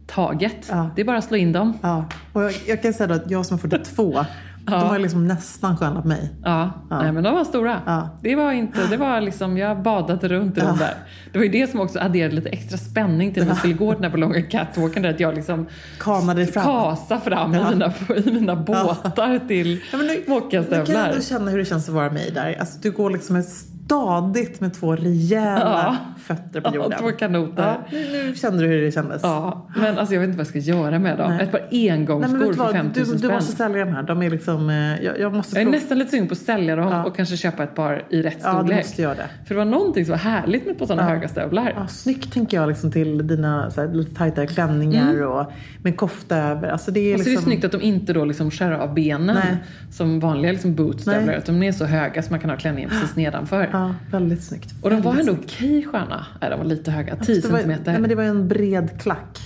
Taget. 0.08 0.68
Ja. 0.70 0.90
Det 0.96 1.02
är 1.02 1.06
bara 1.06 1.18
att 1.18 1.24
slå 1.24 1.38
in 1.38 1.52
dem. 1.52 1.78
Ja, 1.82 2.06
och 2.34 2.44
jag, 2.44 2.54
jag 2.68 2.82
kan 2.82 2.94
säga 2.94 3.08
då 3.08 3.14
att 3.14 3.32
jag 3.32 3.46
som 3.46 3.56
är 3.56 3.60
42, 3.62 4.26
de 4.66 4.74
har 4.74 5.00
liksom 5.00 5.28
nästan 5.28 5.78
skönat 5.78 6.06
mig. 6.06 6.34
Ja, 6.44 6.72
Nej, 6.90 7.12
men 7.12 7.24
de 7.24 7.36
var 7.36 7.44
stora. 7.44 7.82
Ja. 7.86 8.10
Det 8.22 8.36
var 8.36 8.52
inte, 8.52 8.88
det 8.90 8.98
var 8.98 9.22
liksom, 9.22 9.58
jag 9.58 9.82
badade 9.82 10.28
runt 10.28 10.58
i 10.58 10.62
dem 10.62 10.78
där. 10.78 10.94
Det 11.32 11.38
var 11.38 11.46
ju 11.46 11.52
det 11.52 11.72
som 11.72 11.80
också 11.80 12.00
adderade 12.00 12.36
lite 12.36 12.50
extra 12.50 12.78
spänning 12.78 13.34
till 13.34 13.44
när 13.46 13.54
vi 13.54 13.60
skulle 13.60 13.74
gå 13.74 13.94
den 13.94 14.04
här 14.04 14.10
på 14.12 14.18
långa 14.18 14.42
catwalken 14.42 15.04
där 15.04 15.10
att 15.10 15.20
jag 15.20 15.36
liksom 15.36 15.66
Kamade 16.00 16.40
dig 16.44 16.52
fram. 16.52 16.64
kasa 16.64 17.20
fram 17.20 17.56
i, 17.56 17.64
mina, 17.70 17.94
i 18.26 18.32
mina 18.32 18.56
båtar 18.56 19.48
till 19.48 19.82
Ja, 19.92 19.98
men 19.98 20.08
nu, 20.08 20.24
nu 20.28 20.42
kan 20.50 20.96
jag 20.96 21.10
ändå 21.10 21.22
känna 21.22 21.52
hur 21.52 21.58
det 21.58 21.66
känns 21.66 21.90
att 21.90 21.96
vara 21.96 22.12
mig 22.12 22.32
där. 22.32 22.56
Alltså, 22.60 22.80
du 22.82 22.92
går 22.92 23.10
liksom 23.10 23.36
ett 23.36 23.50
stadigt 23.86 24.62
med 24.62 24.74
två 24.74 24.96
rejäla 24.96 25.60
Ja. 25.86 25.96
fötter 26.22 26.62
på 26.62 26.70
Ja, 26.70 26.76
jorden. 26.76 27.00
två 27.00 27.12
kanoter. 27.12 27.64
Ja, 27.64 27.98
nu, 28.12 28.36
kände 28.36 28.64
du 28.64 28.68
hur 28.68 28.82
det 28.82 28.92
kändes. 28.92 29.22
Ja, 29.24 29.68
men 29.76 29.98
alltså 29.98 30.14
jag 30.14 30.22
vet 30.22 30.28
inte 30.28 30.38
vad 30.38 30.46
jag 30.46 30.64
ska 30.64 30.72
göra 30.72 31.00
med 31.00 31.18
dem. 31.18 31.32
Nej. 31.32 31.44
Ett 31.44 31.52
par 31.52 31.62
engångsskor 31.72 32.38
du, 32.40 32.54
för 32.54 32.64
vad? 32.64 32.72
5 32.72 32.92
du, 32.94 33.00
000 33.02 33.12
du 33.12 33.18
spänn. 33.18 33.32
måste 33.32 33.56
sälja 33.56 33.86
de 33.86 33.92
här. 33.92 34.04
De 34.04 34.22
är 34.24 34.30
liksom, 34.30 34.70
eh, 34.70 35.04
jag, 35.04 35.20
jag 35.20 35.34
måste 35.34 35.60
Jag 35.60 35.68
är 35.68 35.72
nästan 35.72 36.00
lite 36.00 36.12
sugen 36.12 36.28
på 36.28 36.32
att 36.32 36.38
sälja 36.38 36.76
dem 36.76 36.88
Ja. 36.92 37.04
och 37.06 37.16
kanske 37.16 37.38
köpa 37.38 37.64
ett 37.64 37.76
par 37.76 38.04
i 38.10 38.22
rätt 38.22 38.38
Ja, 38.44 38.50
du 38.52 38.58
storlek. 38.58 38.78
måste 38.78 39.02
göra 39.02 39.14
det. 39.16 39.28
För 39.48 39.56
det 39.56 39.60
var 39.60 39.66
någonting 39.66 40.06
som 40.06 40.12
var 40.12 40.18
härligt 40.20 40.66
med 40.66 40.78
på 40.78 40.88
sådana 40.88 41.04
höga 41.10 41.28
stövlar. 41.28 41.74
Ja, 41.76 41.88
snyggt 41.88 42.34
tänker 42.34 42.58
jag 42.58 42.70
liksom 42.70 42.92
till 42.92 43.28
dina 43.28 43.72
så 43.72 43.82
här, 43.82 43.88
lite 43.94 44.16
tajtare 44.16 44.48
klänningar 44.48 45.22
och 45.24 45.52
med 45.84 45.98
kofta 45.98 46.38
över. 46.38 46.68
Alltså 46.70 46.92
det 46.92 47.00
är 47.00 47.14
Och 47.16 47.20
så 47.20 47.24
är 47.24 47.26
det 47.26 47.30
liksom... 47.32 47.46
snyggt 47.46 47.66
att 47.66 47.72
de 47.72 47.82
inte 47.82 48.14
då 48.14 48.26
liksom 48.26 48.52
skär 48.52 48.72
av 48.72 48.94
benen 48.94 49.36
Nej. 49.36 49.58
som 49.92 50.20
vanliga 50.20 50.52
liksom 50.52 50.76
bootstövlar. 50.76 51.34
Att 51.34 51.46
de 51.46 51.64
är 51.64 51.72
så 51.72 51.86
höga 51.86 52.22
så 52.24 52.30
man 52.32 52.40
kan 52.40 52.50
ha 52.50 52.58
klänningen 52.58 52.90
precis 52.90 53.16
nedanför. 53.16 53.70
Ja, 53.74 53.96
väldigt 54.12 54.44
snyggt. 54.44 54.74
Och 54.82 54.90
de 54.90 55.02
var 55.02 55.16
ändå 55.16 55.32
okej 55.32 55.84
sköna. 55.84 56.26
Nej, 56.42 56.50
de 56.50 56.60
var 56.60 56.66
lite 56.66 56.92
höga. 56.92 57.16
10 57.16 57.42
det 57.42 57.48
var, 57.48 57.58
centimeter. 57.58 57.92
nej, 57.92 58.02
men 58.02 58.10
det 58.10 58.16
var 58.16 58.24
en 58.24 58.48
bred 58.48 59.02
klack. 59.02 59.40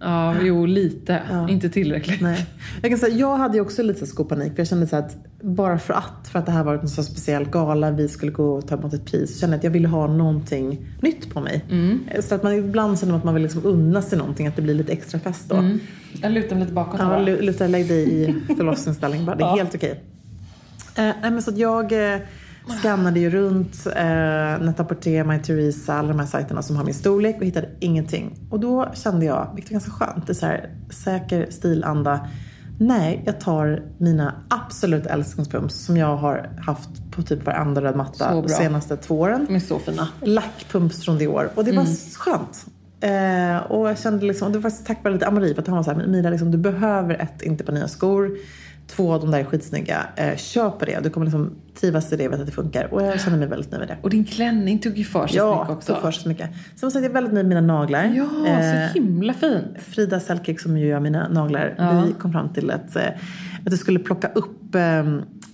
Ja, 0.00 0.34
jo 0.42 0.66
lite. 0.66 1.22
Inte 1.48 1.68
tillräckligt. 1.68 2.20
Nej. 2.20 2.46
Jag 2.82 2.90
kan 2.90 2.98
säga, 2.98 3.16
jag 3.16 3.36
hade 3.36 3.54
ju 3.54 3.60
också 3.60 3.82
lite 3.82 4.06
skopanik. 4.06 4.52
För 4.52 4.60
jag 4.60 4.68
kände 4.68 4.86
så 4.86 4.96
att 4.96 5.16
bara 5.42 5.78
för 5.78 5.94
att, 5.94 6.28
för 6.32 6.38
att 6.38 6.46
det 6.46 6.52
här 6.52 6.64
var 6.64 6.74
en 6.74 6.88
så 6.88 7.02
speciell 7.02 7.44
gala, 7.44 7.90
vi 7.90 8.08
skulle 8.08 8.32
gå 8.32 8.54
och 8.54 8.68
ta 8.68 8.74
emot 8.74 8.94
ett 8.94 9.04
pris. 9.04 9.34
Så 9.34 9.40
kände 9.40 9.54
jag 9.54 9.58
att 9.58 9.64
jag 9.64 9.70
ville 9.70 9.88
ha 9.88 10.06
någonting 10.06 10.86
nytt 11.00 11.34
på 11.34 11.40
mig. 11.40 11.64
Mm. 11.70 12.00
Så 12.22 12.34
att 12.34 12.42
man 12.42 12.52
ibland 12.52 13.00
känner 13.00 13.16
att 13.16 13.24
man 13.24 13.34
vill 13.34 13.42
liksom 13.42 13.64
unna 13.64 14.02
sig 14.02 14.18
någonting, 14.18 14.46
att 14.46 14.56
det 14.56 14.62
blir 14.62 14.74
lite 14.74 14.92
extra 14.92 15.20
fest 15.20 15.48
då. 15.48 15.70
Jag 16.22 16.32
lutar 16.32 16.56
mig 16.56 16.60
lite 16.60 16.74
bakåt. 16.74 17.00
Ja, 17.00 17.18
luta 17.18 17.66
lägg 17.66 17.88
dig 17.88 18.22
i 18.22 18.34
förlossningsställning 18.56 19.24
bara. 19.24 19.36
Det 19.36 19.44
är 19.44 19.56
helt 19.56 19.74
okej. 19.74 20.04
Eh, 20.96 21.02
nej, 21.22 21.30
men 21.30 21.42
så 21.42 21.50
att 21.50 21.58
jag 21.58 22.12
eh, 22.14 22.20
skannade 22.78 23.20
ju 23.20 23.30
runt 23.30 23.86
eh, 23.86 24.02
Net-a-Porter, 24.66 25.24
My 25.24 25.38
Theresa, 25.38 25.94
alla 25.94 26.08
de 26.08 26.18
här 26.18 26.26
sajterna 26.26 26.62
som 26.62 26.76
har 26.76 26.84
min 26.84 26.94
storlek 26.94 27.36
och 27.40 27.46
hittade 27.46 27.68
ingenting. 27.80 28.38
Och 28.50 28.60
då 28.60 28.88
kände 28.94 29.26
jag, 29.26 29.50
vilket 29.54 29.70
är 29.70 29.72
ganska 29.74 29.90
skönt, 29.90 30.26
det 30.26 30.32
är 30.32 30.34
så 30.34 30.46
här 30.46 30.70
säker 30.90 31.46
stilanda. 31.50 32.28
Nej, 32.78 33.22
jag 33.26 33.40
tar 33.40 33.82
mina 33.98 34.34
absolut 34.48 35.06
älsklingspumps 35.06 35.74
som 35.74 35.96
jag 35.96 36.16
har 36.16 36.50
haft 36.60 36.90
på 37.10 37.22
typ 37.22 37.46
varenda 37.46 37.82
röd 37.82 37.92
Så 37.92 37.96
matta 37.98 38.42
de 38.42 38.48
senaste 38.48 38.96
två 38.96 39.20
åren 39.20 39.44
De 39.48 39.54
är 39.54 39.60
så 39.60 39.78
fina. 39.78 40.08
lackpumps 40.20 41.04
från 41.04 41.18
Dior. 41.18 41.50
Och 41.54 41.64
det 41.64 41.72
var 41.72 41.86
skönt. 42.18 42.66
Eh, 43.00 43.72
och 43.72 43.88
jag 43.90 43.98
kände 43.98 44.26
liksom, 44.26 44.52
det 44.52 44.58
var 44.58 44.62
faktiskt 44.62 44.86
tack 44.86 45.04
vare 45.04 45.14
lite 45.14 45.26
Amori 45.26 45.54
för 45.54 45.62
att 45.62 45.68
han 45.68 45.76
var 45.76 45.82
såhär, 45.82 46.06
Mira 46.06 46.30
liksom, 46.30 46.50
du 46.50 46.58
behöver 46.58 47.14
ett, 47.14 47.42
inte 47.42 47.64
på 47.64 47.72
nya 47.72 47.88
skor. 47.88 48.36
Två, 48.90 49.18
de 49.18 49.30
där 49.30 49.38
är 49.38 49.44
skitsnygga. 49.44 50.06
Eh, 50.16 50.36
köp 50.36 50.80
det. 50.80 51.00
Du 51.02 51.10
kommer 51.10 51.26
liksom 51.26 51.50
trivas 51.80 52.12
i 52.12 52.16
det, 52.16 52.22
jag 52.22 52.30
vet 52.30 52.40
att 52.40 52.46
det 52.46 52.52
funkar. 52.52 52.94
Och 52.94 53.02
jag 53.02 53.20
känner 53.20 53.38
mig 53.38 53.48
väldigt 53.48 53.70
nöjd 53.70 53.80
med 53.80 53.88
det. 53.88 53.96
Och 54.02 54.10
din 54.10 54.24
klänning 54.24 54.78
tog 54.78 54.98
ju 54.98 55.04
för 55.04 55.26
sig 55.26 55.36
Ja, 55.36 55.60
mycket 55.60 55.76
också. 55.76 55.92
tog 55.92 56.02
för 56.02 56.10
sig 56.10 56.28
mycket. 56.28 56.50
Sen 56.76 56.86
måste 56.86 56.98
jag 56.98 57.06
är 57.06 57.12
väldigt 57.14 57.32
nöjd 57.32 57.46
med 57.46 57.62
mina 57.62 57.74
naglar. 57.74 58.04
Ja, 58.16 58.46
Eh, 58.46 58.88
så 58.88 58.94
himla 58.94 59.32
fint. 59.32 59.64
Frida 59.88 60.20
Selkirk 60.20 60.60
som 60.60 60.76
ju 60.78 60.86
gör 60.86 61.00
mina 61.00 61.28
naglar, 61.28 61.74
Ja. 61.78 62.04
vi 62.06 62.12
kom 62.12 62.32
fram 62.32 62.52
till 62.52 62.70
att, 62.70 62.96
eh, 62.96 63.02
att 63.64 63.70
du 63.70 63.76
skulle 63.76 63.98
plocka 63.98 64.28
upp 64.34 64.74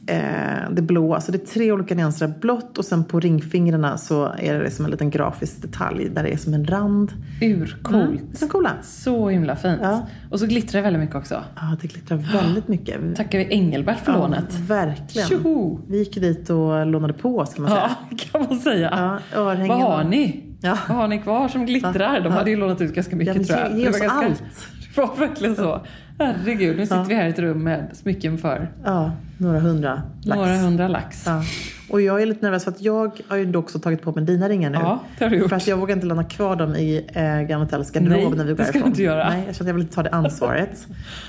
eh, 0.06 0.70
det 0.70 0.82
blå. 0.82 1.14
Alltså 1.14 1.32
det 1.32 1.42
är 1.42 1.46
tre 1.46 1.72
olika 1.72 1.94
nyanser 1.94 2.26
av 2.26 2.38
blått 2.40 2.78
och 2.78 2.84
sen 2.84 3.04
på 3.04 3.20
ringfingrarna 3.20 3.98
så 3.98 4.32
är 4.38 4.58
det 4.58 4.70
som 4.70 4.84
en 4.84 4.90
liten 4.90 5.10
grafisk 5.10 5.62
detalj 5.62 6.08
där 6.08 6.22
det 6.22 6.28
är 6.32 6.36
som 6.36 6.54
en 6.54 6.64
rand. 6.66 7.12
Urcoolt. 7.42 8.20
Mm, 8.20 8.34
så 8.34 8.48
coola. 8.48 8.70
Så 8.82 9.28
himla 9.28 9.56
fint. 9.56 9.78
Ja. 9.82 10.06
Och 10.30 10.40
så 10.40 10.46
glittrar 10.46 10.78
det 10.80 10.82
väldigt 10.84 11.00
mycket 11.00 11.16
också. 11.16 11.44
Ja, 11.56 11.76
det 11.80 11.86
glittrar 11.88 12.16
väldigt 12.16 12.68
mycket. 12.68 13.00
Tackar 13.16 13.38
vi 13.38 13.44
Engelbert 13.54 13.98
för 14.04 14.12
Ja, 14.12 14.18
lånet. 14.18 14.54
Verkligen. 14.54 15.28
Tjoho! 15.28 15.80
Vi 15.88 15.98
gick 15.98 16.14
dit 16.14 16.50
och 16.50 16.86
lånade 16.86 17.12
på 17.14 17.38
oss 17.38 17.54
kan 17.54 17.62
man 17.62 17.70
säga. 17.70 17.90
Ja, 18.10 18.16
kan 18.32 18.46
man 18.48 18.58
säga. 18.58 19.18
Ja, 19.34 19.40
Vad 19.40 19.58
har 19.58 20.04
ni? 20.04 20.42
Ja. 20.60 20.78
Vad 20.88 20.96
har 20.96 21.08
ni 21.08 21.18
kvar 21.18 21.48
som 21.48 21.66
glittrar? 21.66 22.20
De 22.20 22.32
hade 22.32 22.50
ju 22.50 22.56
lånat 22.56 22.80
ut 22.80 22.94
ganska 22.94 23.16
mycket 23.16 23.36
Ja, 23.36 23.44
tror 23.44 23.58
jag. 23.58 23.78
ge- 23.78 23.88
oss 23.88 24.00
allt. 24.10 24.42
Det 24.94 25.02
var 25.02 25.16
verkligen 25.16 25.56
så. 25.56 25.80
Herregud, 26.18 26.76
nu 26.76 26.82
sitter 26.86 27.04
vi 27.04 27.14
här 27.14 27.26
i 27.26 27.30
ett 27.30 27.38
rum 27.38 27.64
med 27.64 27.86
smycken 27.92 28.38
för 28.38 28.68
Ja, 28.84 29.12
några 29.38 29.60
hundra 29.60 30.02
lax. 30.22 30.36
några 30.38 30.56
hundra 30.56 30.88
lax. 30.88 31.22
Ja. 31.26 31.42
Och 31.90 32.00
jag 32.00 32.22
är 32.22 32.26
lite 32.26 32.44
nervös 32.46 32.64
för 32.64 32.70
att 32.70 32.80
jag 32.80 33.20
har 33.28 33.36
ju 33.36 33.56
också 33.56 33.78
tagit 33.78 34.02
på 34.02 34.12
mig 34.12 34.24
dina 34.24 34.48
ringar 34.48 34.70
nu. 34.70 34.78
Ja, 34.78 35.02
det 35.18 35.24
har 35.24 35.30
du 35.30 35.36
gjort. 35.36 35.48
För 35.48 35.56
att 35.56 35.66
jag 35.66 35.76
vågar 35.76 35.94
inte 35.94 36.06
lämna 36.06 36.24
kvar 36.24 36.56
dem 36.56 36.74
i 36.74 37.06
eh, 37.12 37.22
Grand 37.48 37.62
Hotels 37.64 37.90
garderob 37.90 38.28
Nej, 38.28 38.36
när 38.38 38.44
vi 38.44 38.52
går 38.54 38.64
härifrån. 38.64 38.88
inte 38.88 39.02
göra. 39.02 39.28
Nej, 39.28 39.42
jag 39.46 39.56
känner 39.56 39.64
att 39.64 39.66
jag 39.66 39.74
vill 39.74 39.82
inte 39.82 39.94
ta 39.94 40.02
det 40.02 40.10
ansvaret. 40.10 40.86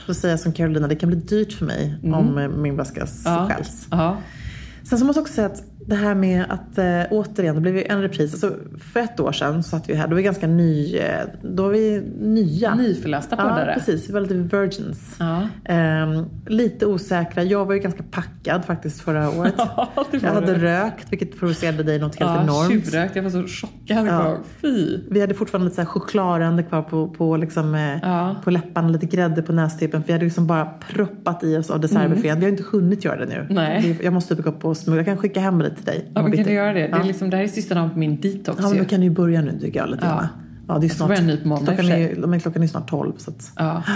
Då 0.08 0.14
säger 0.14 0.34
jag 0.34 0.40
som 0.40 0.54
Carolina, 0.54 0.88
det 0.88 0.96
kan 0.96 1.10
bli 1.10 1.18
dyrt 1.20 1.54
för 1.54 1.66
mig 1.66 1.96
om 2.04 2.38
eh, 2.38 2.48
min 2.50 2.76
väska 2.78 3.02
Mm. 3.02 3.10
Ja. 3.26 3.48
stjäls. 3.50 3.88
Ja. 3.92 4.18
Sen 4.84 5.00
så 5.00 5.06
måste 5.06 5.20
jag 5.20 5.24
också 5.24 5.34
säga 5.34 5.48
att 5.48 5.64
det 5.88 5.96
här 5.96 6.16
med 6.16 6.46
att 6.50 6.78
eh, 6.78 7.02
återigen, 7.12 7.56
det 7.56 7.62
blev 7.62 7.76
ju 7.78 7.84
en 7.84 8.02
repris. 8.02 8.34
Alltså, 8.34 8.54
för 8.94 9.00
ett 9.00 9.20
år 9.20 9.32
sedan 9.32 9.64
satt 9.64 9.90
vi 9.90 9.94
här, 9.96 10.04
då 10.04 10.10
var 10.10 10.16
vi 10.18 10.24
ganska 10.24 10.48
ny, 10.48 10.98
eh, 10.98 11.06
då 11.42 11.64
var 11.64 11.70
vi 11.70 12.04
nya. 12.20 12.76
Nyförlästa 12.76 13.36
Ja, 13.40 13.44
poddare. 13.44 13.74
precis. 13.74 14.10
Vi 14.10 14.14
var 14.14 14.22
lite 14.22 14.34
virgins. 14.58 15.16
Ja. 15.20 15.48
Ehm, 15.66 16.26
lite 16.48 16.86
osäkra. 16.86 17.44
Jag 17.44 17.66
var 17.66 17.74
ju 17.74 17.80
ganska 17.80 18.04
packad 18.12 18.66
faktiskt 18.66 19.02
förra 19.02 19.30
året. 19.30 19.54
Ja, 19.96 20.06
det 20.12 20.24
jag 20.24 20.34
hade 20.34 20.54
du. 20.54 20.60
rökt, 20.62 21.08
vilket 21.12 21.40
provocerade 21.40 21.84
dig 21.84 22.00
något 22.00 22.16
helt 22.16 22.32
Ja, 22.32 22.44
enormt. 22.44 22.72
tjuvrökt. 22.86 23.16
Jag 23.16 23.24
var 23.24 23.30
så 23.30 23.44
chockad. 23.48 23.78
Ja. 23.88 24.06
Ja. 24.06 24.38
Fy. 24.62 24.98
Vi 25.10 25.22
hade 25.22 25.34
fortfarande 25.34 25.66
lite 25.66 25.76
så 25.76 25.82
här 25.82 25.86
chokladrande 25.90 26.64
kvar 26.64 26.82
på, 26.82 27.08
på, 27.08 27.38
liksom, 27.38 27.76
eh, 27.76 27.98
Ja. 28.02 28.36
på 28.44 28.52
läpparna, 28.52 28.90
lite 28.90 29.06
grädde 29.06 29.42
på 29.42 29.52
nästippen. 29.54 30.02
För 30.02 30.08
vi 30.08 30.14
hade 30.14 30.26
liksom 30.26 30.48
bara 30.48 30.66
proppat 30.66 31.44
i 31.44 31.58
oss 31.58 31.70
av 31.70 31.80
dessertbuffén. 31.80 32.40
Vi 32.40 32.46
har 32.46 32.52
inte 32.52 32.64
hunnit 32.72 33.06
göra 33.06 33.20
det 33.20 33.26
nu. 33.26 33.36
Mm. 33.36 33.48
Nej. 33.56 34.00
Jag 34.04 34.14
måste 34.14 34.36
gå 34.36 34.52
på 34.52 34.76
smugg. 34.76 34.98
Jag 35.00 35.06
kan 35.06 35.18
skicka 35.18 35.40
hem 35.40 35.58
det 35.60 35.77
till 35.78 35.86
dig. 35.86 36.12
Ja, 36.16 36.22
men 36.24 36.32
kan 36.32 36.44
du 36.46 36.52
göra 36.52 36.74
det? 36.74 36.80
det, 36.80 36.88
Ja. 36.92 37.00
är 37.00 37.04
liksom, 37.04 37.30
det 37.30 37.38
här 37.38 37.44
är 37.44 37.48
sista 37.48 37.76
dagen 37.76 37.90
på 37.90 38.00
min 38.00 38.22
detox 38.22 38.60
Ja, 38.62 38.70
men 38.70 38.78
då 38.78 38.86
kan 38.86 39.00
du 39.00 39.06
ju 39.06 39.12
börja 39.12 39.42
nu 39.42 39.60
tycker 39.60 39.80
jag 39.80 39.90
lite 39.90 40.06
Ja. 40.06 40.12
grann. 40.12 40.28
Ja, 40.68 40.78
det 40.78 40.88
är 40.88 40.90
snart. 40.90 41.08
börja 41.10 41.22
ny 41.22 41.38
på 41.38 41.48
måndag 41.48 41.76
klockan, 41.76 41.92
är, 41.92 42.16
men 42.28 42.40
klockan 42.40 42.64
är 42.64 42.68
snart 42.68 42.90
12 42.90 43.14
så 43.18 43.32
att... 43.32 43.52
Ja. 43.56 43.84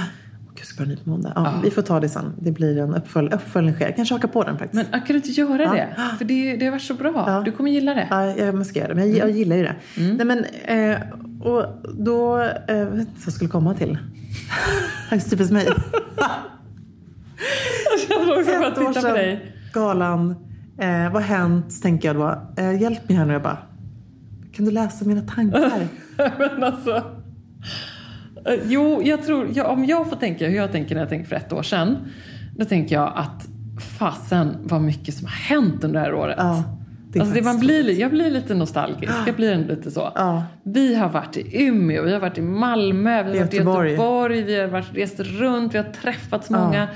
Jag 0.58 0.66
ska 0.66 0.84
börja 0.84 0.90
ny 0.96 0.98
på 1.04 1.10
måndag. 1.10 1.32
Ja, 1.36 1.54
Vi 1.64 1.72
får 1.72 1.82
ta 1.82 2.00
det 2.00 2.10
sen. 2.10 2.34
Det 2.40 2.52
blir 2.52 2.78
en 2.78 2.96
uppfölj, 2.96 3.30
uppföljning 3.34 3.74
sker. 3.76 3.86
Jag 3.86 3.96
kanske 3.96 4.16
hakar 4.16 4.28
på 4.28 4.44
den 4.44 4.58
faktiskt. 4.58 4.88
Men 4.92 5.02
kan 5.02 5.08
du 5.08 5.16
inte 5.16 5.30
göra 5.32 5.58
det? 5.74 5.88
För 6.18 6.26
det, 6.26 6.56
det 6.58 6.66
har 6.66 6.72
varit 6.72 6.82
så 6.82 6.94
bra. 6.94 7.42
Du 7.46 7.52
kommer 7.52 7.72
gilla 7.72 7.94
det. 7.94 8.08
Ja, 8.10 8.26
jag 8.26 8.66
ska 8.66 8.80
göra 8.80 8.88
det. 8.90 8.96
Men 8.96 9.10
jag, 9.12 9.30
jag 9.30 9.38
gillar 9.38 9.56
ju 9.56 9.64
det. 9.64 9.76
Nej, 9.98 10.26
men, 10.26 10.46
eh, 10.66 10.98
och 11.42 11.66
då... 11.98 12.40
Eh, 12.42 12.48
jag 12.68 12.86
vet 12.86 13.00
inte 13.00 13.12
vad 13.16 13.26
jag 13.26 13.34
skulle 13.34 13.50
komma 13.50 13.74
till. 13.74 13.98
Typiskt 15.30 15.52
mig. 15.54 15.68
Jag 17.92 18.00
känner 18.20 18.40
också 18.40 18.52
för 18.52 18.64
att 18.66 18.94
titta 18.94 19.08
på 19.10 19.16
dig. 19.16 19.56
galan. 19.74 20.36
Eh, 20.82 21.04
vad 21.14 21.24
har 21.24 21.38
hänt? 21.38 21.82
Tänker 21.82 22.08
jag 22.08 22.16
då. 22.16 22.42
Eh, 22.64 22.82
hjälp 22.82 23.10
mig 23.10 23.18
här 23.18 23.26
nu. 23.26 23.34
Jag 23.34 23.42
bara, 23.42 23.58
kan 24.54 24.66
du 24.66 24.72
läsa 24.72 25.06
mina 25.06 25.22
tankar? 25.22 25.88
Men 26.18 26.64
alltså. 26.64 26.96
eh, 28.46 28.54
Jo, 28.68 29.02
jag 29.04 29.24
tror, 29.26 29.48
ja, 29.54 29.68
om 29.68 29.86
jag 29.86 30.10
får 30.10 30.16
tänka 30.16 30.48
hur 30.48 30.56
jag 30.58 30.72
tänker 30.72 30.96
när 30.96 31.02
jag 31.02 31.10
tänker 31.10 31.28
för 31.28 31.36
ett 31.36 31.54
år 31.54 31.64
sedan. 31.64 31.98
Då 32.58 32.66
tänker 32.66 32.96
jag 32.96 33.14
att 33.16 33.48
fasen 33.98 34.58
vad 34.64 34.82
mycket 34.82 35.14
som 35.16 35.26
har 35.26 35.34
hänt 35.34 35.84
under 35.84 36.00
det 36.00 36.06
här 36.06 36.14
året. 36.14 36.36
Ja, 36.40 36.64
det 37.10 37.20
alltså 37.20 37.36
det 37.36 37.42
man 37.42 37.60
blir, 37.60 37.84
li- 37.84 38.02
jag 38.02 38.12
blir 38.12 38.32
lite 38.32 38.54
nostalgisk. 38.56 39.14
Jag 39.28 39.36
blir 39.36 39.58
lite 39.58 39.92
så. 39.92 40.12
Ja. 40.16 40.44
Vi 40.64 40.96
har 40.96 41.10
varit 41.10 41.38
i 41.38 41.64
Umeå, 41.66 42.04
vi 42.04 42.14
har 42.14 42.20
varit 42.20 42.38
i 42.38 42.42
Malmö, 42.42 43.10
vi 43.10 43.18
har 43.18 43.24
varit 43.24 43.54
i 43.54 43.58
Göteborg. 43.58 43.90
Göteborg, 43.92 44.42
vi 44.44 44.60
har 44.60 44.68
varit, 44.68 44.94
rest 44.94 45.20
runt, 45.20 45.74
vi 45.74 45.78
har 45.78 45.86
träffat 45.86 46.46
så 46.46 46.54
många. 46.54 46.88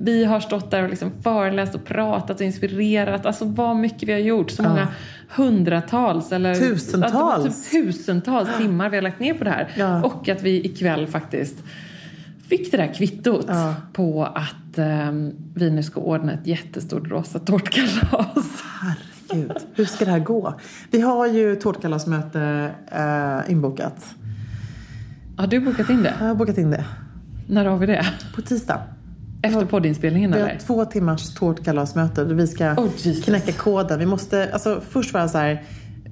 Vi 0.00 0.24
har 0.24 0.40
stått 0.40 0.70
där 0.70 0.82
och 0.82 0.88
liksom 0.90 1.10
föreläst 1.22 1.74
och 1.74 1.84
pratat 1.84 2.36
och 2.40 2.46
inspirerat. 2.46 3.26
Alltså 3.26 3.44
vad 3.44 3.76
mycket 3.76 4.08
vi 4.08 4.12
har 4.12 4.18
gjort. 4.20 4.50
Så 4.50 4.62
många 4.62 4.88
hundratals 5.36 6.32
eller 6.32 6.54
Tusentals. 6.54 7.14
Alltså, 7.14 7.70
typ 7.70 7.86
tusentals 7.86 8.48
timmar 8.58 8.90
vi 8.90 8.96
har 8.96 9.02
lagt 9.02 9.20
ner 9.20 9.34
på 9.34 9.44
det 9.44 9.50
här. 9.50 9.68
Ja. 9.76 10.02
Och 10.02 10.28
att 10.28 10.42
vi 10.42 10.64
ikväll 10.66 11.06
faktiskt 11.06 11.56
fick 12.48 12.70
det 12.70 12.76
där 12.76 12.94
kvittot 12.94 13.44
Ja. 13.48 13.74
på 13.92 14.24
att 14.24 14.78
ehm, 14.78 15.32
vi 15.54 15.70
nu 15.70 15.82
ska 15.82 16.00
ordna 16.00 16.32
ett 16.32 16.46
jättestort 16.46 17.08
rosa 17.10 17.38
tårtkalas. 17.38 18.62
Herregud, 18.80 19.56
hur 19.74 19.84
ska 19.84 20.04
det 20.04 20.10
här 20.10 20.18
gå? 20.18 20.54
Vi 20.90 21.00
har 21.00 21.26
ju 21.26 21.56
tårtkalasmöte 21.56 22.70
eh, 22.92 23.52
inbokat. 23.52 24.14
Har 25.36 25.46
du 25.46 25.60
bokat 25.60 25.90
in 25.90 26.02
det? 26.02 26.14
Jag 26.20 26.26
har 26.26 26.34
bokat 26.34 26.58
in 26.58 26.70
det. 26.70 26.84
När 27.48 27.64
har 27.64 27.78
vi 27.78 27.86
det? 27.86 28.06
På 28.34 28.42
tisdag. 28.42 28.80
Efter 29.42 29.64
poddinspelningen 29.66 30.32
Vi 30.32 30.38
eller? 30.38 30.50
har 30.50 30.58
två 30.58 30.84
timmars 30.84 31.34
tårtkalasmöte 31.34 32.24
där 32.24 32.34
vi 32.34 32.46
ska 32.46 32.72
Oh, 32.72 32.88
knäcka 33.24 33.52
koden. 33.52 33.98
Vi 33.98 34.06
måste, 34.06 34.50
alltså 34.52 34.80
först 34.90 35.14
var 35.14 35.20
det 35.20 35.28
så 35.28 35.38
här, 35.38 35.62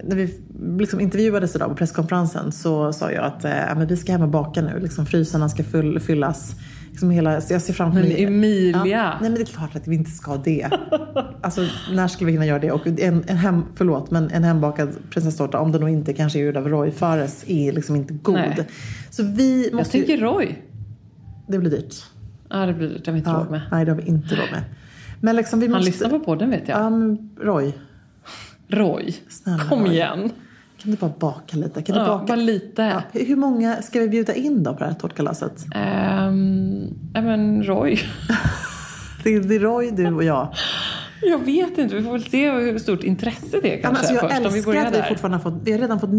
när 0.05 0.17
vi 0.17 0.35
liksom 0.79 1.01
intervjuades 1.01 1.55
idag 1.57 1.69
på 1.69 1.75
presskonferensen 1.75 2.53
så 2.53 2.93
sa 2.93 3.13
jag 3.13 3.25
att 3.25 3.45
eh, 3.45 3.51
men 3.77 3.87
vi 3.87 3.97
ska 3.97 4.13
hem 4.13 4.23
och 4.23 4.29
baka 4.29 4.63
nu. 4.63 4.81
Liksom, 4.81 5.07
frysarna 5.07 5.49
ska 5.49 5.65
fyll, 5.65 6.01
fyllas. 6.01 6.55
Liksom 6.91 7.11
hela, 7.11 7.33
jag 7.33 7.63
ser 7.63 7.73
framför 7.73 8.01
Men 8.01 8.09
mig... 8.09 8.25
Emilia. 8.25 8.87
Ja, 8.87 9.03
nej 9.21 9.31
men 9.31 9.35
det 9.35 9.41
är 9.41 9.45
klart 9.45 9.77
att 9.77 9.89
vi 9.89 9.95
inte 9.95 10.11
ska 10.11 10.37
det. 10.37 10.71
Alltså 11.43 11.61
när 11.93 12.09
skulle 12.09 12.27
vi 12.27 12.33
hinna 12.33 12.47
göra 12.47 12.59
det? 12.59 12.71
Och 12.73 12.87
en, 12.87 13.25
en 13.27 13.37
hem, 13.37 13.63
förlåt, 13.75 14.11
men 14.11 14.31
en 14.31 14.45
hembakad 14.45 14.89
prinsesstårta, 15.11 15.59
om 15.59 15.73
den 15.73 15.81
nog 15.81 15.91
inte 15.91 16.13
kanske 16.13 16.39
är 16.39 16.45
gjord 16.45 16.57
av 16.57 16.69
Roy 16.69 16.91
Fares, 16.91 17.45
är 17.49 17.73
liksom 17.73 17.97
inte 17.97 18.15
god. 18.15 18.35
Nej. 18.35 18.69
Så 19.11 19.23
vi 19.23 19.65
Jag 19.65 19.75
måste 19.75 19.99
ju- 19.99 20.05
tänker 20.05 20.25
Roy. 20.25 20.59
Det 21.49 21.59
blir 21.59 21.71
dyrt. 21.71 21.95
Ja, 22.51 22.57
det 22.67 22.73
blir 22.75 22.89
det 22.89 23.07
har 23.07 23.13
vi 23.13 23.19
inte 23.19 23.31
Ja, 23.31 23.37
råd 23.37 23.51
med. 23.51 23.61
nej, 23.73 23.85
det 23.85 23.91
har 23.91 23.97
vi 24.01 24.09
inte 24.09 24.35
råd 24.35 24.51
med. 24.53 24.63
Men 25.21 25.37
liksom 25.37 25.61
vi 25.61 25.67
Han 25.67 25.73
måste... 25.77 25.91
lyssnar 25.91 26.09
på 26.09 26.21
podden 26.21 26.51
vet 26.51 26.69
jag. 26.69 26.79
Ja, 26.81 26.91
men 26.91 27.31
Roy, 27.41 27.73
Roy, 28.69 29.15
Snälla 29.29 29.65
kom 29.65 29.81
Roy. 29.85 29.93
igen. 29.93 30.31
kan 30.83 30.91
du 30.91 30.97
bara 30.97 31.13
baka 31.19 31.57
lite? 31.57 31.83
Kan 31.83 31.95
du 31.97 32.01
Ja, 32.03 32.07
baka? 32.09 32.25
bara 32.27 32.37
lite. 32.37 32.83
Ja, 32.83 33.03
hur 33.21 33.37
många 33.37 33.83
ska 33.83 34.01
vi 34.01 34.09
bjuda 34.09 34.35
in 34.35 34.63
då 34.63 34.73
på 34.73 34.79
det 34.79 34.85
här 34.87 34.95
tårtkalaset? 34.95 35.65
Ja, 37.15 37.21
men 37.23 37.63
Roy. 37.65 37.99
Det 39.25 39.35
är, 39.35 39.41
det 39.41 39.55
är 39.55 39.61
Roy, 39.61 39.91
du 39.91 40.15
och 40.15 40.25
jag. 40.25 40.49
Jag 41.23 41.45
vet 41.45 41.79
inte, 41.79 41.95
vi 41.97 42.03
får 42.03 42.13
väl 42.13 42.25
se 42.25 42.51
hur 42.51 42.79
stort 42.79 43.05
intresse 43.05 43.59
det 43.63 43.73
är 43.73 43.77
Ja, 43.77 43.83
kanske 43.83 43.99
alltså 44.01 44.13
jag 44.15 44.21
först 44.31 44.47
om 44.47 44.53
vi 44.53 44.59
älskar 44.59 44.73
börjar 44.73 44.87
att 44.87 44.95
vi 44.95 45.03
fortfarande 45.09 45.37
har 45.39 45.43
fått, 45.43 45.55
vi 45.65 45.73
har 45.73 45.79
redan 45.79 46.01
fått. 46.01 46.11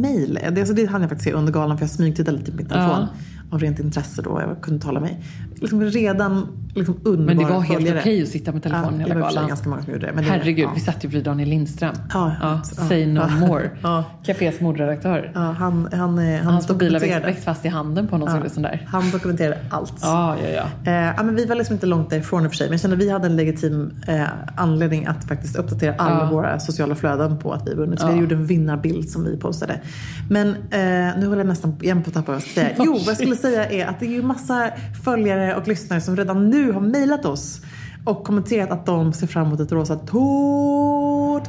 Det, 0.53 0.59
alltså 0.59 0.73
det 0.73 0.85
hann 0.85 1.01
jag 1.01 1.09
faktiskt 1.09 1.29
se 1.29 1.33
under 1.35 1.53
galan 1.53 1.77
för 1.77 1.83
jag 1.85 1.89
smygtittade 1.91 2.37
lite 2.37 2.51
på 2.51 2.57
min 2.57 2.67
telefon. 2.67 3.05
Av 3.49 3.59
rent 3.59 3.79
intresse 3.79 4.21
då, 4.21 4.41
jag 4.41 4.61
kunde 4.61 4.79
tala 4.81 4.99
mig. 4.99 5.23
Liksom 5.55 5.83
redan 5.83 6.47
liksom 6.77 6.99
underbara 7.03 7.35
Men 7.35 7.37
det 7.37 7.53
var 7.53 7.61
helt 7.61 7.99
okej 7.99 8.23
att 8.23 8.29
sitta 8.29 8.51
med 8.51 8.63
telefonen 8.63 8.99
Ja, 8.99 9.07
hela 9.07 9.19
galan. 9.19 9.47
ganska 9.47 9.69
många 9.69 9.83
som 9.83 9.93
gjorde 9.93 10.05
det. 10.05 10.13
Men 10.13 10.23
det 10.23 10.29
Herregud, 10.29 10.65
ja. 10.65 10.71
vi 10.75 10.81
satt 10.81 11.03
ju 11.03 11.07
bredvid 11.07 11.25
Daniel 11.25 11.49
Lindström. 11.49 11.95
Ja, 12.13 12.31
ja. 12.41 12.61
Say 12.63 13.05
no 13.05 13.19
Ja. 13.19 13.47
more. 13.47 13.69
Ja. 13.83 14.03
Cafés 14.23 14.59
mordredaktör. 14.59 15.31
Ja, 15.35 15.39
han, 15.39 15.89
han, 15.91 16.17
han 16.17 16.45
Hans 16.45 16.69
mobil 16.69 16.93
har 16.93 16.99
växt, 16.99 17.43
fast 17.43 17.65
i 17.65 17.67
handen 17.67 18.07
på 18.07 18.17
någon 18.17 18.41
ja. 18.43 18.49
sån 18.49 18.63
där. 18.63 18.87
Han 18.89 19.11
dokumenterade 19.11 19.57
allt. 19.69 19.93
Ja, 20.01 20.35
ja, 20.43 20.49
ja. 20.85 20.91
Eh, 20.91 21.23
men 21.25 21.35
vi 21.35 21.45
var 21.45 21.55
liksom 21.55 21.73
inte 21.73 21.85
långt 21.85 22.09
därifrån 22.09 22.43
i 22.43 22.47
och 22.47 22.51
för 22.51 22.57
sig. 22.57 22.67
Men 22.67 22.73
jag 22.73 22.81
kände 22.81 22.95
att 22.97 23.01
vi 23.03 23.09
hade 23.09 23.25
en 23.25 23.35
legitim 23.35 23.91
eh, 24.07 24.21
anledning 24.55 25.05
att 25.05 25.23
faktiskt 25.27 25.55
uppdatera 25.55 25.95
alla 25.97 26.31
våra 26.31 26.59
sociala 26.59 26.95
flöden 26.95 27.37
på 27.39 27.53
att 27.53 27.67
vi 27.67 27.73
vunnit. 27.73 27.99
Så 27.99 28.07
vi 28.07 28.19
gjorde 28.19 28.35
en 28.35 28.45
vinnarbild 28.45 29.09
som 29.09 29.23
vi 29.23 29.37
postade. 29.37 29.81
Men 30.29 30.47
eh, 30.49 31.19
nu 31.19 31.25
håller 31.25 31.37
jag 31.37 31.47
nästan 31.47 31.75
igen 31.81 32.03
på 32.03 32.09
att 32.09 32.13
tappa 32.13 32.25
vad 32.31 32.35
jag 32.35 32.41
ska 32.41 32.61
säga. 32.61 32.69
Jo, 32.77 32.91
vad 32.93 33.07
jag 33.07 33.17
skulle 33.17 33.35
säga 33.35 33.69
är 33.69 33.85
att 33.85 33.99
det 33.99 34.05
är 34.05 34.09
ju 34.09 34.23
massa 34.23 34.69
följare 35.03 35.55
och 35.55 35.67
lyssnare 35.67 36.01
som 36.01 36.15
redan 36.17 36.49
nu 36.49 36.66
har 36.71 36.81
mejlat 36.81 37.25
oss 37.25 37.61
och 38.05 38.23
kommenterat 38.23 38.71
att 38.71 38.85
de 38.85 39.13
ser 39.13 39.27
fram 39.27 39.47
emot 39.47 39.59
ett 39.59 39.71
rosa 39.71 39.95
tårtkalas. 39.95 41.41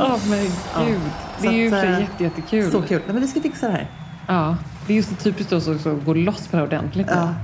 Åh 0.00 0.18
men 0.28 0.44
gud. 0.86 1.00
det 1.40 1.48
är 1.48 1.52
ju 1.52 1.74
att, 1.74 1.84
eh, 1.84 2.00
jätte, 2.00 2.24
jättekul. 2.24 2.70
Så 2.70 2.82
kul. 2.82 3.00
Nej, 3.06 3.14
men 3.14 3.20
vi 3.22 3.28
ska 3.28 3.40
fixa 3.40 3.66
det 3.66 3.72
här. 3.72 3.90
Ja, 4.26 4.56
det 4.86 4.92
är 4.92 4.96
just 4.96 5.08
så 5.08 5.14
typiskt 5.14 5.52
oss 5.52 5.68
också 5.68 5.96
att 5.96 6.04
gå 6.04 6.14
loss 6.14 6.48
på 6.48 6.56
det 6.56 6.56
här 6.56 6.66
ordentligt. 6.66 7.06
Ja. 7.10 7.34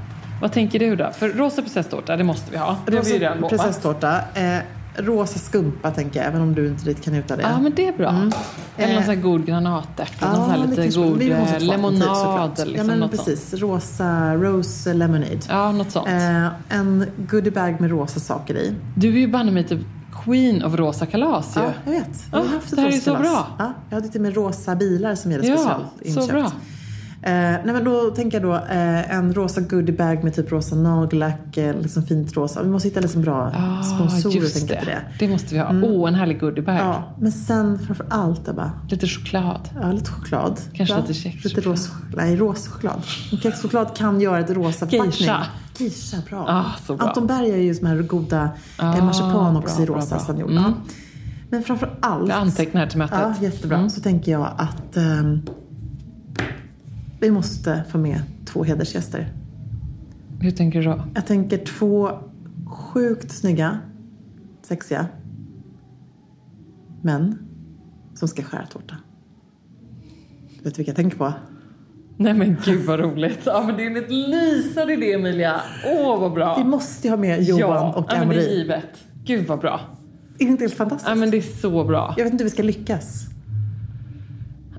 Vad 0.40 0.52
tänker 0.52 0.78
du 0.78 0.96
då? 0.96 1.10
För 1.18 1.28
rosa 1.28 1.62
prinsesstårta, 1.62 2.16
det 2.16 2.24
måste 2.24 2.50
vi 2.50 2.56
ha. 2.56 2.76
Det 2.86 2.96
har 2.96 3.04
ju 3.04 3.18
redan 3.18 3.36
lovat. 3.36 3.50
prinsesstårta. 3.50 4.16
Eh, 4.34 4.58
rosa 5.02 5.38
skumpa 5.38 5.90
tänker 5.90 6.20
jag, 6.20 6.28
även 6.28 6.40
om 6.42 6.54
du 6.54 6.68
inte 6.68 6.88
riktigt 6.88 7.04
kan 7.04 7.14
uta 7.14 7.36
det. 7.36 7.42
Ja, 7.42 7.60
men 7.60 7.72
det 7.76 7.88
är 7.88 7.92
bra. 7.92 8.08
Eller 8.10 8.22
någon 8.22 8.32
Eh, 8.76 9.06
sån 9.06 9.14
här 9.14 9.22
god 9.22 9.46
granatärt. 9.46 10.12
Ja, 10.20 10.26
någon 10.26 10.36
sån 10.36 10.50
här 10.50 10.58
det 10.76 10.82
lite 10.84 10.98
god 11.00 11.22
eh, 11.22 11.58
lemonad. 11.60 12.52
eller 12.58 12.66
liksom 12.66 12.76
ja, 12.76 12.84
men 12.84 12.98
något 12.98 13.16
sånt. 13.16 13.26
precis. 13.26 13.54
Rosa, 13.60 14.34
rose 14.34 14.94
lemonade. 14.94 15.38
Ja, 15.48 15.72
något 15.72 15.90
sånt. 15.90 16.08
Eh, 16.08 16.46
en 16.68 17.06
goodiebag 17.30 17.80
med 17.80 17.90
rosa 17.90 18.20
saker 18.20 18.54
i. 18.56 18.74
Du 18.94 19.08
är 19.08 19.12
ju 19.18 19.28
banne 19.28 19.50
mig 19.52 19.64
typ 19.64 19.80
queen 20.24 20.64
of 20.64 20.74
rosa 20.74 21.06
kalas 21.06 21.56
ju. 21.56 21.60
Ja, 21.60 21.70
jag 21.84 21.92
vet. 21.92 22.08
Jag 22.32 22.38
har 22.38 22.44
Ja, 22.46 22.50
haft 22.52 22.66
ett 22.72 22.76
det 22.76 22.82
här 22.82 22.88
är 22.88 22.92
så 22.92 23.14
bra. 23.16 23.46
Ja, 23.58 23.72
jag 23.90 24.02
till 24.12 24.20
och 24.20 24.22
med 24.22 24.34
rosa 24.34 24.74
bilar 24.74 25.14
som 25.14 25.32
gäller 25.32 25.48
Ja, 25.48 25.80
speciellt 25.96 26.26
så 26.26 26.32
bra. 26.32 26.52
Eh, 27.22 27.32
nej 27.32 27.62
men 27.72 27.84
då 27.84 28.10
tänker 28.10 28.40
jag 28.40 28.50
då 28.50 28.54
eh, 28.54 29.14
en 29.14 29.34
rosa 29.34 29.60
goodiebag 29.60 30.24
med 30.24 30.34
typ 30.34 30.52
rosa 30.52 30.74
nagellack, 30.76 31.56
eh, 31.56 31.76
liksom 31.80 32.02
fint 32.02 32.36
rosa. 32.36 32.62
Vi 32.62 32.68
måste 32.68 32.88
hitta 32.88 33.00
liksom 33.00 33.22
bra 33.22 33.52
Ah, 33.56 33.82
sponsorer 33.82 34.34
just 34.34 34.58
tänker 34.58 34.74
det. 34.74 34.80
till 34.80 34.88
det. 34.88 35.02
Det 35.18 35.28
måste 35.32 35.54
vi 35.54 35.60
ha. 35.60 35.74
Åh, 35.82 36.08
en 36.08 36.14
härlig 36.14 36.40
goodiebag. 36.40 36.76
Ja, 36.80 37.02
men 37.18 37.32
sen 37.32 37.78
framför 37.78 38.06
allt 38.08 38.48
Ebba, 38.48 38.70
Lite 38.88 39.06
choklad. 39.06 39.68
Ja, 39.82 39.92
lite 39.92 40.10
choklad. 40.10 40.60
Kanske 40.72 40.94
ja, 40.94 41.00
lite 41.00 41.14
kexchoklad. 41.14 41.56
Lite 41.56 41.68
rosa, 41.70 41.90
nej, 42.16 42.36
rosa 42.36 42.70
choklad. 42.70 43.02
Kexchoklad 43.42 43.96
kan 43.96 44.20
göra 44.20 44.38
ett 44.40 44.50
rosa 44.50 44.86
förpackning. 44.86 45.28
Geisha. 45.78 46.16
Bra. 46.30 46.44
Ah, 46.48 46.64
så 46.86 46.96
bra. 46.96 47.06
Anton 47.08 47.26
Berg 47.26 47.50
är 47.50 47.56
ju 47.56 47.74
som 47.74 47.86
här 47.86 47.96
goda 48.02 48.50
Ah, 48.78 48.96
eh, 48.96 49.04
marsipan 49.04 49.56
också 49.56 49.74
bra, 49.76 49.82
i 49.84 49.86
bra, 49.86 49.96
rosa 49.96 50.32
bra. 50.32 50.40
gjorde. 50.40 50.52
Mm. 50.56 50.72
Men 51.50 51.62
framför 51.62 51.90
allt. 52.00 52.28
Jag 52.28 52.38
antecknar 52.38 52.86
till 52.86 52.98
mötet. 52.98 53.18
Ja, 53.20 53.34
jättebra. 53.44 53.76
Mm. 53.76 53.90
Så 53.90 54.00
tänker 54.00 54.32
jag 54.32 54.48
att 54.58 54.96
ehm, 54.96 55.40
vi 57.20 57.30
måste 57.30 57.84
få 57.90 57.98
med 57.98 58.22
två 58.44 58.64
hedersgäster. 58.64 59.32
Hur 60.40 60.50
tänker 60.50 60.78
du 60.78 60.84
då? 60.84 61.04
Jag 61.14 61.26
tänker 61.26 61.58
två 61.58 62.10
sjukt 62.66 63.32
snygga, 63.32 63.78
sexiga 64.62 65.06
män 67.02 67.38
som 68.14 68.28
ska 68.28 68.42
skära 68.42 68.66
tårta. 68.66 68.96
Vet 70.62 70.74
du 70.74 70.78
vilka 70.78 70.90
jag 70.90 70.96
tänker 70.96 71.18
på? 71.18 71.32
Nej 72.16 72.34
men 72.34 72.56
gud 72.64 72.86
vad 72.86 73.00
roligt. 73.00 73.40
Ja 73.44 73.64
men 73.66 73.76
det 73.76 73.86
är 73.86 74.04
en 74.04 74.30
lysande 74.30 74.92
idé 74.92 75.12
Emilia. 75.12 75.60
Åh 75.86 76.20
vad 76.20 76.32
bra. 76.32 76.58
Vi 76.58 76.64
måste 76.64 77.06
ju 77.06 77.10
ha 77.10 77.16
med 77.16 77.42
Johan 77.42 77.60
ja, 77.60 77.92
och 77.92 78.06
ja, 78.08 78.18
men 78.18 78.28
det 78.28 78.46
är 78.46 78.56
givet. 78.56 79.04
Gud 79.24 79.46
vad 79.46 79.58
bra. 79.58 79.80
Är 80.38 80.44
det 80.44 80.50
inte 80.50 80.64
helt 80.64 80.74
fantastiskt? 80.74 81.08
Ja 81.08 81.14
men 81.14 81.30
det 81.30 81.36
är 81.36 81.60
så 81.60 81.84
bra. 81.84 82.14
Jag 82.16 82.24
vet 82.24 82.32
inte 82.32 82.44
hur 82.44 82.50
vi 82.50 82.54
ska 82.54 82.62
lyckas. 82.62 83.26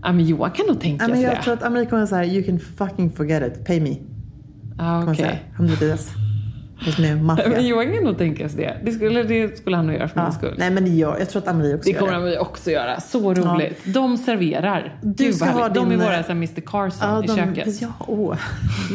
Ja 0.04 0.12
men 0.12 0.26
Johan 0.26 0.52
kan 0.52 0.66
nog 0.68 0.80
tänka 0.82 1.04
Ja, 1.04 1.08
men 1.08 1.18
sig 1.18 1.26
jag 1.26 1.36
det. 1.38 1.41
tror 1.43 1.54
att 1.54 1.64
Amori 1.64 1.86
kommer 1.86 2.06
säga 2.06 2.26
you 2.26 2.43
can 2.43 2.60
fucking 2.60 3.12
forget 3.12 3.58
it, 3.58 3.66
pay 3.66 3.82
me. 3.82 3.89
Ja 3.89 4.99
Kommer 4.99 5.04
okej. 5.04 5.16
säga. 5.16 5.38
Han 5.58 5.66
blir 5.66 5.78
deras. 5.78 6.10
Hos 6.86 6.97
med 6.99 7.24
Men. 7.24 7.68
Johan 7.68 7.93
kan 7.93 8.04
nog 8.04 8.18
tänka 8.18 8.49
sig 8.49 8.58
det. 8.64 8.78
Det 8.86 8.91
skulle, 8.91 9.24
det 9.24 9.58
skulle 9.58 9.76
han 9.76 9.88
nog 9.88 9.95
göra 9.95 10.08
för 10.08 10.16
min 10.20 10.26
Ja. 10.26 10.32
skull. 10.32 10.56
Nej 10.58 10.72
men 10.72 10.84
det 10.84 10.89
gör, 10.89 11.18
jag 11.20 11.30
tror 11.30 11.41
att 11.41 11.47
Amori 11.47 11.74
också 11.76 11.84
Det 11.86 11.91
gör 11.91 11.99
kommer 11.99 12.12
det. 12.12 12.18
han 12.20 12.26
väl 12.26 12.38
också 12.38 12.72
göra. 12.72 12.99
Så 13.02 13.34
roligt. 13.34 13.82
De 13.86 14.18
serverar. 14.18 14.99
Du 15.02 15.24
Gud 15.26 15.36
ska 15.36 15.45
ha 15.45 15.60
härligt. 15.62 15.76
De 15.76 15.86
är 15.86 15.89
din- 15.89 15.99
våra 15.99 16.24
så 16.24 16.28
här, 16.28 16.32
Mr 16.32 16.62
Carson 16.66 17.10
Ja, 17.10 17.24
i 17.24 17.28
de, 17.28 17.36
köket. 17.36 17.82
Ja, 17.82 17.88
åh. 17.99 18.38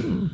Mm. 0.04 0.28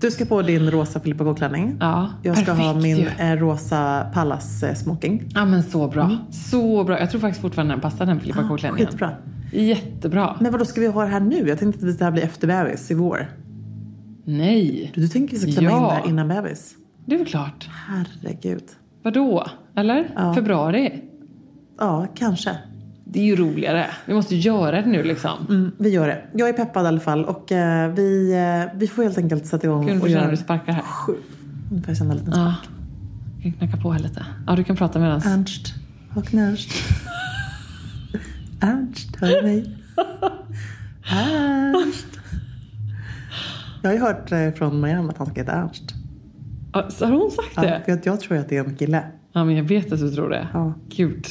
Du 0.00 0.10
ska 0.10 0.24
på 0.24 0.42
din 0.42 0.70
rosa 0.70 1.00
Filippa 1.00 1.24
K-klänning. 1.24 1.76
Ja, 1.80 2.10
Jag 2.22 2.38
ska 2.38 2.52
ha 2.52 2.74
min 2.74 2.96
ju. 2.96 3.08
eh, 3.18 3.32
rosa 3.36 4.06
Pallas 4.14 4.62
eh, 4.62 4.74
smoking. 4.74 5.22
Ja 5.34 5.44
men 5.44 5.62
så 5.62 5.88
bra. 5.88 6.10
Så 6.30 6.84
bra. 6.84 6.98
Jag 7.00 7.10
tror 7.10 7.20
faktiskt 7.20 7.42
fortfarande 7.42 7.74
den 7.74 7.80
passar 7.80 8.06
den 8.06 8.20
Filippa 8.20 8.44
K-klänningen. 8.48 8.86
Skitbra. 8.86 9.10
Jättebra. 9.52 10.36
Men 10.40 10.52
vad 10.52 10.60
då 10.60 10.64
ska 10.64 10.80
vi 10.80 10.86
ha 10.86 11.02
det 11.02 11.08
här 11.10 11.20
nu? 11.20 11.48
Jag 11.48 11.58
tänkte 11.58 11.86
att 11.88 11.98
det 11.98 12.04
här 12.04 12.12
blir 12.12 12.22
efter 12.22 12.46
bebis 12.46 12.90
i 12.90 12.94
vår. 12.94 13.26
Nej, 14.24 14.92
Du 14.94 15.08
tänker 15.08 15.36
vi 15.38 15.52
ska 15.52 15.60
klämma 15.60 15.76
Ja. 15.76 15.82
in 15.82 15.88
det 15.88 15.94
här 15.94 16.08
innan 16.08 16.28
bebis? 16.28 16.74
det 17.06 17.14
är 17.14 17.18
väl 17.18 17.26
klart. 17.26 17.68
Herregud. 17.88 18.64
Vadå? 19.02 19.46
Eller? 19.76 20.10
Ja. 20.16 20.34
Februari? 20.34 21.02
Ja, 21.78 22.06
kanske. 22.14 22.58
Det 23.04 23.20
är 23.20 23.24
ju 23.24 23.36
roligare. 23.36 23.86
Vi 24.06 24.14
måste 24.14 24.36
göra 24.36 24.80
det 24.82 24.86
nu 24.88 25.02
liksom. 25.02 25.46
Mm, 25.48 25.72
vi 25.78 25.88
gör 25.90 26.08
det. 26.08 26.22
Jag 26.34 26.48
är 26.48 26.52
peppad 26.52 26.84
i 26.84 26.88
alla 26.88 27.00
fall 27.00 27.24
och 27.24 27.52
eh, 27.52 27.92
vi, 27.94 28.32
eh, 28.32 28.78
vi 28.78 28.86
får 28.88 29.02
helt 29.02 29.18
enkelt 29.18 29.46
sätta 29.46 29.66
igång 29.66 29.86
Kul 29.86 29.98
och 30.00 30.04
att 30.04 30.10
göra... 30.10 30.24
hur 30.24 30.30
du 30.30 30.36
sparkar 30.36 30.72
här. 30.72 30.82
Nu 31.70 31.80
får 31.82 31.88
jag 31.90 31.96
känna 31.98 32.10
en 32.12 32.18
liten 32.18 32.32
Ja. 32.40 32.54
spark. 32.62 32.70
Jag 33.42 33.42
kan 33.58 33.68
knacka 33.68 33.82
på 33.82 33.90
här 33.92 34.00
lite. 34.00 34.26
Ja, 34.46 34.56
du 34.56 34.64
kan 34.64 34.76
prata 34.76 34.98
medan. 34.98 35.20
Ernst 35.24 35.74
och 36.14 36.34
Nernst. 36.34 36.68
Ernst, 38.60 39.16
hör 39.20 39.28
du 39.28 39.42
mig? 39.42 39.76
Ernst. 41.10 42.06
Jag 43.82 43.90
har 43.90 43.94
ju 43.94 44.00
hört 44.00 44.32
eh, 44.32 44.50
från 44.50 44.80
Marianne 44.80 45.08
att 45.10 45.18
han 45.18 45.26
ska 45.26 45.40
heta 45.40 45.52
Ernst. 45.52 45.94
Ja, 46.72 46.90
så 46.90 47.04
har 47.06 47.12
hon 47.12 47.30
sagt 47.30 47.48
Ja, 47.56 47.62
det? 47.62 47.82
för 47.84 47.92
att 47.92 48.06
jag 48.06 48.20
tror 48.20 48.38
att 48.38 48.48
det 48.48 48.56
är 48.56 48.64
en 48.64 48.76
kille. 48.76 49.02
Ja, 49.32 49.44
men 49.44 49.56
jag 49.56 49.64
vet 49.64 49.92
att 49.92 49.98
du 50.00 50.10
tror 50.10 50.30
det. 50.30 50.48
Ja. 50.52 50.74
Gud. 50.88 51.26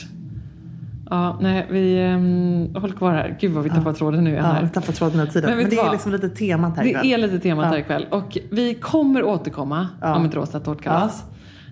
Ja, 1.10 1.38
nej, 1.42 1.68
vi 1.72 2.04
um, 2.14 2.76
håller 2.82 2.96
kvar 2.96 3.12
här. 3.14 3.38
Gud 3.40 3.52
vad 3.52 3.64
vi 3.64 3.70
tappar 3.70 3.94
tråden 3.94 4.24
nu 4.24 4.34
Ja, 4.34 4.42
här. 4.44 4.62
jag 4.62 4.74
tappar 4.74 4.94
tråden 4.94 5.20
hela 5.20 5.32
tiden. 5.32 5.50
Men 5.50 5.58
Men, 5.58 5.70
det 5.70 5.76
är 5.76 5.84
vad? 5.84 5.92
liksom 5.92 6.12
lite 6.12 6.30
temat 6.30 6.78
här 6.78 6.84
Det 6.84 6.90
ikväll. 6.90 7.12
är 7.14 7.18
lite 7.18 7.40
temat 7.40 7.66
Ja. 7.66 7.70
här 7.72 7.78
ikväll. 7.78 8.08
Och 8.12 8.38
vi 8.52 8.74
kommer 8.74 9.24
återkomma 9.24 9.88
Ja. 10.02 10.16
om 10.16 10.26
ett 10.26 10.36
rosa 10.36 10.60
tårtkalas. 10.60 11.24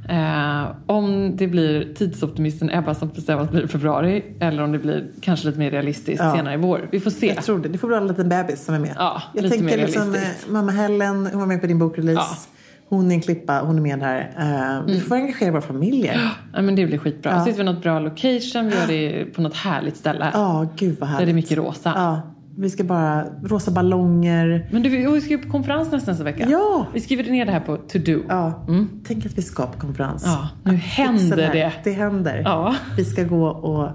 Eh, 0.09 0.65
om 0.87 1.35
det 1.37 1.47
blir 1.47 1.93
tidsoptimisten 1.95 2.69
Ebba 2.69 2.95
som 2.95 3.09
bestämmer 3.09 3.43
att 3.43 3.51
det 3.51 3.57
blir 3.57 3.67
februari 3.67 4.23
eller 4.39 4.63
om 4.63 4.71
det 4.71 4.79
blir 4.79 5.05
kanske 5.21 5.47
lite 5.47 5.59
mer 5.59 5.71
realistiskt 5.71 6.23
Ja. 6.23 6.35
senare 6.35 6.53
i 6.53 6.57
vår. 6.57 6.87
Vi 6.91 6.99
får 6.99 7.11
se. 7.11 7.27
Jag 7.27 7.43
tror 7.43 7.59
det. 7.59 7.69
Det 7.69 7.77
får 7.77 7.87
vara 7.89 7.99
en 8.01 8.07
liten 8.07 8.29
bebis 8.29 8.65
som 8.65 8.75
är 8.75 8.79
med. 8.79 8.93
Ja, 8.97 9.21
jag 9.33 9.43
lite 9.43 9.55
tänker 9.57 9.77
mer 9.77 9.85
liksom, 9.85 10.15
eh, 10.15 10.21
mamma 10.49 10.71
Helen, 10.71 11.27
hon 11.31 11.39
var 11.39 11.47
med 11.47 11.61
på 11.61 11.67
din 11.67 11.79
bokrelease. 11.79 12.19
Ja. 12.31 12.49
Hon 12.89 13.11
är 13.11 13.15
en 13.15 13.21
klippa, 13.21 13.59
hon 13.61 13.77
är 13.77 13.81
med 13.81 14.01
här. 14.01 14.31
Eh, 14.79 14.85
Vi 14.93 14.99
får 14.99 15.15
engagera 15.15 15.51
våra 15.51 15.61
familjer. 15.61 16.31
Ja, 16.53 16.61
men 16.61 16.75
det 16.75 16.85
blir 16.85 16.97
skitbra. 16.97 17.31
Ja. 17.31 17.39
Så 17.39 17.45
sitter 17.45 17.57
vi 17.57 17.63
något 17.63 17.81
bra 17.83 17.99
location, 17.99 18.69
vi 18.69 18.75
gör 18.75 18.87
det 18.87 19.25
på 19.25 19.41
något 19.41 19.55
härligt 19.55 19.97
ställe. 19.97 20.29
Ja, 20.33 20.67
gud 20.75 20.97
vad 20.99 21.09
härligt. 21.09 21.19
Där 21.21 21.25
det 21.25 21.31
är 21.31 21.35
mycket 21.35 21.57
rosa. 21.57 21.91
Ja, 21.95 22.21
vi 22.57 22.69
ska 22.69 22.83
bara, 22.83 23.23
rosa 23.43 23.71
ballonger. 23.71 24.67
Men 24.71 24.83
du, 24.83 24.89
vi 24.89 25.21
ska 25.21 25.29
ju 25.29 25.37
på 25.37 25.49
konferens 25.51 25.91
nästa, 25.91 26.11
nästa 26.11 26.23
vecka. 26.23 26.45
Ja. 26.49 26.85
Vi 26.93 27.01
skriver 27.01 27.23
ner 27.23 27.45
det 27.45 27.51
här 27.51 27.59
på 27.59 27.77
to 27.77 27.97
do. 27.99 28.19
Ja, 28.29 28.65
tänk 29.07 29.25
att 29.25 29.37
vi 29.37 29.41
ska 29.41 29.65
på 29.65 29.79
konferens. 29.79 30.23
Ja, 30.25 30.49
nu 30.63 30.73
Att 30.75 30.81
händer 30.81 31.37
här. 31.43 31.53
det. 31.53 31.71
Det 31.83 31.91
händer. 31.91 32.41
Ja. 32.45 32.75
Vi 32.97 33.05
ska 33.05 33.23
gå 33.23 33.45
och 33.47 33.89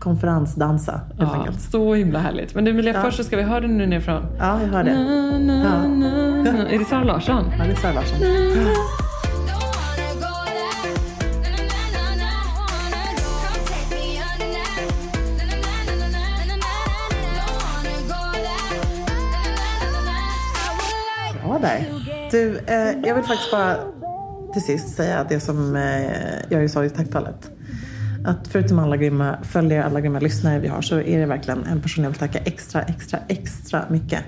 konferensdansa 0.00 0.92
helt 0.92 1.32
Ja, 1.32 1.34
enkelt. 1.38 1.60
så 1.60 1.94
himla 1.94 2.18
härligt. 2.18 2.54
Men 2.54 2.64
du 2.64 2.70
Emilia, 2.70 2.94
Ja. 2.94 3.02
först 3.02 3.16
så 3.16 3.24
ska 3.24 3.36
vi 3.36 3.42
höra 3.42 3.60
den 3.60 3.78
nu 3.78 3.86
nerifrån. 3.86 4.22
Ja, 4.38 4.60
jag 4.62 4.68
hör 4.68 4.84
det. 4.84 4.94
Na, 4.94 5.38
na, 5.38 5.64
Ja. 5.64 5.88
na. 6.52 6.68
Är 6.68 6.78
det 6.78 6.84
Sara 6.84 7.04
Larsson? 7.04 7.44
Ja, 7.58 7.64
det 7.64 7.70
är 7.70 7.76
Sara 7.76 7.92
Larsson. 7.92 8.18
Jag 23.12 23.16
vill 23.16 23.24
faktiskt 23.24 23.50
bara 23.50 23.76
till 24.52 24.62
sist 24.62 24.94
säga 24.94 25.26
det 25.28 25.40
som 25.40 25.76
eh, 25.76 26.12
jag 26.50 26.62
ju 26.62 26.68
sa 26.68 26.84
i 26.84 26.90
tacktalet. 26.90 27.50
Att 28.24 28.48
förutom 28.48 28.78
alla 28.78 28.96
grymma 28.96 29.36
följare, 29.42 29.84
alla 29.84 30.00
grymma 30.00 30.18
lyssnare 30.18 30.58
vi 30.58 30.68
har 30.68 30.82
så 30.82 31.00
är 31.00 31.18
det 31.18 31.26
verkligen 31.26 31.64
en 31.64 31.80
person 31.80 32.04
jag 32.04 32.10
vill 32.10 32.18
tacka 32.18 32.38
extra, 32.38 32.82
extra, 32.82 33.18
extra 33.28 33.84
mycket. 33.90 34.24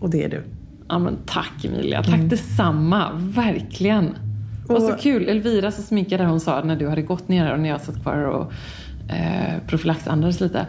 Och 0.00 0.10
det 0.10 0.24
är 0.24 0.28
du. 0.28 0.44
Ja 0.88 0.98
men 0.98 1.16
tack 1.26 1.64
Emilia, 1.64 2.02
tack 2.02 2.20
detsamma, 2.22 3.10
verkligen. 3.14 4.16
Och 4.68 4.76
så 4.76 4.76
Mm. 4.82 4.94
Och- 4.94 5.00
kul, 5.00 5.28
Elvira 5.28 5.70
som 5.70 5.84
sminkade 5.84 6.24
hon 6.24 6.40
sa 6.40 6.62
när 6.64 6.76
du 6.76 6.88
hade 6.88 7.02
gått 7.02 7.28
ner 7.28 7.52
och 7.52 7.60
när 7.60 7.68
jag 7.68 7.80
satt 7.80 8.02
kvar 8.02 8.16
och 8.24 8.52
eh, 9.12 9.58
profylaxandades 9.66 10.40
lite. 10.40 10.66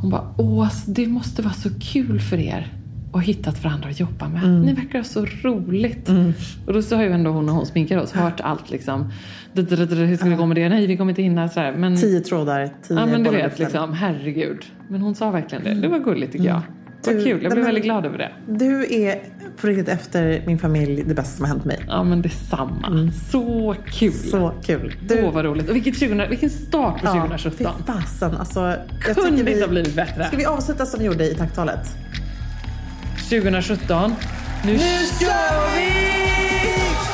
Hon 0.00 0.10
bara, 0.10 0.34
åh 0.38 0.68
det 0.86 1.06
måste 1.06 1.42
vara 1.42 1.54
så 1.54 1.68
kul 1.80 2.20
för 2.20 2.38
er 2.40 2.72
ha 3.18 3.20
hittat 3.20 3.64
varandra 3.64 3.88
att 3.88 4.00
jobba 4.00 4.28
med. 4.28 4.44
Mm. 4.44 4.62
Ni 4.62 4.72
verkar 4.72 4.98
ha 4.98 5.04
så 5.04 5.26
roligt. 5.42 6.08
Och 6.66 6.72
då 6.72 6.82
så 6.82 6.96
har 6.96 7.02
ju 7.02 7.12
ändå 7.12 7.30
hon 7.30 7.48
och 7.48 7.54
hon 7.54 7.66
sminkade 7.66 8.00
oss 8.00 8.12
hört 8.12 8.40
allt 8.40 8.70
liksom. 8.70 9.12
Hur 9.54 10.16
ska 10.16 10.26
det 10.26 10.36
gå 10.36 10.46
med 10.46 10.56
det? 10.56 10.68
Nej 10.68 10.86
vi 10.86 10.96
kommer 10.96 11.10
inte 11.10 11.22
hinna 11.22 11.48
sådär. 11.48 11.72
Men, 11.72 11.96
Tio 11.96 12.20
trådar, 12.20 12.70
tio 12.82 12.98
ja 12.98 13.06
men 13.06 13.22
du 13.22 13.30
vet 13.30 13.58
liksom, 13.58 13.92
herregud. 13.92 14.64
Men 14.88 15.02
hon 15.02 15.14
sa 15.14 15.30
verkligen 15.30 15.64
det. 15.64 15.74
Det 15.74 15.88
var 15.88 15.98
gulligt 15.98 16.32
tycker 16.32 16.46
jag. 16.46 16.60
Vad 17.04 17.16
Du, 17.16 17.24
kul, 17.24 17.42
jag 17.42 17.52
blev 17.52 17.64
väldigt 17.64 17.84
glad 17.84 18.06
över 18.06 18.18
det. 18.18 18.32
Du 18.48 18.94
är 18.94 19.18
på 19.60 19.66
riktigt 19.66 19.88
efter 19.88 20.42
min 20.46 20.58
familj 20.58 21.04
det 21.06 21.14
bästa 21.14 21.36
som 21.36 21.44
har 21.44 21.52
hänt 21.52 21.64
mig. 21.64 21.78
Ja 21.88 22.04
men 22.04 22.22
detsamma. 22.22 23.10
Så 23.30 23.74
kul. 23.86 24.12
Mm. 24.12 24.30
Så 24.30 24.52
kul. 24.62 24.94
Åh 25.24 25.32
vad 25.32 25.44
roligt. 25.44 25.68
Och 25.68 25.76
vilket 25.76 25.98
20, 25.98 26.26
vilken 26.28 26.50
start 26.50 27.02
2017. 33.24 34.16
nu 34.64 34.78
Ska 34.78 34.84
vi 34.86 34.90
avsluta 34.90 35.12
som 35.14 35.14
vi 35.14 35.14
gjorde 35.14 35.14
i 35.14 35.14
tacktalet? 35.14 35.14
2017. 35.14 35.20
Nu 35.20 35.20
kör 35.20 35.76
vi! 35.76 37.13